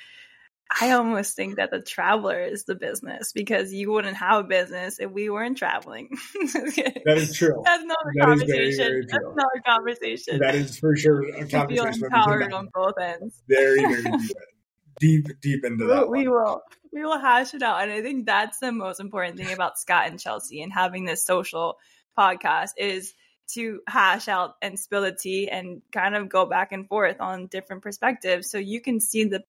I 0.70 0.90
almost 0.90 1.34
think 1.34 1.56
that 1.56 1.70
the 1.70 1.80
traveler 1.80 2.40
is 2.40 2.64
the 2.64 2.74
business 2.74 3.32
because 3.32 3.72
you 3.72 3.90
wouldn't 3.90 4.18
have 4.18 4.44
a 4.44 4.48
business 4.48 4.98
if 5.00 5.10
we 5.10 5.30
weren't 5.30 5.56
traveling. 5.56 6.10
that 6.34 7.14
is 7.16 7.34
true. 7.34 7.62
That's 7.64 7.82
another 7.82 8.12
that 8.14 8.26
conversation. 8.26 8.76
Very, 8.76 8.76
very 8.76 9.06
That's 9.06 9.24
another 9.24 9.62
conversation. 9.66 10.38
That 10.40 10.54
is 10.54 10.78
for 10.78 10.94
sure 10.94 11.22
a 11.22 11.46
conversation. 11.46 11.92
Feel 11.94 12.04
empowered 12.04 12.52
on 12.52 12.68
both 12.74 12.98
ends. 13.00 13.42
Very, 13.48 13.80
very 13.80 14.02
deep, 15.00 15.24
deep, 15.24 15.26
deep 15.40 15.64
into 15.64 15.86
that. 15.86 16.10
We, 16.10 16.20
we 16.20 16.28
will. 16.28 16.60
We 16.92 17.02
will 17.04 17.18
hash 17.18 17.54
it 17.54 17.62
out, 17.62 17.82
and 17.82 17.92
I 17.92 18.02
think 18.02 18.26
that's 18.26 18.58
the 18.58 18.72
most 18.72 18.98
important 18.98 19.36
thing 19.36 19.52
about 19.52 19.78
Scott 19.78 20.08
and 20.08 20.18
Chelsea 20.18 20.62
and 20.62 20.72
having 20.72 21.04
this 21.04 21.24
social 21.24 21.76
podcast 22.18 22.70
is 22.76 23.14
to 23.52 23.80
hash 23.86 24.28
out 24.28 24.54
and 24.60 24.78
spill 24.78 25.02
the 25.02 25.12
tea 25.12 25.48
and 25.48 25.82
kind 25.92 26.14
of 26.14 26.28
go 26.28 26.46
back 26.46 26.72
and 26.72 26.88
forth 26.88 27.20
on 27.20 27.46
different 27.46 27.82
perspectives 27.82 28.50
so 28.50 28.58
you 28.58 28.80
can 28.80 29.00
see 29.00 29.24
the 29.24 29.42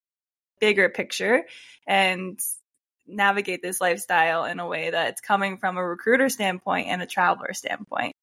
bigger 0.60 0.90
picture 0.90 1.46
and 1.88 2.40
navigate 3.08 3.62
this 3.62 3.82
lifestyle 3.82 4.46
in 4.46 4.60
a 4.60 4.68
way 4.68 4.92
that's 4.92 5.22
coming 5.22 5.58
from 5.58 5.78
a 5.78 5.86
recruiter 5.86 6.30
standpoint 6.30 6.88
and 6.88 7.02
a 7.02 7.08
traveler 7.08 7.54
standpoint. 7.54 8.16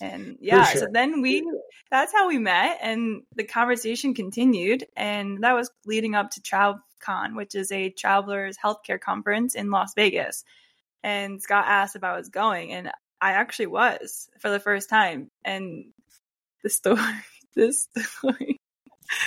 And 0.00 0.38
yeah, 0.40 0.64
sure. 0.64 0.82
so 0.82 0.86
then 0.90 1.20
we 1.20 1.44
that's 1.90 2.12
how 2.12 2.28
we 2.28 2.38
met 2.38 2.78
and 2.80 3.22
the 3.34 3.44
conversation 3.44 4.14
continued 4.14 4.86
and 4.96 5.42
that 5.42 5.54
was 5.54 5.70
leading 5.84 6.14
up 6.14 6.30
to 6.32 6.40
TravCon, 6.40 7.36
which 7.36 7.54
is 7.54 7.70
a 7.70 7.90
travelers 7.90 8.56
healthcare 8.62 9.00
conference 9.00 9.54
in 9.54 9.70
Las 9.70 9.92
Vegas. 9.94 10.44
And 11.02 11.42
Scott 11.42 11.64
asked 11.66 11.96
if 11.96 12.04
I 12.04 12.16
was 12.16 12.28
going 12.28 12.72
and 12.72 12.90
I 13.20 13.32
actually 13.32 13.66
was 13.66 14.28
for 14.38 14.50
the 14.50 14.60
first 14.60 14.88
time. 14.88 15.30
And 15.44 15.86
the 16.62 16.70
story, 16.70 17.00
this 17.54 17.88
story. 17.96 18.58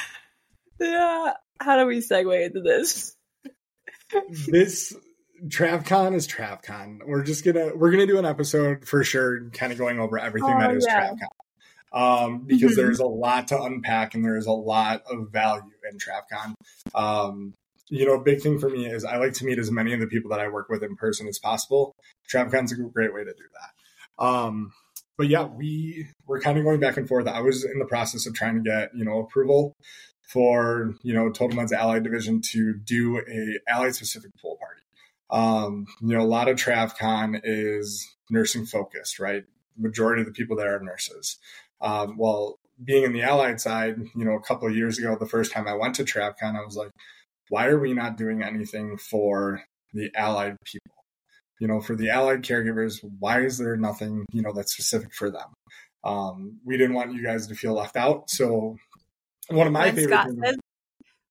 yeah. 0.79 1.33
How 1.59 1.77
do 1.77 1.85
we 1.85 1.97
segue 1.97 2.45
into 2.45 2.61
this? 2.61 3.15
this 4.47 4.95
TravCon 5.47 6.15
is 6.15 6.27
TravCon. 6.27 6.99
We're 7.05 7.23
just 7.23 7.43
gonna 7.43 7.71
we're 7.75 7.91
gonna 7.91 8.07
do 8.07 8.19
an 8.19 8.25
episode 8.25 8.87
for 8.87 9.03
sure, 9.03 9.49
kind 9.51 9.71
of 9.71 9.77
going 9.77 9.99
over 9.99 10.17
everything 10.17 10.53
oh, 10.53 10.59
that 10.59 10.75
is 10.75 10.85
yeah. 10.87 11.11
TravCon. 11.11 11.27
Um, 11.93 12.45
because 12.47 12.71
mm-hmm. 12.71 12.81
there's 12.81 12.99
a 12.99 13.05
lot 13.05 13.49
to 13.49 13.61
unpack 13.61 14.15
and 14.15 14.25
there's 14.25 14.47
a 14.47 14.51
lot 14.51 15.03
of 15.11 15.31
value 15.31 15.61
in 15.91 15.97
TravCon. 15.99 16.55
Um, 16.95 17.53
you 17.89 18.07
know, 18.07 18.15
a 18.15 18.23
big 18.23 18.41
thing 18.41 18.57
for 18.57 18.69
me 18.69 18.87
is 18.87 19.05
I 19.05 19.17
like 19.17 19.33
to 19.33 19.45
meet 19.45 19.59
as 19.59 19.69
many 19.69 19.93
of 19.93 19.99
the 19.99 20.07
people 20.07 20.31
that 20.31 20.39
I 20.39 20.47
work 20.47 20.69
with 20.69 20.81
in 20.81 20.95
person 20.95 21.27
as 21.27 21.37
possible. 21.37 21.95
TravCon's 22.31 22.71
a 22.71 22.75
great 22.75 23.13
way 23.13 23.23
to 23.23 23.31
do 23.31 23.43
that. 23.53 24.25
Um, 24.25 24.71
but 25.17 25.27
yeah, 25.27 25.43
we 25.43 26.07
were 26.25 26.39
kind 26.39 26.57
of 26.57 26.63
going 26.63 26.79
back 26.79 26.97
and 26.97 27.07
forth. 27.07 27.27
I 27.27 27.41
was 27.41 27.63
in 27.63 27.77
the 27.77 27.85
process 27.85 28.25
of 28.25 28.33
trying 28.33 28.55
to 28.55 28.61
get, 28.61 28.89
you 28.95 29.05
know, 29.05 29.19
approval 29.19 29.75
for, 30.27 30.95
you 31.03 31.13
know, 31.13 31.29
Total 31.29 31.55
Med's 31.55 31.73
Allied 31.73 32.03
Division 32.03 32.41
to 32.51 32.73
do 32.73 33.17
a 33.17 33.59
Allied 33.71 33.95
specific 33.95 34.31
pool 34.41 34.57
party. 34.59 34.81
Um, 35.29 35.87
you 36.01 36.15
know, 36.15 36.21
a 36.21 36.25
lot 36.25 36.47
of 36.47 36.57
TravCon 36.57 37.41
is 37.43 38.07
nursing 38.29 38.65
focused, 38.65 39.19
right? 39.19 39.43
Majority 39.77 40.21
of 40.21 40.27
the 40.27 40.33
people 40.33 40.55
there 40.55 40.75
are 40.75 40.79
nurses. 40.79 41.37
Um, 41.81 42.17
well, 42.17 42.59
being 42.83 43.03
in 43.03 43.13
the 43.13 43.23
Allied 43.23 43.59
side, 43.59 43.97
you 44.15 44.25
know, 44.25 44.33
a 44.33 44.41
couple 44.41 44.67
of 44.67 44.75
years 44.75 44.97
ago, 44.97 45.15
the 45.19 45.25
first 45.25 45.51
time 45.51 45.67
I 45.67 45.73
went 45.75 45.95
to 45.95 46.03
TravCon, 46.03 46.55
I 46.55 46.65
was 46.65 46.75
like, 46.75 46.91
why 47.49 47.67
are 47.67 47.79
we 47.79 47.93
not 47.93 48.17
doing 48.17 48.41
anything 48.41 48.97
for 48.97 49.63
the 49.93 50.11
Allied 50.15 50.57
people? 50.65 50.93
you 51.63 51.67
know, 51.67 51.79
for 51.79 51.95
the 51.95 52.09
allied 52.09 52.43
caregivers, 52.43 52.99
why 53.19 53.41
is 53.41 53.57
there 53.57 53.77
nothing, 53.77 54.25
you 54.33 54.41
know, 54.41 54.51
that's 54.51 54.73
specific 54.73 55.13
for 55.13 55.31
them? 55.31 55.53
Um, 56.03 56.59
we 56.65 56.77
didn't 56.77 56.93
want 56.93 57.13
you 57.13 57.23
guys 57.23 57.47
to 57.47 57.55
feel 57.55 57.73
left 57.73 57.95
out. 57.95 58.29
So 58.29 58.75
one 59.49 59.67
of 59.67 59.73
my 59.73 59.85
when 59.85 59.95
favorite 59.95 60.13
Scott 60.13 60.29
says, 60.43 60.55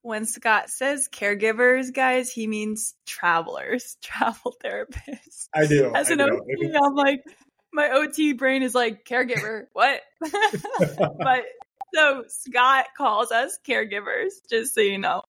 when 0.02 0.24
Scott 0.26 0.70
says 0.70 1.08
caregivers, 1.10 1.92
guys, 1.92 2.30
he 2.30 2.46
means 2.46 2.94
travelers, 3.06 3.96
travel 4.02 4.54
therapists. 4.62 5.48
I 5.54 5.66
do. 5.66 5.92
As 5.94 6.10
an 6.10 6.20
I 6.20 6.24
OT, 6.24 6.74
I'm 6.82 6.94
like, 6.94 7.22
my 7.72 7.90
OT 7.90 8.32
brain 8.32 8.62
is 8.62 8.74
like, 8.74 9.04
caregiver, 9.04 9.66
what? 9.72 10.00
but 10.20 11.44
so 11.94 12.24
Scott 12.28 12.86
calls 12.96 13.30
us 13.32 13.58
caregivers, 13.66 14.32
just 14.50 14.74
so 14.74 14.80
you 14.80 14.98
know 14.98 15.22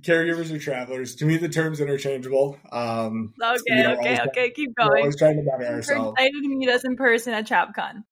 caregivers 0.00 0.52
or 0.52 0.58
travelers. 0.58 1.14
To 1.16 1.26
me, 1.26 1.36
the 1.36 1.48
term's 1.48 1.80
interchangeable. 1.80 2.58
Um, 2.70 3.34
okay, 3.42 3.60
you 3.68 3.82
know, 3.82 3.96
okay, 3.96 4.18
okay. 4.28 4.50
Keep 4.50 4.74
going. 4.76 4.90
We're 4.90 4.98
always 4.98 5.16
trying 5.16 5.36
to 5.36 5.42
better 5.42 5.66
ourselves. 5.66 6.14
Excited 6.18 6.42
to 6.42 6.48
meet 6.48 6.68
us 6.68 6.84
in 6.84 6.96
person 6.96 7.32
at 7.32 7.46
TravCon. 7.46 8.04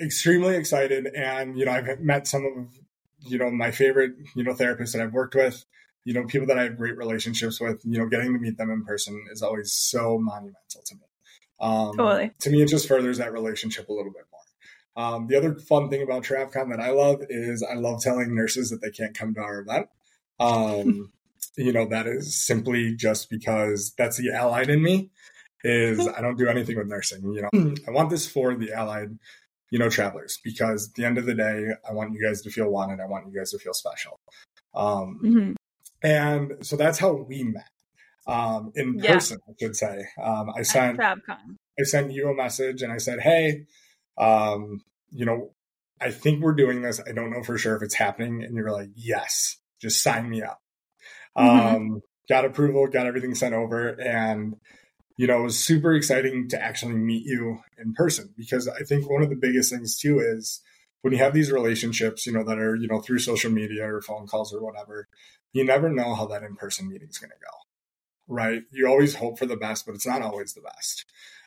Extremely 0.00 0.56
excited, 0.56 1.06
and 1.06 1.58
you 1.58 1.66
know, 1.66 1.72
I've 1.72 2.00
met 2.00 2.26
some 2.26 2.44
of 2.44 2.81
you 3.26 3.38
know 3.38 3.50
my 3.50 3.70
favorite 3.70 4.12
you 4.34 4.44
know 4.44 4.54
therapists 4.54 4.92
that 4.92 5.02
I've 5.02 5.12
worked 5.12 5.34
with. 5.34 5.64
You 6.04 6.14
know, 6.14 6.24
people 6.24 6.48
that 6.48 6.58
I 6.58 6.64
have 6.64 6.76
great 6.76 6.96
relationships 6.96 7.60
with. 7.60 7.80
You 7.84 7.98
know, 7.98 8.08
getting 8.08 8.32
to 8.32 8.38
meet 8.38 8.56
them 8.56 8.70
in 8.70 8.84
person 8.84 9.24
is 9.30 9.42
always 9.42 9.72
so 9.72 10.18
monumental 10.18 10.82
to 10.84 10.94
me. 10.96 11.02
Um, 11.60 11.96
totally. 11.96 12.32
To 12.40 12.50
me, 12.50 12.62
it 12.62 12.68
just 12.68 12.88
furthers 12.88 13.18
that 13.18 13.32
relationship 13.32 13.88
a 13.88 13.92
little 13.92 14.12
bit 14.12 14.24
more. 14.32 15.04
Um, 15.04 15.26
the 15.28 15.36
other 15.36 15.54
fun 15.54 15.88
thing 15.88 16.02
about 16.02 16.24
TravCon 16.24 16.70
that 16.70 16.80
I 16.80 16.90
love 16.90 17.22
is 17.28 17.62
I 17.62 17.74
love 17.74 18.02
telling 18.02 18.34
nurses 18.34 18.70
that 18.70 18.82
they 18.82 18.90
can't 18.90 19.16
come 19.16 19.32
to 19.34 19.40
our 19.40 19.60
event. 19.60 19.88
Um, 20.40 21.12
you 21.56 21.72
know, 21.72 21.86
that 21.86 22.06
is 22.06 22.44
simply 22.44 22.94
just 22.94 23.30
because 23.30 23.94
that's 23.96 24.18
the 24.18 24.32
allied 24.32 24.70
in 24.70 24.82
me 24.82 25.10
is 25.64 26.06
I 26.16 26.20
don't 26.20 26.36
do 26.36 26.48
anything 26.48 26.76
with 26.76 26.88
nursing. 26.88 27.22
You 27.22 27.42
know, 27.42 27.74
I 27.86 27.90
want 27.90 28.10
this 28.10 28.28
for 28.28 28.54
the 28.54 28.72
allied, 28.72 29.18
you 29.72 29.78
know, 29.78 29.88
travelers 29.88 30.38
because 30.44 30.90
at 30.90 30.94
the 30.94 31.04
end 31.06 31.16
of 31.16 31.24
the 31.24 31.34
day, 31.34 31.68
I 31.88 31.94
want 31.94 32.12
you 32.12 32.22
guys 32.22 32.42
to 32.42 32.50
feel 32.50 32.68
wanted. 32.68 33.00
I 33.00 33.06
want 33.06 33.26
you 33.26 33.38
guys 33.38 33.52
to 33.52 33.58
feel 33.58 33.72
special. 33.72 34.20
Um, 34.74 35.18
mm-hmm. 35.24 35.52
And 36.02 36.52
so 36.60 36.76
that's 36.76 36.98
how 36.98 37.14
we 37.14 37.42
met 37.42 37.70
um, 38.26 38.72
in 38.74 38.98
yeah. 38.98 39.14
person, 39.14 39.38
I 39.48 39.52
should 39.58 39.74
say. 39.74 40.04
Um, 40.22 40.50
I 40.54 40.60
sent 40.60 41.00
I 41.00 41.16
sent 41.84 42.12
you 42.12 42.28
a 42.28 42.34
message 42.34 42.82
and 42.82 42.92
I 42.92 42.98
said, 42.98 43.20
"Hey, 43.20 43.64
um, 44.18 44.82
you 45.10 45.24
know, 45.24 45.54
I 45.98 46.10
think 46.10 46.42
we're 46.42 46.52
doing 46.52 46.82
this. 46.82 47.00
I 47.08 47.12
don't 47.12 47.30
know 47.30 47.42
for 47.42 47.56
sure 47.56 47.74
if 47.74 47.82
it's 47.82 47.94
happening." 47.94 48.42
And 48.42 48.54
you're 48.54 48.72
like, 48.72 48.90
"Yes, 48.94 49.56
just 49.80 50.02
sign 50.02 50.28
me 50.28 50.42
up." 50.42 50.60
Mm-hmm. 51.34 51.76
Um, 51.76 52.00
got 52.28 52.44
approval, 52.44 52.88
got 52.88 53.06
everything 53.06 53.34
sent 53.34 53.54
over, 53.54 53.88
and 53.88 54.56
you 55.22 55.28
know, 55.28 55.38
it 55.38 55.44
was 55.44 55.64
super 55.64 55.94
exciting 55.94 56.48
to 56.48 56.60
actually 56.60 56.94
meet 56.94 57.24
you 57.24 57.60
in 57.78 57.94
person 57.94 58.34
because 58.36 58.66
I 58.66 58.80
think 58.80 59.08
one 59.08 59.22
of 59.22 59.30
the 59.30 59.36
biggest 59.36 59.70
things 59.70 59.96
too 59.96 60.18
is 60.18 60.60
when 61.02 61.12
you 61.12 61.20
have 61.20 61.32
these 61.32 61.52
relationships, 61.52 62.26
you 62.26 62.32
know, 62.32 62.42
that 62.42 62.58
are, 62.58 62.74
you 62.74 62.88
know, 62.88 63.00
through 63.00 63.20
social 63.20 63.52
media 63.52 63.86
or 63.86 64.02
phone 64.02 64.26
calls 64.26 64.52
or 64.52 64.60
whatever, 64.60 65.06
you 65.52 65.64
never 65.64 65.88
know 65.88 66.16
how 66.16 66.26
that 66.26 66.42
in 66.42 66.56
person 66.56 66.88
meeting 66.88 67.06
is 67.08 67.18
going 67.18 67.30
to 67.30 67.36
go. 67.36 67.52
Right. 68.26 68.62
You 68.72 68.88
always 68.88 69.14
hope 69.14 69.38
for 69.38 69.46
the 69.46 69.56
best, 69.56 69.86
but 69.86 69.94
it's 69.94 70.08
not 70.08 70.22
always 70.22 70.54
the 70.54 70.60
best. 70.60 71.04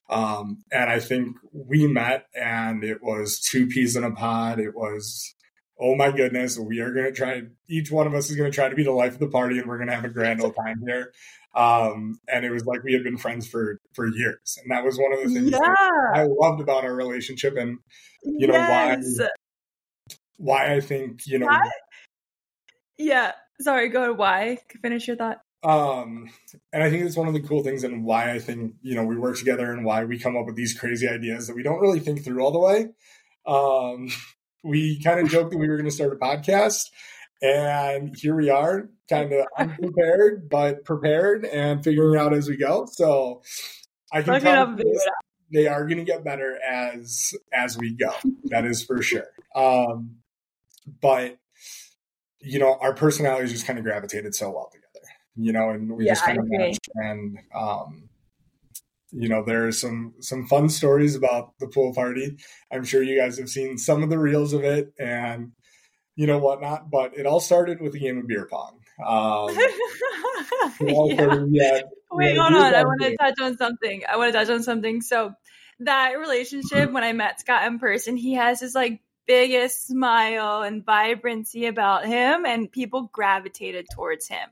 Um, 0.09 0.63
and 0.71 0.89
I 0.89 1.01
think 1.01 1.36
we 1.51 1.86
met 1.86 2.28
and 2.34 2.82
it 2.82 3.03
was 3.03 3.41
two 3.41 3.67
peas 3.67 3.97
in 3.97 4.05
a 4.05 4.11
pod. 4.11 4.57
It 4.57 4.73
was, 4.73 5.34
oh 5.80 5.95
my 5.95 6.11
goodness, 6.11 6.57
we 6.57 6.80
are 6.80 6.93
going 6.93 7.05
to 7.05 7.11
try, 7.11 7.41
each 7.67 7.91
one 7.91 8.07
of 8.07 8.13
us 8.13 8.30
is 8.30 8.36
going 8.36 8.49
to 8.49 8.55
try 8.55 8.69
to 8.69 8.76
be 8.76 8.84
the 8.84 8.91
life 8.91 9.13
of 9.13 9.19
the 9.19 9.28
party 9.28 9.59
and 9.59 9.67
we're 9.67 9.78
going 9.78 9.89
to 9.89 9.95
have 9.95 10.05
a 10.05 10.09
grand 10.09 10.41
old 10.41 10.55
time 10.55 10.82
here. 10.86 11.11
Um, 11.53 12.19
and 12.28 12.45
it 12.45 12.51
was 12.51 12.65
like 12.65 12.84
we 12.84 12.93
had 12.93 13.03
been 13.03 13.17
friends 13.17 13.47
for, 13.47 13.80
for 13.93 14.07
years. 14.07 14.57
And 14.61 14.71
that 14.71 14.84
was 14.84 14.97
one 14.97 15.13
of 15.13 15.19
the 15.19 15.34
things 15.34 15.51
yeah. 15.51 15.86
I 16.13 16.23
loved 16.23 16.61
about 16.61 16.84
our 16.84 16.93
relationship 16.93 17.55
and, 17.57 17.80
you 18.23 18.47
know, 18.47 18.53
yes. 18.53 19.17
why, 19.17 19.28
why 20.38 20.73
I 20.76 20.80
think, 20.82 21.28
you 21.28 21.39
know, 21.39 21.47
why? 21.47 21.69
yeah. 22.97 23.32
Sorry, 23.61 23.89
go 23.89 24.03
ahead. 24.03 24.17
Why? 24.17 24.57
Finish 24.82 25.07
your 25.07 25.15
thought. 25.15 25.39
Um, 25.63 26.30
and 26.71 26.84
I 26.84 26.89
think 26.89 27.05
it's 27.05 27.17
one 27.17 27.28
of 27.28 27.34
the 27.34 27.41
cool 27.41 27.63
things 27.63 27.84
and 27.84 28.03
why 28.03 28.32
I 28.32 28.39
think, 28.39 28.76
you 28.82 28.95
know, 28.95 29.03
we 29.03 29.17
work 29.17 29.38
together 29.38 29.71
and 29.71 29.84
why 29.84 30.03
we 30.03 30.19
come 30.19 30.38
up 30.38 30.45
with 30.45 30.55
these 30.55 30.78
crazy 30.78 31.07
ideas 31.07 31.47
that 31.47 31.55
we 31.55 31.63
don't 31.63 31.80
really 31.80 31.99
think 31.99 32.23
through 32.23 32.43
all 32.43 32.51
the 32.51 32.59
way. 32.59 32.88
Um, 33.47 34.09
we 34.66 35.01
kind 35.01 35.20
of 35.20 35.30
joked 35.30 35.51
that 35.51 35.57
we 35.57 35.68
were 35.68 35.78
going 35.78 35.89
to 35.89 35.95
start 35.95 36.13
a 36.13 36.16
podcast 36.16 36.89
and 37.41 38.16
here 38.18 38.36
we 38.36 38.49
are 38.49 38.89
kind 39.09 39.32
of 39.34 39.45
unprepared, 39.57 40.49
but 40.49 40.84
prepared 40.84 41.45
and 41.45 41.84
figuring 41.84 42.20
out 42.20 42.34
as 42.34 42.49
we 42.49 42.57
go. 42.57 42.88
So 42.91 43.41
I 44.11 44.22
can 44.22 44.41
tell 44.41 44.78
they 45.53 45.68
are 45.68 45.86
going 45.86 45.99
to 45.99 46.03
get 46.03 46.24
better 46.24 46.57
as, 46.61 47.34
as 47.53 47.78
we 47.78 47.93
go. 47.93 48.11
that 48.45 48.66
is 48.66 48.84
for 48.84 49.01
sure. 49.01 49.28
Um, 49.55 50.18
but 51.01 51.38
you 52.39 52.59
know, 52.59 52.78
our 52.80 52.93
personalities 52.93 53.51
just 53.51 53.66
kind 53.66 53.80
of 53.80 53.86
gravitated 53.86 54.36
so 54.36 54.51
well 54.51 54.70
together 54.72 54.86
you 55.36 55.51
know, 55.51 55.70
and 55.70 55.91
we 55.91 56.05
yeah, 56.05 56.11
just 56.11 56.26
kind 56.26 56.38
of 56.38 56.45
matched. 56.47 56.89
And 56.95 57.39
um, 57.53 58.09
you 59.18 59.30
know, 59.30 59.43
there 59.43 59.68
are 59.68 59.72
some 59.72 60.13
some 60.20 60.45
fun 60.45 60.70
stories 60.70 61.16
about 61.16 61.57
the 61.59 61.68
pool 61.68 61.93
party. 61.93 62.38
I'm 62.72 62.84
sure 62.84 63.01
you 63.01 63.18
guys 63.18 63.38
have 63.38 63.49
seen 63.49 63.78
some 63.78 64.03
of 64.03 64.09
the 64.09 64.20
reels 64.20 64.53
of 64.53 64.63
it 64.63 64.93
and 64.99 65.51
you 66.16 66.28
know 66.28 66.38
whatnot. 66.38 66.89
But 66.89 67.18
it 67.18 67.26
all 67.26 67.39
started 67.39 67.82
with 67.82 67.95
a 67.95 67.99
game 67.99 68.18
of 68.18 68.28
beer 68.28 68.47
pong. 68.49 68.80
Um, 69.05 69.49
yeah. 70.82 71.82
Wait, 72.11 72.38
hold 72.38 72.53
on. 72.53 72.76
I 72.76 72.84
want 72.84 73.01
to 73.01 73.16
touch 73.18 73.39
on 73.41 73.57
something. 73.57 74.03
I 74.09 74.18
want 74.18 74.34
to 74.34 74.39
touch 74.39 74.49
on 74.49 74.63
something. 74.63 75.01
So 75.01 75.34
that 75.80 76.13
relationship, 76.20 76.91
when 76.91 77.03
I 77.03 77.13
met 77.13 77.39
Scott 77.39 77.66
in 77.68 77.80
person, 77.80 78.18
he 78.18 78.34
has 78.34 78.59
this 78.59 78.76
like 78.76 79.01
biggest 79.26 79.88
smile 79.88 80.61
and 80.61 80.86
vibrancy 80.86 81.66
about 81.68 82.05
him, 82.05 82.45
and 82.45 82.72
people 82.72 83.09
gravitated 83.13 83.88
towards 83.93 84.28
him 84.28 84.49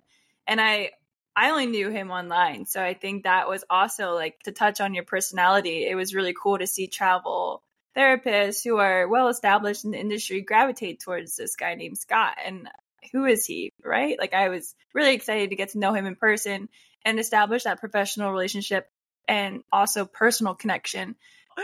and 0.48 0.60
I 0.60 0.92
I 1.36 1.50
only 1.50 1.66
knew 1.66 1.90
him 1.90 2.12
online, 2.12 2.66
so 2.66 2.84
I 2.84 2.94
think 2.94 3.24
that 3.24 3.50
was 3.50 3.64
also 3.70 4.14
like 4.14 4.40
to 4.44 4.52
touch 4.52 4.80
on 4.80 4.94
your 4.94 5.04
personality. 5.04 5.88
It 5.88 5.96
was 5.96 6.14
really 6.14 6.34
cool 6.40 6.60
to 6.60 6.68
see 6.68 6.88
travel 6.88 7.64
therapists 7.98 8.64
who 8.64 8.78
are 8.78 9.08
well 9.08 9.28
established 9.30 9.86
in 9.86 9.92
the 9.92 10.00
industry 10.00 10.42
gravitate 10.42 11.00
towards 11.00 11.36
this 11.36 11.56
guy 11.56 11.76
named 11.76 11.98
Scott. 11.98 12.36
And 12.44 12.68
who 13.12 13.26
is 13.26 13.46
he, 13.46 13.72
right? 13.84 14.18
Like 14.18 14.34
I 14.34 14.50
was 14.50 14.76
really 14.94 15.14
excited 15.14 15.50
to 15.50 15.56
get 15.56 15.70
to 15.70 15.80
know 15.80 15.94
him 15.94 16.06
in 16.06 16.16
person 16.16 16.70
and 17.06 17.20
establish 17.20 17.64
that 17.64 17.80
professional 17.80 18.32
relationship 18.32 18.88
and 19.28 19.64
also 19.72 20.06
personal 20.06 20.56
connection. 20.56 21.16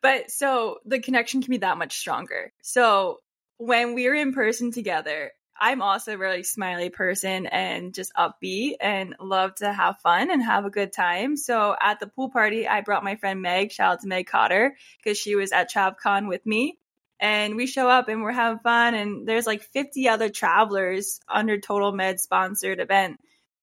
But 0.00 0.30
so 0.30 0.78
the 0.86 1.00
connection 1.00 1.42
can 1.42 1.50
be 1.50 1.56
that 1.56 1.76
much 1.76 1.98
stronger. 1.98 2.52
So 2.62 3.18
when 3.56 3.94
we 3.94 4.06
were 4.06 4.14
in 4.14 4.32
person 4.32 4.70
together, 4.70 5.32
I'm 5.60 5.82
also 5.82 6.14
a 6.14 6.18
really 6.18 6.44
smiley 6.44 6.88
person 6.88 7.46
and 7.46 7.92
just 7.92 8.12
upbeat 8.14 8.76
and 8.80 9.16
love 9.20 9.56
to 9.56 9.72
have 9.72 10.00
fun 10.00 10.30
and 10.30 10.42
have 10.42 10.64
a 10.64 10.70
good 10.70 10.92
time. 10.92 11.36
So 11.36 11.74
at 11.80 11.98
the 11.98 12.06
pool 12.06 12.30
party, 12.30 12.68
I 12.68 12.80
brought 12.82 13.02
my 13.02 13.16
friend 13.16 13.42
Meg, 13.42 13.72
shout 13.72 13.94
out 13.94 14.00
to 14.02 14.08
Meg 14.08 14.28
Cotter, 14.28 14.76
because 15.02 15.18
she 15.18 15.34
was 15.34 15.50
at 15.52 15.70
TravCon 15.72 16.28
with 16.28 16.46
me. 16.46 16.78
And 17.20 17.56
we 17.56 17.66
show 17.66 17.88
up 17.88 18.08
and 18.08 18.22
we're 18.22 18.30
having 18.30 18.60
fun. 18.60 18.94
And 18.94 19.26
there's 19.26 19.46
like 19.46 19.62
50 19.62 20.08
other 20.08 20.28
travelers 20.28 21.18
under 21.28 21.58
Total 21.58 21.90
Med 21.90 22.20
sponsored 22.20 22.78
event. 22.78 23.18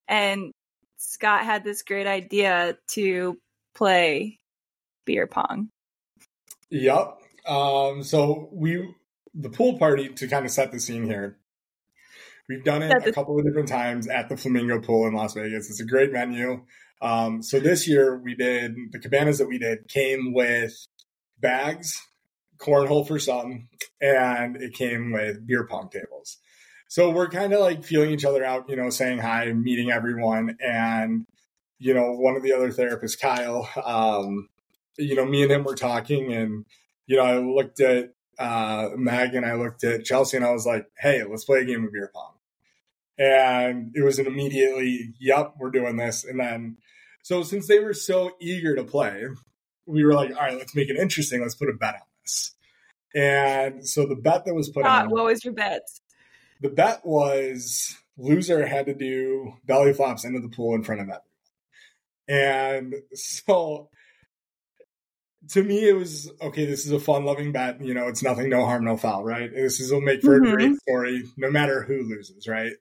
And 0.08 0.52
Scott 0.98 1.46
had 1.46 1.64
this 1.64 1.84
great 1.84 2.08
idea 2.08 2.78
to 2.90 3.40
play 3.74 4.40
beer 5.06 5.28
pong. 5.28 5.70
Yep. 6.70 7.20
Um, 7.48 8.04
so 8.04 8.50
we, 8.52 8.94
the 9.34 9.50
pool 9.50 9.78
party, 9.78 10.10
to 10.10 10.28
kind 10.28 10.46
of 10.46 10.52
set 10.52 10.74
the 10.74 10.80
scene 10.80 11.06
here, 11.06 11.38
We've 12.48 12.64
done 12.64 12.84
it 12.84 12.90
That's 12.90 13.08
a 13.08 13.12
couple 13.12 13.40
of 13.40 13.46
different 13.46 13.68
times 13.68 14.08
at 14.08 14.30
the 14.30 14.38
Flamingo 14.38 14.80
Pool 14.80 15.08
in 15.08 15.14
Las 15.14 15.34
Vegas. 15.34 15.70
It's 15.70 15.80
a 15.80 15.86
great 15.86 16.12
venue. 16.12 16.64
Um, 17.02 17.42
so 17.42 17.60
this 17.60 17.88
year 17.88 18.18
we 18.18 18.36
did 18.36 18.76
the 18.92 19.00
cabanas 19.00 19.40
that 19.40 19.48
we 19.48 19.58
did 19.58 19.88
came 19.88 20.34
with 20.34 20.74
bags, 21.40 22.00
cornhole 22.58 23.08
for 23.08 23.20
some, 23.20 23.68
and 24.00 24.58
it 24.58 24.74
came 24.74 25.12
with 25.12 25.46
beer 25.46 25.66
pong 25.68 25.90
tables. 25.90 26.38
So 26.88 27.10
we're 27.10 27.30
kind 27.30 27.52
of 27.54 27.60
like 27.60 27.84
feeling 27.84 28.12
each 28.12 28.26
other 28.26 28.44
out, 28.44 28.70
you 28.70 28.76
know, 28.76 28.90
saying 28.90 29.20
hi, 29.20 29.52
meeting 29.52 29.92
everyone, 29.92 30.58
and 30.64 31.26
you 31.78 31.94
know, 31.94 32.12
one 32.12 32.36
of 32.36 32.44
the 32.44 32.54
other 32.54 32.72
therapists, 32.72 33.20
Kyle, 33.20 33.70
um, 33.84 34.48
you 34.98 35.16
know, 35.16 35.26
me 35.26 35.44
and 35.44 35.52
him 35.52 35.64
were 35.64 35.76
talking, 35.76 36.32
and 36.32 36.66
you 37.08 37.18
know, 37.18 37.24
I 37.24 37.38
looked 37.38 37.80
at 37.82 38.14
uh, 38.40 38.90
Meg 38.96 39.34
and 39.36 39.46
I 39.46 39.56
looked 39.56 39.84
at 39.84 40.06
Chelsea, 40.06 40.38
and 40.38 40.46
I 40.46 40.52
was 40.52 40.66
like, 40.66 40.88
"Hey, 40.98 41.24
let's 41.24 41.44
play 41.44 41.60
a 41.60 41.66
game 41.66 41.84
of 41.86 41.92
beer 41.92 42.12
pong." 42.14 42.35
And 43.18 43.92
it 43.96 44.04
was 44.04 44.20
an 44.20 44.28
immediately, 44.28 45.14
yep, 45.20 45.54
we're 45.58 45.72
doing 45.72 45.96
this. 45.98 46.26
And 46.26 46.40
then, 46.40 46.78
so 47.24 47.44
since 47.44 47.68
they 47.68 47.80
were 47.80 47.94
so 47.94 48.32
eager 48.42 48.76
to 48.76 48.84
play, 48.84 49.24
we 49.86 50.04
were 50.04 50.14
like, 50.14 50.32
all 50.32 50.42
right, 50.42 50.58
let's 50.58 50.76
make 50.76 50.90
it 50.90 50.98
interesting. 50.98 51.42
Let's 51.42 51.56
put 51.56 51.70
a 51.70 51.74
bet 51.74 51.96
on 51.96 52.02
this. 52.24 52.56
And 53.16 53.88
so 53.88 54.06
the 54.06 54.16
bet 54.16 54.46
that 54.46 54.54
was 54.54 54.70
put 54.70 54.86
on. 54.86 55.10
What 55.10 55.26
was 55.26 55.46
your 55.46 55.54
bet? 55.54 55.84
The 56.62 56.70
bet 56.70 57.06
was 57.06 57.96
loser 58.18 58.66
had 58.66 58.86
to 58.88 58.94
do 58.94 59.54
belly 59.66 59.94
flops 59.94 60.26
into 60.26 60.40
the 60.40 60.50
pool 60.50 60.76
in 60.76 60.84
front 60.84 61.02
of 61.02 61.10
everyone. 61.10 61.22
And 62.28 62.96
so 63.14 63.90
to 65.50 65.64
me, 65.64 65.88
it 65.88 65.96
was 65.96 66.32
okay. 66.42 66.66
This 66.66 66.86
is 66.86 66.92
a 66.92 67.00
fun 67.00 67.26
loving 67.26 67.52
bet. 67.52 67.82
You 67.82 67.94
know, 67.94 68.08
it's 68.08 68.24
nothing, 68.24 68.50
no 68.50 68.66
harm, 68.66 68.86
no 68.86 68.98
foul, 68.98 69.24
right? 69.24 69.52
This 69.54 69.80
is 69.80 69.92
will 69.92 70.02
make 70.02 70.22
for 70.22 70.40
mm-hmm. 70.40 70.52
a 70.52 70.56
great 70.56 70.76
story, 70.82 71.24
no 71.38 71.52
matter 71.52 71.84
who 71.84 72.04
loses, 72.04 72.48
right? 72.48 72.74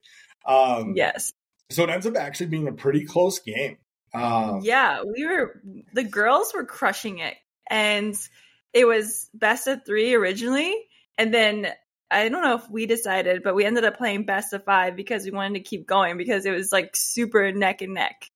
Um, 0.47 0.95
yes. 0.97 1.33
So 1.71 1.85
it 1.85 1.91
ends 1.91 2.07
up 2.07 2.17
actually 2.17 2.47
being 2.47 2.69
a 2.69 2.73
pretty 2.73 3.05
close 3.05 3.39
game. 3.39 3.79
Um, 4.13 4.61
yeah, 4.63 5.03
we 5.03 5.27
were 5.27 5.61
the 5.93 6.05
girls 6.05 6.53
were 6.55 6.65
crushing 6.65 7.19
it, 7.19 7.35
and 7.69 8.15
it 8.73 8.87
was 8.87 9.29
best 9.35 9.67
of 9.67 9.85
three 9.85 10.15
originally, 10.15 10.75
and 11.19 11.35
then 11.35 11.69
I 12.11 12.29
don't 12.29 12.43
know 12.43 12.55
if 12.55 12.71
we 12.71 12.87
decided, 12.87 13.43
but 13.43 13.55
we 13.55 13.65
ended 13.65 13.85
up 13.85 13.99
playing 13.99 14.25
best 14.25 14.53
of 14.53 14.65
five 14.65 14.95
because 14.95 15.25
we 15.25 15.33
wanted 15.33 15.55
to 15.55 15.69
keep 15.69 15.87
going 15.87 16.17
because 16.17 16.47
it 16.47 16.53
was 16.53 16.71
like 16.71 16.95
super 16.95 17.51
neck 17.51 17.83
and 17.83 17.95
neck. 17.95 18.31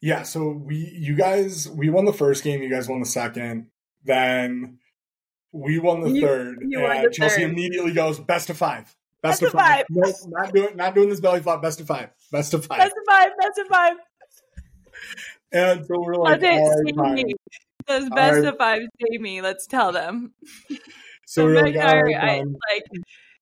Yeah, 0.00 0.22
so 0.22 0.50
we 0.50 0.76
you 0.76 1.14
guys 1.14 1.68
we 1.68 1.90
won 1.90 2.04
the 2.04 2.12
first 2.12 2.42
game, 2.42 2.62
you 2.62 2.70
guys 2.70 2.88
won 2.88 3.00
the 3.00 3.06
second, 3.06 3.66
then 4.04 4.78
we 5.52 5.78
won 5.78 6.00
the 6.00 6.10
you, 6.10 6.20
third, 6.22 6.58
you 6.66 6.86
and 6.86 7.06
the 7.06 7.10
Chelsea 7.10 7.42
third. 7.42 7.50
immediately 7.50 7.92
goes 7.92 8.18
best 8.18 8.48
of 8.50 8.56
five. 8.56 8.96
Best, 9.22 9.42
best 9.42 9.42
of 9.42 9.52
five. 9.52 9.76
five. 9.78 9.84
Nope, 9.90 10.16
not 10.28 10.54
doing 10.54 10.76
not 10.76 10.94
doing 10.94 11.08
this 11.10 11.20
belly 11.20 11.40
flop. 11.40 11.60
Best 11.60 11.80
of 11.80 11.86
five. 11.86 12.10
Best 12.32 12.54
of 12.54 12.64
five. 12.64 12.78
Best 12.78 12.94
of 12.96 13.04
five. 13.06 13.30
Best 13.38 13.58
of 13.58 13.66
five. 13.66 13.92
And 15.52 15.86
so 15.86 16.00
we're 16.00 16.14
like, 16.16 16.40
Those 16.40 18.08
best 18.10 18.44
of 18.44 18.56
five 18.56 18.82
me. 19.18 19.42
Let's 19.42 19.66
tell 19.66 19.92
them. 19.92 20.34
So, 21.26 21.42
so 21.42 21.62
Meg 21.62 21.76
and 21.76 21.88
I, 21.88 22.38
I 22.38 22.38
like, 22.38 22.82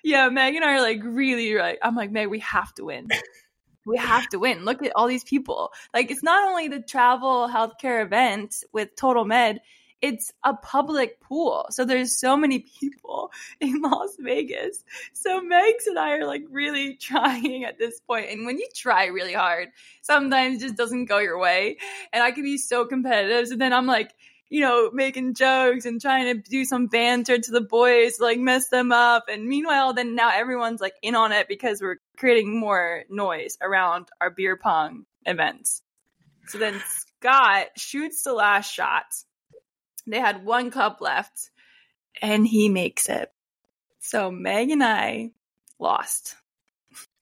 yeah, 0.05 0.29
Meg 0.29 0.55
and 0.55 0.63
I 0.63 0.75
are 0.75 0.83
like 0.83 1.01
really 1.03 1.55
like. 1.55 1.79
I'm 1.83 1.97
like 1.97 2.11
Meg, 2.11 2.29
we 2.29 2.41
have 2.41 2.75
to 2.75 2.85
win. 2.85 3.09
we 3.89 3.97
have 3.97 4.29
to 4.29 4.39
win. 4.39 4.65
Look 4.65 4.83
at 4.83 4.93
all 4.95 5.09
these 5.09 5.25
people. 5.25 5.73
Like 5.95 6.11
it's 6.11 6.23
not 6.23 6.49
only 6.49 6.69
the 6.69 6.81
travel 6.81 7.49
healthcare 7.49 8.05
event 8.05 8.63
with 8.73 8.95
Total 8.97 9.25
Med, 9.25 9.61
it's 10.01 10.33
a 10.45 10.55
public 10.55 11.21
pool. 11.21 11.67
So 11.71 11.85
there's 11.85 12.17
so 12.17 12.37
many 12.37 12.61
people 12.81 13.33
in 13.61 13.81
Las 13.81 14.17
Vegas. 14.21 14.85
So 15.13 15.41
Megs 15.41 15.87
and 15.87 15.99
I 15.99 16.19
are 16.19 16.27
like 16.27 16.45
really 16.51 16.95
trying 17.01 17.65
at 17.65 17.79
this 17.79 17.99
point. 18.01 18.31
And 18.31 18.47
when 18.47 18.59
you 18.59 18.69
try 18.75 19.07
really 19.07 19.33
hard, 19.33 19.69
sometimes 20.03 20.57
it 20.57 20.67
just 20.67 20.77
doesn't 20.77 21.07
go 21.07 21.19
your 21.19 21.39
way. 21.39 21.79
And 22.13 22.23
I 22.23 22.31
can 22.31 22.45
be 22.45 22.59
so 22.59 22.85
competitive. 22.85 23.49
So 23.49 23.57
then 23.57 23.73
I'm 23.73 23.87
like, 23.87 24.15
you 24.51 24.61
know, 24.61 24.91
making 24.93 25.35
jokes 25.35 25.85
and 25.85 26.01
trying 26.01 26.35
to 26.35 26.51
do 26.51 26.65
some 26.65 26.87
banter 26.87 27.39
to 27.39 27.51
the 27.51 27.61
boys, 27.61 28.19
like 28.21 28.39
mess 28.39 28.69
them 28.69 28.93
up. 28.93 29.25
And 29.29 29.47
meanwhile, 29.47 29.93
then 29.93 30.15
now 30.15 30.31
everyone's 30.35 30.81
like 30.81 30.95
in 31.03 31.15
on 31.15 31.33
it 31.33 31.49
because 31.49 31.81
we're 31.81 31.99
creating 32.17 32.59
more 32.59 33.05
noise 33.11 33.59
around 33.61 34.09
our 34.21 34.31
beer 34.31 34.57
pong 34.57 35.05
events. 35.27 35.83
So 36.47 36.59
then 36.59 36.81
Scott 36.87 37.67
shoots 37.77 38.23
the 38.23 38.33
last 38.33 38.73
shot 38.73 39.05
they 40.09 40.21
had 40.21 40.45
one 40.45 40.71
cup 40.71 41.01
left, 41.01 41.51
and 42.21 42.47
he 42.47 42.69
makes 42.69 43.09
it. 43.09 43.31
So 44.01 44.31
Meg 44.31 44.71
and 44.71 44.83
I 44.83 45.33
lost. 45.79 46.35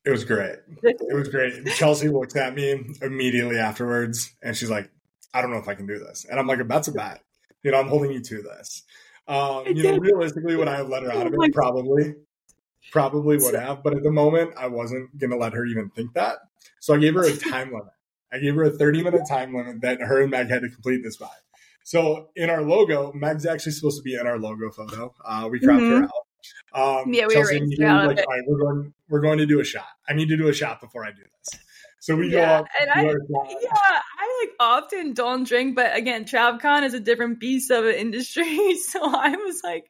It 0.05 0.11
was 0.11 0.25
great. 0.25 0.57
It 0.83 1.15
was 1.15 1.29
great. 1.29 1.67
Chelsea 1.67 2.09
looks 2.09 2.37
at 2.37 2.55
me 2.55 2.95
immediately 3.03 3.59
afterwards, 3.59 4.33
and 4.41 4.57
she's 4.57 4.71
like, 4.71 4.89
"I 5.35 5.43
don't 5.43 5.51
know 5.51 5.59
if 5.59 5.69
I 5.69 5.75
can 5.75 5.87
do 5.87 5.99
this." 5.99 6.27
And 6.29 6.39
I'm 6.39 6.47
like, 6.47 6.67
"That's 6.67 6.89
a 6.89 6.93
bet. 6.93 7.21
You 7.63 7.71
know, 7.73 7.81
I'm 7.81 7.89
holding 7.89 8.13
you 8.13 8.21
to 8.21 8.43
this." 8.43 8.83
Um, 9.29 9.67
you 9.67 9.83
know, 9.83 9.99
realistically, 9.99 10.57
would 10.57 10.69
I 10.69 10.77
have 10.77 10.89
let 10.89 11.03
her 11.03 11.13
out 11.13 11.27
of 11.27 11.35
it? 11.35 11.53
Probably, 11.53 12.15
probably 12.93 13.39
would 13.39 13.55
have. 13.55 13.83
But 13.83 13.97
at 13.97 14.03
the 14.03 14.13
moment, 14.13 14.53
I 14.57 14.69
wasn't 14.69 15.17
going 15.19 15.31
to 15.31 15.37
let 15.37 15.53
her 15.53 15.65
even 15.67 15.91
think 15.91 16.13
that. 16.15 16.39
So 16.81 16.95
I 16.95 16.99
gave 16.99 17.15
her 17.15 17.25
a 17.25 17.37
time 17.51 17.73
limit. 17.73 17.93
I 18.33 18.39
gave 18.39 18.55
her 18.55 18.65
a 18.65 18.71
30 18.71 19.03
minute 19.03 19.23
time 19.29 19.55
limit 19.55 19.81
that 19.83 20.01
her 20.01 20.23
and 20.23 20.31
Meg 20.31 20.49
had 20.49 20.63
to 20.63 20.69
complete 20.69 21.03
this 21.03 21.17
by. 21.17 21.29
So 21.85 22.31
in 22.37 22.51
our 22.51 22.63
logo, 22.63 23.13
Meg's 23.15 23.47
actually 23.47 23.73
supposed 23.73 23.99
to 23.99 24.03
be 24.03 24.15
in 24.15 24.27
our 24.27 24.39
logo 24.39 24.71
photo. 24.71 25.15
Uh, 25.25 25.49
we 25.51 25.61
cropped 25.61 25.81
mm-hmm. 25.81 26.03
her 26.03 26.05
out. 26.05 27.01
Um, 27.01 27.13
yeah, 27.13 27.27
we 27.27 27.35
Chelsea 27.35 27.61
were 27.61 27.87
like, 27.87 28.19
all 28.19 28.25
right, 28.27 28.43
we're 28.47 28.59
going, 28.59 28.95
we're 29.09 29.21
going 29.21 29.39
to 29.39 29.47
do 29.47 29.61
a 29.61 29.65
shot. 29.65 29.87
I 30.09 30.13
need 30.13 30.29
to 30.29 30.37
do 30.37 30.49
a 30.49 30.53
shot 30.53 30.81
before 30.81 31.05
I 31.05 31.11
do 31.11 31.23
this. 31.23 31.61
So 32.07 32.15
we 32.15 32.33
yeah, 32.33 32.47
go 32.47 32.55
up. 32.63 32.67
And 32.81 32.89
I, 32.89 33.03
yeah, 33.03 34.01
I 34.21 34.41
like 34.45 34.53
often 34.61 35.13
don't 35.13 35.43
drink, 35.43 35.75
but 35.75 35.97
again, 35.97 36.25
TravCon 36.25 36.85
is 36.85 36.95
a 36.95 37.01
different 37.01 37.41
beast 37.41 37.73
of 37.73 37.85
an 37.85 37.97
industry. 37.97 38.45
So 38.79 39.01
I 39.03 39.31
was 39.31 39.61
like, 39.65 39.87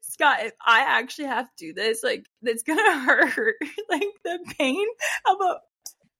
Scott, 0.00 0.38
if 0.42 0.52
I 0.66 0.80
actually 0.80 1.28
have 1.28 1.44
to 1.44 1.66
do 1.66 1.72
this, 1.72 2.02
like, 2.02 2.26
it's 2.42 2.64
gonna 2.64 2.98
hurt. 3.04 3.54
like 3.88 4.08
the 4.24 4.40
pain 4.58 4.84
of 5.28 5.36
a 5.40 5.58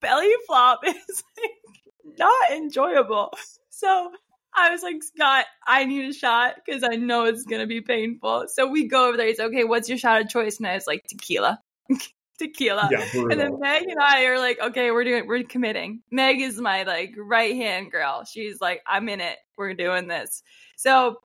belly 0.00 0.32
flop 0.46 0.82
is 0.86 1.24
like 1.42 2.16
not 2.16 2.52
enjoyable. 2.52 3.32
So 3.70 4.12
I 4.54 4.70
was 4.70 4.84
like, 4.84 5.02
Scott, 5.02 5.46
I 5.66 5.84
need 5.84 6.10
a 6.10 6.12
shot 6.12 6.58
because 6.64 6.84
I 6.84 6.94
know 6.94 7.24
it's 7.24 7.42
gonna 7.42 7.66
be 7.66 7.80
painful. 7.80 8.44
So 8.54 8.68
we 8.68 8.86
go 8.86 9.08
over 9.08 9.16
there. 9.16 9.26
He's 9.26 9.40
like, 9.40 9.48
okay. 9.48 9.64
What's 9.64 9.88
your 9.88 9.98
shot 9.98 10.20
of 10.20 10.28
choice? 10.28 10.58
And 10.58 10.68
I 10.68 10.74
was 10.74 10.86
like, 10.86 11.08
tequila, 11.08 11.60
tequila. 12.40 12.88
Yeah, 12.90 13.06
and 13.14 13.38
then 13.38 13.58
Meg 13.60 13.82
and 13.88 14.00
I 14.00 14.24
are 14.24 14.38
like, 14.38 14.58
okay, 14.60 14.90
we're 14.90 15.04
doing, 15.04 15.26
we're 15.26 15.44
committing. 15.44 16.02
Meg 16.10 16.40
is 16.40 16.60
my 16.60 16.82
like 16.82 17.14
right 17.16 17.54
hand 17.54 17.92
girl. 17.92 18.24
She's 18.24 18.60
like, 18.60 18.82
I'm 18.86 19.08
in 19.08 19.20
it. 19.20 19.36
We're 19.56 19.74
doing 19.74 20.08
this. 20.08 20.42
So 20.76 21.20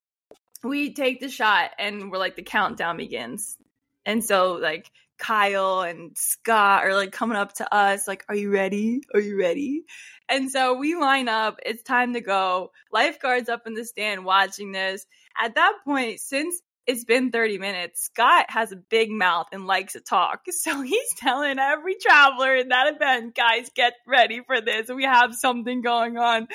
we 0.63 0.93
take 0.93 1.19
the 1.19 1.29
shot, 1.29 1.71
and 1.79 2.11
we're 2.11 2.17
like, 2.17 2.35
the 2.35 2.43
countdown 2.43 2.97
begins. 2.97 3.57
And 4.05 4.23
so 4.23 4.53
like 4.53 4.91
Kyle 5.17 5.81
and 5.81 6.17
Scott 6.17 6.85
are 6.85 6.93
like 6.93 7.11
coming 7.11 7.37
up 7.37 7.53
to 7.53 7.73
us, 7.73 8.07
like, 8.07 8.25
Are 8.29 8.35
you 8.35 8.51
ready? 8.51 9.01
Are 9.13 9.19
you 9.19 9.39
ready? 9.39 9.85
And 10.27 10.51
so 10.51 10.75
we 10.75 10.95
line 10.95 11.29
up. 11.29 11.59
It's 11.65 11.83
time 11.83 12.13
to 12.13 12.21
go. 12.21 12.71
Lifeguards 12.91 13.49
up 13.49 13.67
in 13.67 13.73
the 13.73 13.85
stand 13.85 14.25
watching 14.25 14.71
this. 14.71 15.05
At 15.41 15.55
that 15.55 15.73
point, 15.85 16.19
since 16.19 16.61
it's 16.87 17.03
been 17.03 17.31
30 17.31 17.57
minutes, 17.57 18.03
Scott 18.03 18.45
has 18.49 18.71
a 18.71 18.75
big 18.75 19.09
mouth 19.09 19.47
and 19.51 19.65
likes 19.67 19.93
to 19.93 20.01
talk. 20.01 20.45
So 20.51 20.81
he's 20.81 21.13
telling 21.17 21.59
every 21.59 21.95
traveler 21.95 22.55
in 22.55 22.69
that 22.69 22.95
event, 22.95 23.35
guys, 23.35 23.69
get 23.75 23.93
ready 24.07 24.41
for 24.45 24.61
this. 24.61 24.89
We 24.89 25.03
have 25.03 25.35
something 25.35 25.81
going 25.81 26.17
on. 26.17 26.47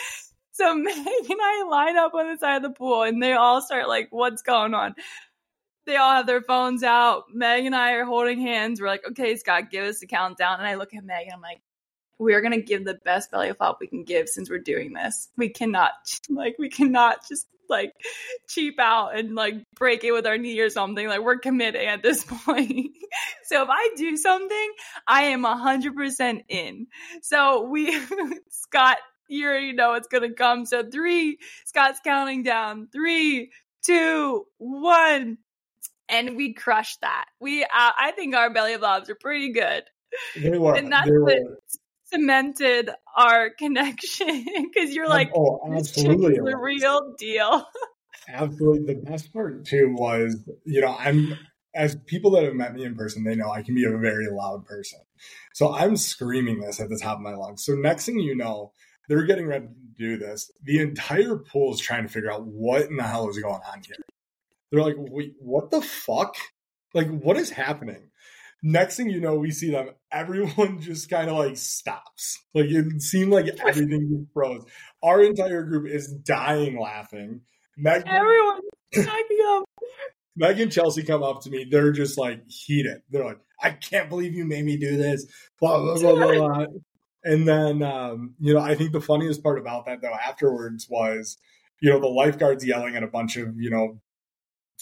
So 0.53 0.75
Meg 0.77 0.97
and 0.97 1.39
I 1.41 1.65
line 1.71 1.97
up 1.97 2.15
on 2.15 2.33
the 2.33 2.39
side 2.39 2.57
of 2.57 2.63
the 2.63 2.71
pool 2.71 3.03
and 3.03 3.23
they 3.23 3.35
all 3.35 3.63
start 3.63 3.89
like, 3.89 4.09
what's 4.11 4.43
going 4.43 4.75
on? 4.75 4.95
They 5.87 5.97
all 5.97 6.17
have 6.17 6.27
their 6.27 6.43
phones 6.43 6.83
out. 6.83 7.25
Meg 7.33 7.67
and 7.67 7.75
I 7.75 7.93
are 7.93 8.05
holding 8.05 8.41
hands. 8.41 8.81
We're 8.81 8.89
like, 8.89 9.07
okay, 9.11 9.37
Scott, 9.37 9.71
give 9.71 9.85
us 9.85 10.03
a 10.03 10.07
countdown. 10.07 10.59
And 10.59 10.67
I 10.67 10.75
look 10.75 10.95
at 10.95 11.05
Meg 11.05 11.27
and 11.27 11.35
I'm 11.35 11.41
like, 11.41 11.61
we 12.21 12.35
are 12.35 12.43
going 12.43 12.53
to 12.53 12.63
give 12.63 12.85
the 12.85 12.99
best 13.03 13.31
belly 13.31 13.53
flop 13.55 13.79
we 13.81 13.87
can 13.87 14.05
give 14.05 14.29
since 14.29 14.51
we're 14.51 14.59
doing 14.59 14.93
this. 14.93 15.29
We 15.37 15.49
cannot, 15.49 15.93
like, 16.29 16.57
we 16.59 16.69
cannot 16.69 17.27
just 17.27 17.47
like 17.69 17.95
cheap 18.49 18.81
out 18.81 19.17
and 19.17 19.37
like 19.37 19.55
break 19.77 20.03
it 20.03 20.11
with 20.11 20.27
our 20.27 20.37
knee 20.37 20.61
or 20.61 20.71
something. 20.71 21.09
Like, 21.09 21.23
we're 21.23 21.39
committing 21.39 21.87
at 21.87 22.03
this 22.03 22.25
point. 22.29 22.91
so 23.45 23.63
if 23.63 23.69
I 23.71 23.91
do 23.97 24.17
something, 24.17 24.73
I 25.07 25.23
am 25.25 25.43
100% 25.43 26.41
in. 26.49 26.87
So 27.23 27.63
we, 27.63 27.99
Scott, 28.51 28.99
you 29.29 29.47
already 29.47 29.73
know 29.73 29.95
it's 29.95 30.09
going 30.09 30.29
to 30.29 30.35
come. 30.35 30.67
So 30.67 30.85
three, 30.85 31.39
Scott's 31.65 32.01
counting 32.05 32.43
down. 32.43 32.89
Three, 32.93 33.51
two, 33.85 34.45
one. 34.59 35.39
And 36.09 36.37
we 36.37 36.55
crushed 36.55 37.01
that. 37.03 37.27
We, 37.41 37.63
uh, 37.63 37.69
I 37.73 38.13
think 38.17 38.35
our 38.35 38.53
belly 38.53 38.77
flops 38.77 39.09
are 39.09 39.15
pretty 39.15 39.53
good. 39.53 39.85
They 40.37 40.59
were. 40.59 40.75
And 40.75 40.93
that's 40.93 41.09
they 41.09 41.17
what 41.17 41.39
cemented 42.13 42.91
our 43.17 43.51
connection 43.51 44.47
because 44.73 44.95
you're 44.95 45.09
like, 45.09 45.31
oh, 45.35 45.61
absolutely, 45.75 46.37
the 46.37 46.57
real 46.61 47.15
deal. 47.19 47.65
absolutely. 48.29 48.95
The 48.95 49.01
best 49.01 49.33
part 49.33 49.65
too 49.65 49.95
was, 49.97 50.37
you 50.65 50.81
know, 50.81 50.97
I'm 50.99 51.39
as 51.75 51.97
people 52.07 52.33
that 52.33 52.45
have 52.45 52.55
met 52.55 52.75
me 52.75 52.85
in 52.85 52.97
person, 52.97 53.25
they 53.25 53.37
know 53.37 53.51
I 53.51 53.63
can 53.63 53.75
be 53.75 53.85
a 53.85 53.97
very 53.97 54.29
loud 54.31 54.65
person. 54.67 54.99
So 55.55 55.73
I'm 55.73 55.97
screaming 55.97 56.61
this 56.61 56.81
at 56.81 56.89
the 56.89 56.99
top 57.01 57.19
of 57.19 57.23
my 57.23 57.35
lungs. 57.35 57.65
So 57.65 57.75
next 57.75 58.07
thing 58.07 58.19
you 58.19 58.35
know, 58.35 58.73
they're 59.09 59.25
getting 59.25 59.47
ready 59.47 59.67
to 59.67 59.75
do 59.97 60.17
this. 60.19 60.51
The 60.65 60.81
entire 60.81 61.37
pool 61.37 61.75
is 61.75 61.81
trying 61.81 62.05
to 62.05 62.09
figure 62.09 62.33
out 62.33 62.47
what 62.47 62.83
in 62.83 62.97
the 62.97 63.03
hell 63.03 63.29
is 63.29 63.39
going 63.39 63.61
on 63.73 63.83
here. 63.85 63.97
They're 64.71 64.83
like, 64.83 64.97
wait, 64.99 65.35
what 65.39 65.71
the 65.71 65.83
fuck? 65.83 66.37
Like, 66.95 67.09
what 67.09 67.37
is 67.37 67.51
happening? 67.51 68.10
Next 68.63 68.97
thing 68.97 69.09
you 69.09 69.21
know, 69.21 69.37
we 69.37 69.51
see 69.51 69.71
them. 69.71 69.91
Everyone 70.13 70.81
just 70.81 71.09
kind 71.09 71.31
of 71.31 71.37
like 71.37 71.57
stops. 71.57 72.39
Like 72.55 72.67
it 72.67 73.01
seemed 73.01 73.33
like 73.33 73.47
everything 73.67 74.09
just 74.11 74.33
froze. 74.35 74.65
Our 75.03 75.23
entire 75.23 75.65
group 75.65 75.89
is 75.89 76.13
dying 76.13 76.79
laughing. 76.79 77.43
Meg, 77.77 78.03
Everyone's 78.07 78.63
cracking 78.93 79.39
up. 79.49 79.65
Meg 80.37 80.61
and 80.61 80.73
Chelsea 80.73 81.03
come 81.03 81.23
up 81.23 81.43
to 81.43 81.51
me. 81.51 81.67
They're 81.71 81.93
just 81.93 82.19
like 82.19 82.43
heated. 82.49 83.03
They're 83.11 83.25
like, 83.25 83.41
I 83.63 83.71
can't 83.71 84.09
believe 84.09 84.35
you 84.35 84.45
made 84.45 84.65
me 84.65 84.77
do 84.77 84.97
this. 84.97 85.27
Blah, 85.61 85.79
blah, 85.79 85.99
blah, 85.99 86.15
blah, 86.15 86.35
blah. 86.35 86.67
And 87.23 87.47
then, 87.47 87.83
um, 87.83 88.35
you 88.41 88.55
know, 88.55 88.61
I 88.61 88.75
think 88.75 88.93
the 88.93 89.01
funniest 89.01 89.43
part 89.43 89.59
about 89.59 89.87
that, 89.87 90.01
though, 90.01 90.15
afterwards 90.15 90.87
was, 90.89 91.37
you 91.81 91.91
know, 91.91 92.01
the 92.01 92.07
lifeguards 92.07 92.65
yelling 92.65 92.97
at 92.97 93.03
a 93.03 93.09
bunch 93.09 93.37
of, 93.37 93.55
you 93.59 93.71
know, 93.71 94.01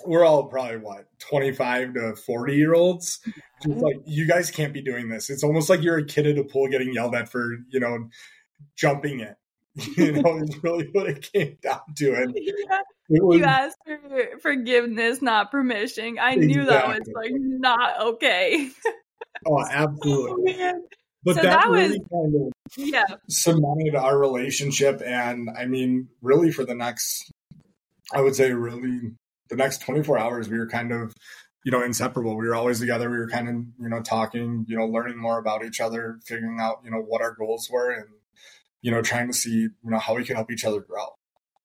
we're 0.07 0.24
all 0.24 0.44
probably 0.44 0.78
what 0.78 1.07
25 1.18 1.94
to 1.94 2.16
40 2.16 2.55
year 2.55 2.74
olds 2.74 3.20
just 3.62 3.76
mm-hmm. 3.76 3.80
like 3.80 3.96
you 4.07 4.26
guys 4.26 4.51
can't 4.51 4.72
be 4.72 4.82
doing 4.82 5.09
this. 5.09 5.30
It's 5.30 5.42
almost 5.42 5.68
like 5.68 5.82
you're 5.82 5.99
a 5.99 6.05
kid 6.05 6.26
at 6.26 6.38
a 6.38 6.44
pool 6.44 6.68
getting 6.68 6.92
yelled 6.92 7.14
at 7.14 7.28
for 7.28 7.57
you 7.68 7.80
know 7.80 8.09
jumping 8.76 9.20
it. 9.20 9.36
You 9.96 10.11
know 10.12 10.38
it's 10.38 10.57
really 10.64 10.88
what 10.90 11.09
it 11.09 11.30
came 11.32 11.57
down 11.62 11.80
to 11.99 12.12
it, 12.22 12.30
yeah. 12.34 12.78
was, 13.09 13.38
you 13.38 13.44
asked 13.44 13.76
for 13.86 14.40
forgiveness 14.40 15.22
not 15.22 15.53
permission. 15.53 16.18
I 16.18 16.32
exactly. 16.32 16.46
knew 16.46 16.64
that 16.64 16.88
was 16.88 17.09
like 17.14 17.30
not 17.32 18.01
okay. 18.01 18.70
Oh 19.46 19.64
absolutely. 19.70 20.57
oh, 20.61 20.82
but 21.24 21.36
so 21.36 21.42
that, 21.42 21.62
that 21.62 21.68
really 21.68 21.99
was, 21.99 22.09
kind 22.11 22.34
of 22.34 22.53
yeah. 22.76 23.16
cemented 23.28 23.94
our 23.94 24.16
relationship 24.18 25.03
and 25.05 25.49
i 25.59 25.66
mean 25.66 26.09
really 26.22 26.51
for 26.51 26.64
the 26.64 26.74
next 26.74 27.32
i 28.14 28.20
would 28.20 28.34
say 28.34 28.53
really 28.53 29.12
the 29.49 29.57
next 29.57 29.82
24 29.82 30.18
hours, 30.18 30.49
we 30.49 30.59
were 30.59 30.68
kind 30.68 30.92
of, 30.92 31.14
you 31.64 31.72
know, 31.72 31.82
inseparable. 31.82 32.36
We 32.36 32.46
were 32.46 32.55
always 32.55 32.80
together. 32.80 33.11
We 33.11 33.18
were 33.18 33.28
kind 33.28 33.49
of, 33.49 33.55
you 33.80 33.88
know, 33.88 34.01
talking, 34.01 34.64
you 34.68 34.76
know, 34.76 34.86
learning 34.86 35.18
more 35.18 35.38
about 35.38 35.64
each 35.64 35.80
other, 35.80 36.18
figuring 36.24 36.59
out, 36.61 36.80
you 36.84 36.90
know, 36.90 36.99
what 36.99 37.22
our 37.22 37.34
goals 37.34 37.68
were 37.70 37.90
and, 37.90 38.07
you 38.82 38.90
know, 38.90 39.03
trying 39.03 39.26
to 39.28 39.34
see, 39.34 39.51
you 39.51 39.70
know, 39.82 39.99
how 39.99 40.14
we 40.14 40.24
could 40.24 40.36
help 40.36 40.51
each 40.51 40.64
other 40.64 40.80
grow. 40.80 41.07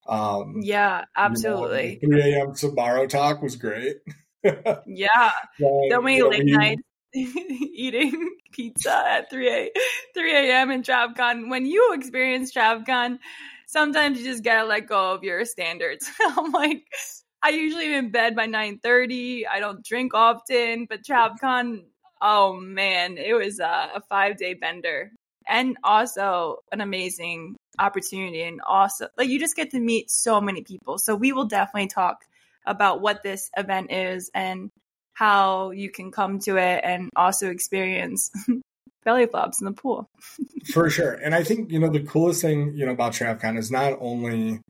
Um, 0.08 0.56
yeah, 0.62 1.06
absolutely. 1.16 2.00
You 2.02 2.10
know, 2.10 2.22
3 2.22 2.34
a.m. 2.34 2.48
Sbarro 2.54 3.08
talk 3.08 3.42
was 3.42 3.56
great. 3.56 3.98
yeah. 4.86 5.32
so 5.60 6.02
many 6.02 6.22
late 6.22 6.46
nights 6.46 6.82
eating 7.14 8.36
pizza 8.52 9.04
at 9.08 9.30
3 9.30 9.50
a 9.50 9.72
3 10.14 10.36
a.m. 10.36 10.72
in 10.72 10.84
TravCon. 10.84 11.50
When 11.50 11.66
you 11.66 11.94
experience 11.94 12.54
TravCon, 12.54 13.20
sometimes 13.68 14.20
you 14.20 14.26
just 14.26 14.44
gotta 14.44 14.66
let 14.66 14.88
go 14.88 15.14
of 15.14 15.24
your 15.24 15.46
standards. 15.46 16.10
I'm 16.22 16.52
like, 16.52 16.84
I 17.44 17.50
usually 17.50 17.88
am 17.88 18.06
in 18.06 18.12
bed 18.12 18.36
by 18.36 18.48
9:30. 18.48 19.46
I 19.52 19.60
don't 19.60 19.84
drink 19.84 20.14
often, 20.14 20.86
but 20.86 21.04
TravCon, 21.04 21.84
oh 22.22 22.54
man, 22.54 23.18
it 23.18 23.34
was 23.34 23.60
a, 23.60 23.92
a 23.96 24.02
five 24.10 24.38
day 24.38 24.54
bender, 24.54 25.12
and 25.48 25.78
also 25.84 26.60
an 26.72 26.80
amazing 26.80 27.58
opportunity, 27.80 28.44
and 28.44 28.62
also 28.66 29.10
like 29.18 29.30
you 29.30 29.40
just 29.40 29.58
get 29.58 29.72
to 29.72 29.80
meet 29.80 30.10
so 30.10 30.40
many 30.40 30.64
people. 30.64 30.98
So 30.98 31.16
we 31.16 31.34
will 31.34 31.46
definitely 31.46 31.88
talk 31.88 32.24
about 32.66 33.02
what 33.02 33.24
this 33.24 33.50
event 33.58 33.92
is 33.92 34.32
and 34.34 34.70
how 35.14 35.72
you 35.72 35.90
can 35.90 36.12
come 36.12 36.40
to 36.40 36.58
it 36.58 36.82
and 36.84 37.10
also 37.16 37.50
experience 37.50 38.32
belly 39.06 39.26
flops 39.26 39.62
in 39.62 39.66
the 39.66 39.74
pool. 39.74 40.08
For 40.74 40.90
sure. 40.90 41.14
And 41.14 41.36
I 41.36 41.44
think, 41.44 41.72
you 41.72 41.80
know, 41.80 41.90
the 41.90 42.04
coolest 42.04 42.42
thing, 42.42 42.74
you 42.76 42.86
know, 42.86 42.94
about 42.94 43.14
TravCon 43.14 43.58
is 43.58 43.70
not 43.70 43.98
only, 44.00 44.62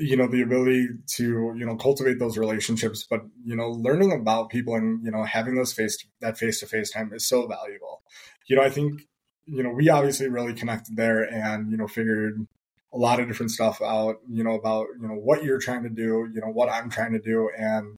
you 0.00 0.16
know, 0.16 0.26
the 0.26 0.40
ability 0.40 0.88
to, 1.06 1.54
you 1.56 1.66
know, 1.66 1.76
cultivate 1.76 2.18
those 2.18 2.38
relationships, 2.38 3.06
but, 3.08 3.20
you 3.44 3.54
know, 3.54 3.68
learning 3.68 4.12
about 4.12 4.48
people 4.48 4.74
and, 4.74 5.04
you 5.04 5.10
know, 5.10 5.24
having 5.24 5.54
those 5.54 5.74
face, 5.74 6.02
that 6.22 6.38
face 6.38 6.60
to 6.60 6.66
face 6.66 6.90
time 6.90 7.12
is 7.12 7.28
so 7.28 7.46
valuable. 7.46 8.00
You 8.46 8.56
know, 8.56 8.62
I 8.62 8.70
think, 8.70 9.02
you 9.44 9.62
know, 9.62 9.70
we 9.70 9.90
obviously 9.90 10.28
really 10.28 10.54
connected 10.54 10.96
there 10.96 11.22
and, 11.22 11.70
you 11.70 11.76
know, 11.76 11.86
figured 11.86 12.46
a 12.94 12.96
lot 12.96 13.20
of 13.20 13.28
different 13.28 13.52
stuff 13.52 13.82
out, 13.82 14.16
you 14.26 14.42
know, 14.42 14.54
about, 14.54 14.86
you 14.98 15.06
know, 15.06 15.14
what 15.14 15.44
you're 15.44 15.60
trying 15.60 15.82
to 15.82 15.90
do, 15.90 16.28
you 16.32 16.40
know, 16.40 16.50
what 16.50 16.70
I'm 16.70 16.88
trying 16.88 17.12
to 17.12 17.20
do. 17.20 17.50
And, 17.56 17.96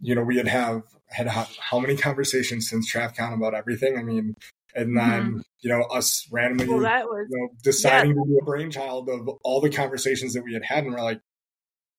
you 0.00 0.14
know, 0.14 0.22
we 0.22 0.36
had 0.36 0.48
have 0.48 0.82
had 1.08 1.28
how 1.28 1.78
many 1.78 1.96
conversations 1.96 2.68
since 2.68 2.92
TravCon 2.92 3.32
about 3.32 3.54
everything. 3.54 3.96
I 3.96 4.02
mean, 4.02 4.36
and 4.74 4.96
then 4.96 5.22
mm-hmm. 5.22 5.38
you 5.60 5.70
know 5.70 5.82
us 5.82 6.26
randomly 6.30 6.66
well, 6.66 6.78
was, 6.78 7.26
you 7.30 7.38
know, 7.38 7.48
deciding 7.62 8.10
yeah. 8.10 8.22
to 8.22 8.28
do 8.28 8.38
a 8.40 8.44
brainchild 8.44 9.08
of 9.08 9.28
all 9.42 9.60
the 9.60 9.70
conversations 9.70 10.34
that 10.34 10.44
we 10.44 10.54
had 10.54 10.64
had, 10.64 10.84
and 10.84 10.94
we're 10.94 11.02
like, 11.02 11.20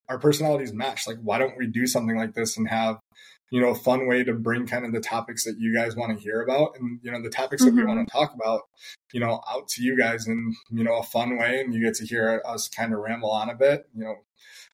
our 0.09 0.19
personalities 0.19 0.73
match. 0.73 1.07
Like, 1.07 1.17
why 1.21 1.37
don't 1.37 1.57
we 1.57 1.67
do 1.67 1.85
something 1.87 2.17
like 2.17 2.33
this 2.33 2.57
and 2.57 2.67
have 2.69 2.99
you 3.51 3.61
know 3.61 3.69
a 3.69 3.75
fun 3.75 4.07
way 4.07 4.23
to 4.23 4.33
bring 4.33 4.65
kind 4.65 4.85
of 4.85 4.91
the 4.91 4.99
topics 4.99 5.43
that 5.45 5.55
you 5.59 5.75
guys 5.75 5.95
want 5.95 6.17
to 6.17 6.23
hear 6.23 6.41
about, 6.41 6.77
and 6.79 6.99
you 7.03 7.11
know 7.11 7.21
the 7.21 7.29
topics 7.29 7.63
mm-hmm. 7.63 7.75
that 7.75 7.81
we 7.81 7.87
want 7.87 8.07
to 8.07 8.11
talk 8.11 8.33
about, 8.33 8.61
you 9.13 9.19
know, 9.19 9.41
out 9.49 9.67
to 9.69 9.83
you 9.83 9.97
guys 9.97 10.27
in 10.27 10.53
you 10.71 10.83
know 10.83 10.97
a 10.97 11.03
fun 11.03 11.37
way, 11.37 11.61
and 11.61 11.73
you 11.73 11.83
get 11.83 11.95
to 11.95 12.05
hear 12.05 12.41
us 12.45 12.67
kind 12.67 12.93
of 12.93 12.99
ramble 12.99 13.31
on 13.31 13.49
a 13.49 13.55
bit, 13.55 13.87
you 13.95 14.03
know 14.03 14.15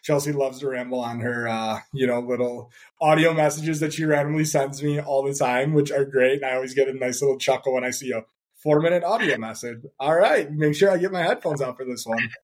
Chelsea 0.01 0.31
loves 0.31 0.59
to 0.59 0.69
ramble 0.69 0.99
on 0.99 1.19
her, 1.19 1.47
uh, 1.47 1.79
you 1.93 2.07
know, 2.07 2.19
little 2.19 2.71
audio 3.01 3.33
messages 3.33 3.79
that 3.81 3.93
she 3.93 4.05
randomly 4.05 4.45
sends 4.45 4.81
me 4.81 4.99
all 4.99 5.23
the 5.23 5.33
time, 5.33 5.73
which 5.73 5.91
are 5.91 6.05
great. 6.05 6.41
And 6.41 6.45
I 6.45 6.55
always 6.55 6.73
get 6.73 6.87
a 6.87 6.93
nice 6.93 7.21
little 7.21 7.37
chuckle 7.37 7.73
when 7.73 7.83
I 7.83 7.91
see 7.91 8.11
a 8.11 8.23
four 8.55 8.79
minute 8.79 9.03
audio 9.03 9.37
message. 9.37 9.79
All 9.99 10.15
right, 10.15 10.49
make 10.51 10.75
sure 10.75 10.91
I 10.91 10.97
get 10.97 11.11
my 11.11 11.23
headphones 11.23 11.61
out 11.61 11.77
for 11.77 11.85
this 11.85 12.05
one. 12.05 12.29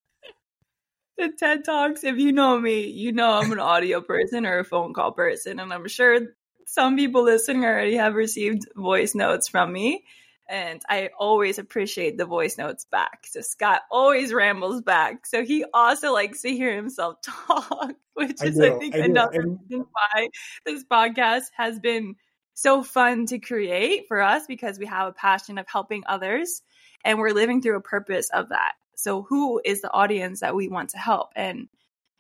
The 1.18 1.32
TED 1.32 1.64
Talks, 1.64 2.04
if 2.04 2.18
you 2.18 2.34
know 2.34 2.60
me, 2.60 2.88
you 2.88 3.14
know 3.14 3.36
I'm 3.36 3.50
an 3.54 3.60
audio 3.60 4.02
person 4.02 4.46
or 4.46 4.60
a 4.60 4.66
phone 4.66 4.94
call 4.94 5.14
person. 5.14 5.62
And 5.62 5.72
I'm 5.72 5.88
sure 5.88 6.20
some 6.66 6.98
people 6.98 7.24
listening 7.24 7.64
already 7.64 7.96
have 7.96 8.16
received 8.16 8.64
voice 8.76 9.16
notes 9.16 9.48
from 9.48 9.72
me 9.72 10.04
and 10.48 10.82
I 10.88 11.10
always 11.18 11.58
appreciate 11.58 12.18
the 12.18 12.26
voice 12.26 12.58
notes 12.58 12.86
back. 12.92 13.26
So 13.26 13.42
Scott 13.42 13.82
always 13.90 14.34
rambles 14.34 14.82
back. 14.82 15.26
So 15.26 15.44
he 15.44 15.66
also 15.74 16.14
likes 16.14 16.42
to 16.42 16.50
hear 16.50 16.76
himself 16.76 17.22
talk, 17.24 17.94
which 18.14 18.44
is, 18.44 18.60
I, 18.60 18.68
I 18.68 18.80
think, 18.80 18.96
I 18.96 19.00
another 19.00 19.42
reason 19.42 19.86
why 19.92 20.30
this 20.66 20.84
podcast 20.84 21.46
has 21.56 21.80
been 21.80 22.16
so 22.54 22.84
fun 22.84 23.26
to 23.28 23.40
create 23.40 24.08
for 24.08 24.22
us 24.22 24.44
because 24.48 24.80
we 24.80 24.86
have 24.86 25.08
a 25.08 25.14
passion 25.14 25.58
of 25.58 25.66
helping 25.68 26.04
others 26.06 26.62
and 27.04 27.20
we're 27.20 27.32
living 27.32 27.62
through 27.62 27.78
a 27.78 27.82
purpose 27.82 28.30
of 28.34 28.50
that. 28.50 28.74
So 28.96 29.24
who 29.24 29.62
is 29.64 29.82
the 29.82 29.92
audience 29.92 30.40
that 30.40 30.56
we 30.56 30.70
want 30.70 30.92
to 30.92 30.98
help? 30.98 31.32
And 31.36 31.68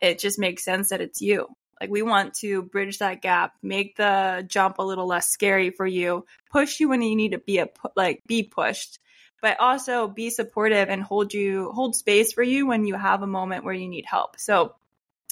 it 0.01 0.19
just 0.19 0.38
makes 0.38 0.63
sense 0.63 0.89
that 0.89 1.01
it's 1.01 1.21
you. 1.21 1.47
Like 1.80 1.89
we 1.89 2.01
want 2.01 2.36
to 2.36 2.61
bridge 2.61 2.99
that 2.99 3.21
gap, 3.21 3.53
make 3.61 3.97
the 3.97 4.45
jump 4.47 4.78
a 4.80 4.84
little 4.84 5.07
less 5.07 5.30
scary 5.30 5.71
for 5.71 5.86
you, 5.86 6.26
push 6.51 6.80
you 6.80 6.89
when 6.89 7.01
you 7.01 7.15
need 7.15 7.34
to 7.34 7.38
be 7.38 7.59
a 7.59 7.67
like 7.95 8.23
be 8.26 8.43
pushed, 8.43 8.99
but 9.41 9.59
also 9.59 10.07
be 10.07 10.30
supportive 10.30 10.89
and 10.89 11.03
hold 11.03 11.34
you 11.34 11.71
hold 11.71 11.95
space 11.95 12.34
for 12.34 12.43
you 12.43 12.65
when 12.65 12.86
you 12.86 12.95
have 12.95 13.21
a 13.21 13.28
moment 13.28 13.65
where 13.65 13.73
you 13.73 13.88
need 13.88 14.05
help. 14.05 14.39
So 14.39 14.76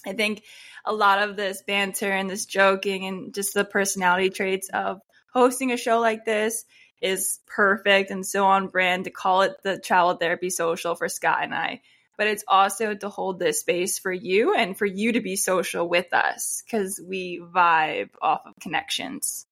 I 0.06 0.14
think 0.14 0.44
a 0.86 0.94
lot 0.94 1.24
of 1.24 1.36
this 1.36 1.64
banter 1.66 2.12
and 2.12 2.30
this 2.30 2.46
joking 2.46 3.06
and 3.06 3.34
just 3.34 3.54
the 3.54 3.64
personality 3.64 4.30
traits 4.30 4.70
of 4.70 5.02
hosting 5.32 5.72
a 5.72 5.78
show 5.78 6.00
like 6.00 6.26
this 6.26 6.66
is 7.02 7.40
perfect 7.48 8.12
and 8.12 8.26
so 8.26 8.46
on 8.46 8.68
brand 8.68 9.06
to 9.06 9.12
call 9.12 9.42
it 9.42 9.56
the 9.64 9.80
travel 9.80 10.14
therapy 10.14 10.50
social 10.50 10.96
for 10.96 11.10
Scott 11.10 11.40
and 11.42 11.54
I 11.54 11.82
but 12.18 12.28
it's 12.28 12.44
also 12.48 12.94
to 12.94 13.10
hold 13.10 13.40
this 13.40 13.60
space 13.62 14.00
for 14.00 14.12
you 14.12 14.56
and 14.56 14.78
for 14.78 14.86
you 14.86 15.14
to 15.14 15.22
be 15.22 15.36
social 15.36 15.88
with 15.88 16.14
us 16.14 16.64
because 16.66 17.02
we 17.06 17.42
vibe 17.42 18.10
off 18.22 18.42
of 18.46 18.54
connections. 18.62 19.46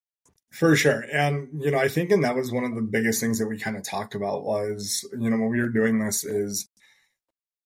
For 0.52 0.76
sure. 0.76 1.06
And, 1.12 1.64
you 1.64 1.72
know, 1.72 1.80
I 1.80 1.88
think, 1.88 2.12
and 2.12 2.26
that 2.26 2.36
was 2.36 2.52
one 2.52 2.66
of 2.66 2.76
the 2.76 2.82
biggest 2.82 3.22
things 3.22 3.40
that 3.40 3.48
we 3.48 3.58
kind 3.58 3.78
of 3.78 3.84
talked 3.84 4.16
about 4.16 4.44
was, 4.44 5.08
you 5.14 5.30
know, 5.30 5.38
when 5.38 5.50
we 5.50 5.62
were 5.62 5.70
doing 5.70 6.00
this 6.00 6.26
is 6.26 6.68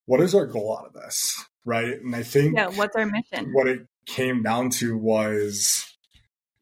what 0.05 0.21
is 0.21 0.35
our 0.35 0.45
goal 0.45 0.77
out 0.77 0.85
of 0.85 0.93
this? 0.93 1.43
Right. 1.65 1.99
And 1.99 2.15
I 2.15 2.21
think, 2.21 2.55
yeah, 2.55 2.67
what's 2.67 2.95
our 2.95 3.07
mission? 3.07 3.53
What 3.53 3.67
it 3.67 3.87
came 4.05 4.43
down 4.43 4.69
to 4.69 4.95
was, 4.95 5.83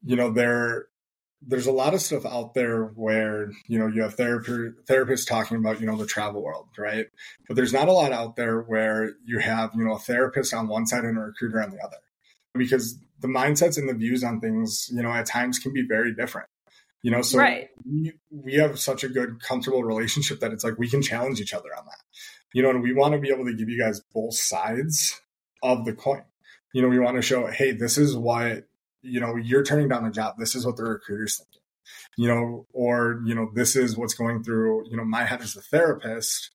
you 0.02 0.16
know, 0.16 0.32
there, 0.32 0.86
there's 1.46 1.66
a 1.66 1.72
lot 1.72 1.94
of 1.94 2.00
stuff 2.00 2.24
out 2.24 2.54
there 2.54 2.84
where 2.94 3.50
you 3.66 3.78
know 3.78 3.86
you 3.86 4.02
have 4.02 4.14
therapy 4.14 4.70
therapists 4.88 5.26
talking 5.26 5.58
about 5.58 5.80
you 5.80 5.86
know 5.86 5.96
the 5.96 6.06
travel 6.06 6.42
world 6.42 6.68
right? 6.78 7.06
But 7.46 7.56
there's 7.56 7.72
not 7.72 7.88
a 7.88 7.92
lot 7.92 8.12
out 8.12 8.36
there 8.36 8.60
where 8.60 9.12
you 9.24 9.38
have 9.38 9.70
you 9.74 9.84
know 9.84 9.94
a 9.94 9.98
therapist 9.98 10.54
on 10.54 10.68
one 10.68 10.86
side 10.86 11.04
and 11.04 11.18
a 11.18 11.20
recruiter 11.20 11.62
on 11.62 11.70
the 11.70 11.82
other. 11.82 11.98
Because 12.54 12.98
the 13.20 13.28
mindsets 13.28 13.78
and 13.78 13.88
the 13.88 13.94
views 13.94 14.22
on 14.22 14.40
things 14.40 14.88
you 14.92 15.02
know 15.02 15.10
at 15.10 15.26
times 15.26 15.58
can 15.58 15.72
be 15.72 15.86
very 15.86 16.14
different 16.14 16.48
you 17.02 17.10
know? 17.10 17.20
So 17.20 17.38
right. 17.38 17.68
we, 17.84 18.14
we 18.30 18.54
have 18.54 18.80
such 18.80 19.04
a 19.04 19.08
good 19.08 19.38
comfortable 19.42 19.84
relationship 19.84 20.40
that 20.40 20.52
it's 20.52 20.64
like 20.64 20.78
we 20.78 20.88
can 20.88 21.02
challenge 21.02 21.38
each 21.38 21.52
other 21.52 21.68
on 21.76 21.84
that 21.84 21.98
you 22.54 22.62
know? 22.62 22.70
And 22.70 22.82
we 22.82 22.94
want 22.94 23.12
to 23.12 23.20
be 23.20 23.30
able 23.30 23.44
to 23.44 23.54
give 23.54 23.68
you 23.68 23.78
guys 23.78 24.00
both 24.14 24.34
sides 24.34 25.20
of 25.62 25.84
the 25.84 25.92
coin. 25.92 26.22
You 26.72 26.82
know 26.82 26.88
we 26.88 26.98
want 26.98 27.16
to 27.16 27.22
show 27.22 27.46
hey 27.46 27.72
this 27.72 27.98
is 27.98 28.16
what 28.16 28.66
you 29.04 29.20
know, 29.20 29.36
you're 29.36 29.62
turning 29.62 29.88
down 29.88 30.04
a 30.04 30.10
job. 30.10 30.34
This 30.38 30.54
is 30.54 30.66
what 30.66 30.76
the 30.76 30.84
recruiter's 30.84 31.38
thinking, 31.38 31.60
you 32.16 32.28
know, 32.28 32.66
or, 32.72 33.20
you 33.24 33.34
know, 33.34 33.50
this 33.54 33.76
is 33.76 33.96
what's 33.96 34.14
going 34.14 34.42
through, 34.42 34.88
you 34.88 34.96
know, 34.96 35.04
my 35.04 35.24
head 35.24 35.42
as 35.42 35.56
a 35.56 35.60
therapist, 35.60 36.50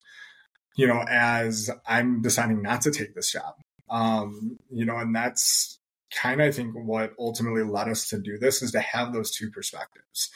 you 0.75 0.87
know, 0.87 1.03
as 1.09 1.69
I'm 1.87 2.21
deciding 2.21 2.61
not 2.61 2.81
to 2.81 2.91
take 2.91 3.15
this 3.15 3.31
job. 3.31 3.55
Um, 3.89 4.57
you 4.69 4.85
know, 4.85 4.97
and 4.97 5.15
that's 5.15 5.79
kind 6.13 6.41
of, 6.41 6.47
I 6.47 6.51
think, 6.51 6.73
what 6.75 7.13
ultimately 7.19 7.63
led 7.63 7.87
us 7.87 8.07
to 8.09 8.19
do 8.19 8.37
this 8.37 8.61
is 8.61 8.71
to 8.71 8.79
have 8.79 9.13
those 9.13 9.31
two 9.31 9.49
perspectives, 9.51 10.29